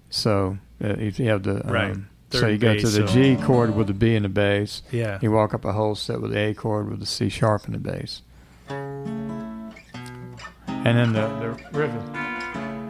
[0.08, 1.96] So uh, if you have the um, Right.
[2.30, 4.82] So you go to the so- G chord with the B in the bass.
[4.90, 5.18] Yeah.
[5.20, 7.72] You walk up a whole set with the A chord with the C sharp in
[7.72, 8.22] the bass.
[8.68, 9.74] And
[10.96, 11.28] then the,
[11.72, 11.90] the riff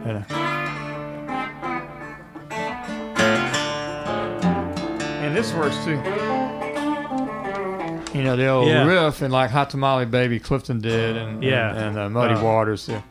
[0.05, 0.23] uh,
[5.23, 6.01] and this works too.
[8.17, 8.85] You know, the old Yeah.
[8.85, 11.69] riff and like Hot Tamale Baby Clifton did and, Yeah.
[11.69, 12.87] and, and uh, Muddy Uh, Waters.
[12.89, 13.01] Yeah.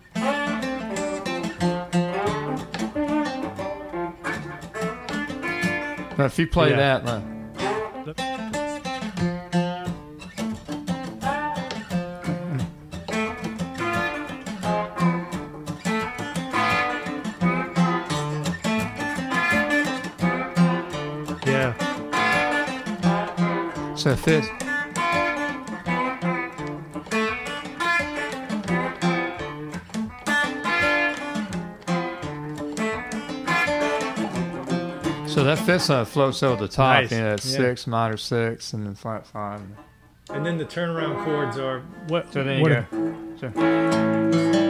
[6.27, 6.99] if you play Yeah.
[6.99, 7.21] that, uh,
[21.47, 21.75] Yeah.
[23.97, 24.29] so if
[35.71, 37.13] it So that fifth uh, side floats over the top, Nice.
[37.13, 37.57] you know, that's Yeah.
[37.59, 39.61] six, minor six, and then flat five.
[40.33, 42.33] And then the turnaround chords are what?
[42.33, 43.15] So there you what go.
[43.41, 44.61] So,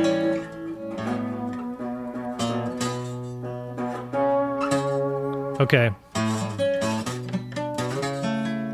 [5.60, 5.90] Okay.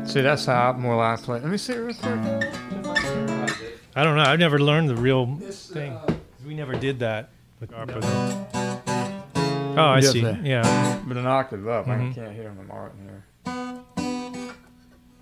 [0.05, 1.39] see, that's how I more like play.
[1.39, 2.13] Let me see it real quick.
[3.95, 4.23] I don't know.
[4.23, 5.97] I've never learned the real thing.
[6.45, 7.29] We never did that
[7.59, 8.76] with ARPA.
[9.77, 10.21] Oh, I Yes, see.
[10.21, 10.39] sir.
[10.43, 10.99] Yeah.
[11.07, 12.15] But an octave up, I Mhm.
[12.15, 13.23] can't hear on the Martin here.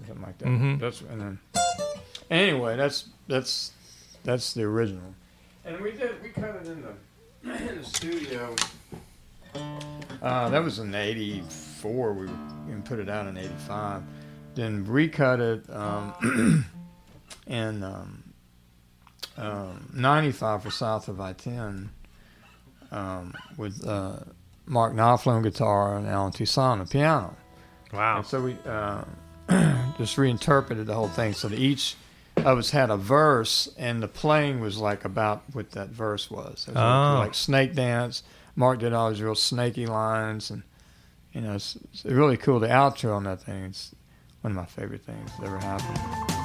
[0.05, 0.47] Something like that.
[0.47, 0.79] Mhm.
[0.79, 1.39] That's and then.
[2.29, 3.71] Anyway, that's that's
[4.23, 5.13] that's the original.
[5.65, 8.55] And we did we cut it in the in the studio.
[10.21, 12.13] Uh, that was in '84.
[12.13, 14.03] We and put it out in '85.
[14.55, 16.65] Then recut it um,
[17.47, 18.23] in um,
[19.37, 21.89] um, '95 for South of I-10
[22.91, 24.19] um, with uh,
[24.67, 27.35] Mark Knopfler on guitar and Allen Toussaint on piano.
[27.93, 28.17] Wow.
[28.17, 29.03] And so we uh,
[29.97, 31.95] just reinterpreted the whole thing so that each
[32.37, 36.65] of us had a verse, and the playing was like about what that verse was.
[36.67, 37.19] It was Oh.
[37.19, 38.23] like snake dance.
[38.57, 40.63] Mark did all these real snaky lines, and
[41.33, 42.59] you know, it's, it's really cool.
[42.59, 43.93] The outro on that thing is
[44.41, 46.44] one of my favorite things that ever happened.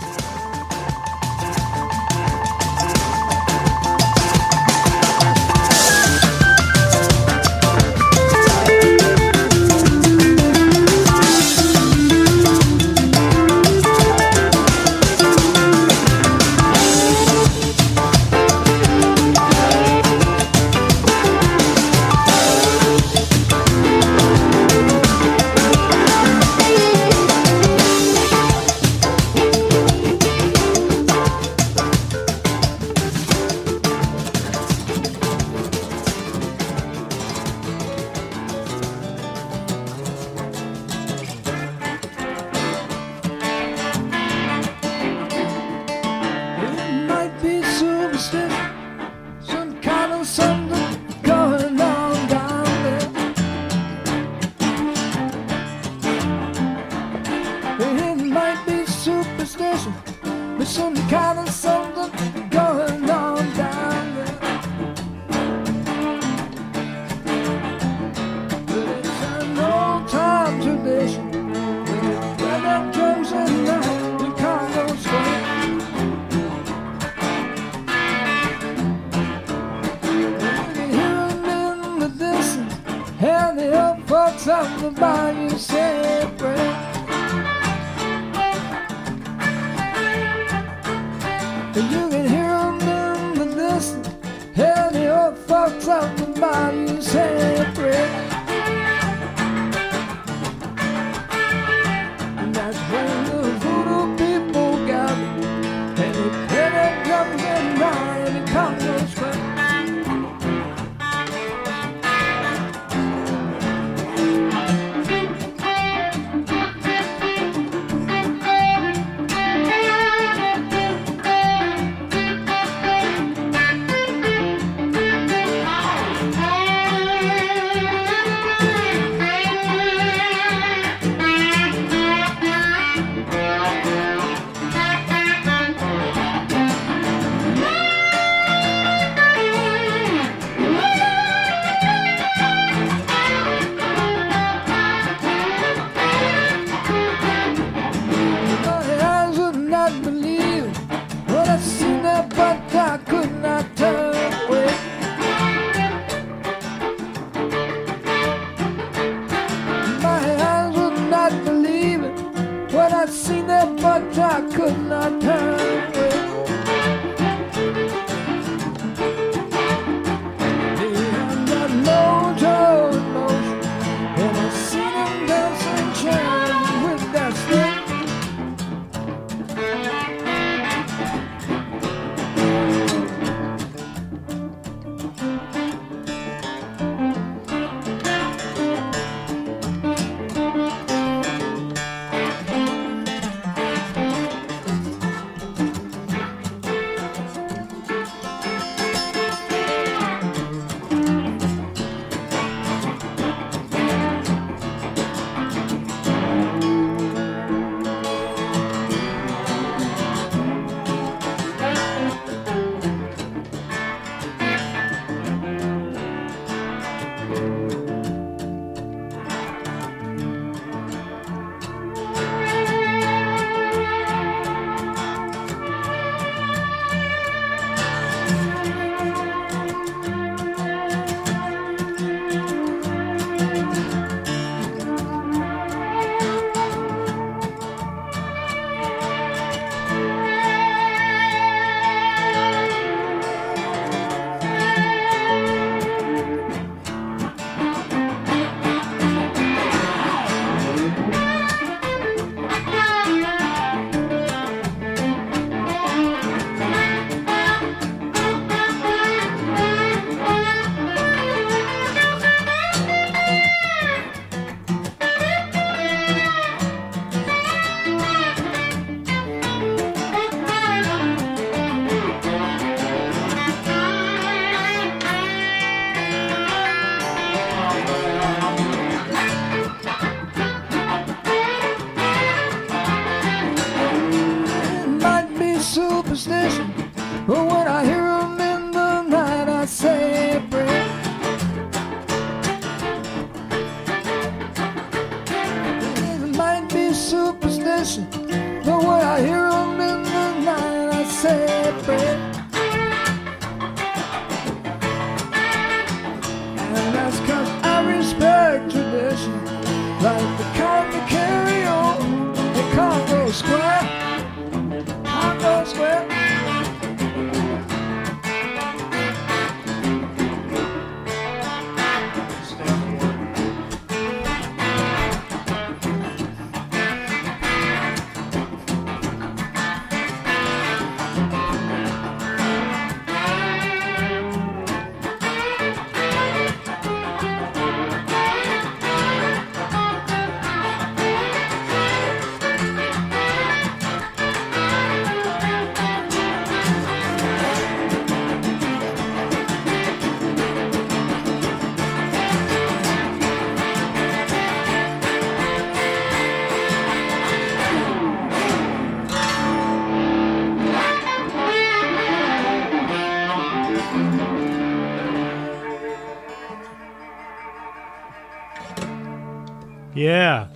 [369.95, 370.49] Yeah.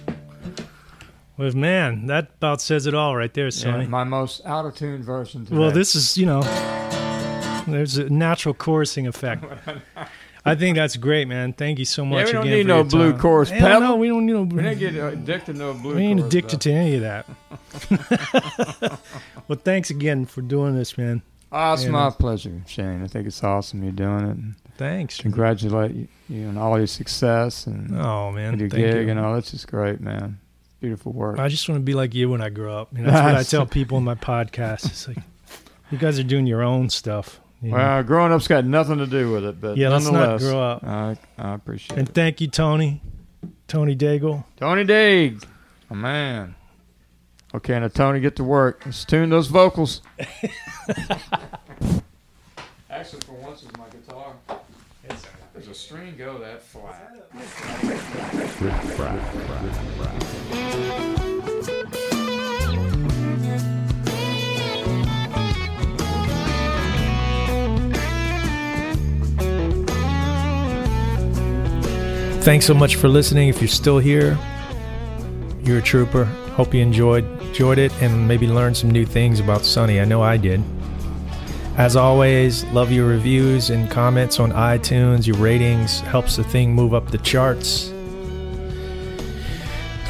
[1.36, 5.02] Well, man, that about says it all right there, Yeah, my most out of tune
[5.02, 5.58] version today.
[5.58, 6.42] well, this is, you know,
[7.66, 9.44] there's a natural chorusing effect.
[10.46, 11.54] I think that's great, man.
[11.54, 13.20] Thank you so much we don't again need no blue time.
[13.20, 13.80] chorus pedal.
[13.80, 14.42] No, we don't need no.
[14.42, 15.96] we didn't get addicted to a blue.
[15.96, 16.70] we ain't addicted though.
[16.70, 17.26] to any of that.
[19.48, 21.22] well, thanks again for doing this, man.
[21.56, 22.10] Oh, it's you my know.
[22.10, 23.02] pleasure, Shane.
[23.02, 24.70] I think it's awesome you're doing it.
[24.76, 25.18] Thanks.
[25.20, 29.10] congratulate you, you on all your success and Oh man, your thank gig you.
[29.10, 29.34] and all.
[29.34, 30.40] That's just great, man.
[30.80, 31.38] Beautiful work.
[31.38, 32.88] I just want to be like you when I grow up.
[32.92, 34.86] You know, that's what I tell people in my podcast.
[34.86, 35.18] It's like
[35.90, 37.40] you guys are doing your own stuff.
[37.62, 37.76] you know.
[37.76, 40.82] well, growing up's got nothing to do with it, but Yeah, let's not grow up.
[40.84, 42.14] I, I appreciate and it.
[42.14, 43.00] thank you, Tony,
[43.68, 44.44] Tony Daigle.
[44.56, 45.44] Tony Daig,
[45.88, 46.56] a man.
[47.54, 48.82] Okay, now Tony, get to work.
[48.84, 50.02] Let's tune those vocals.
[52.90, 54.34] Actually, for once, is my guitar.
[55.54, 57.14] Does a string go that flat?
[72.42, 73.48] Thanks so much for listening.
[73.48, 74.36] If you're still here,
[75.62, 76.28] you're a trooper.
[76.56, 80.00] Hope you enjoyed enjoyed it and maybe learned some new things about Sonny.
[80.00, 80.62] I know I did.
[81.76, 85.26] As always, love your reviews and comments on iTunes.
[85.26, 87.92] Your ratings helps the thing move up the charts.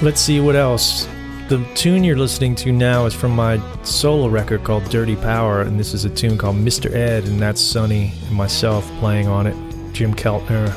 [0.03, 1.09] Let's see what else.
[1.49, 5.81] The tune you're listening to now is from my solo record called Dirty Power, and
[5.81, 6.91] this is a tune called Mr.
[6.91, 9.57] Ed, and that's Sonny and myself playing on it.
[9.95, 10.75] Jim Keltner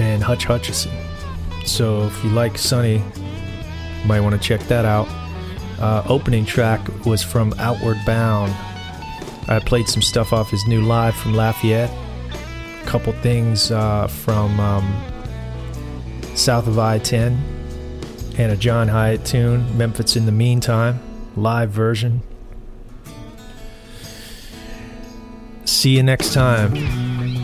[0.00, 0.92] and Hutch Hutchison.
[1.64, 3.02] So if you like Sonny,
[4.04, 5.08] might want to check that out.
[5.78, 8.52] Uh, opening track was from Outward Bound.
[9.48, 11.90] I played some stuff off his new live from Lafayette.
[11.90, 15.02] A couple things uh, from um,
[16.34, 17.32] South of I 10
[18.38, 21.00] and a John Hiatt tune, Memphis in the Meantime,
[21.36, 22.22] live version.
[25.64, 27.39] See you next time.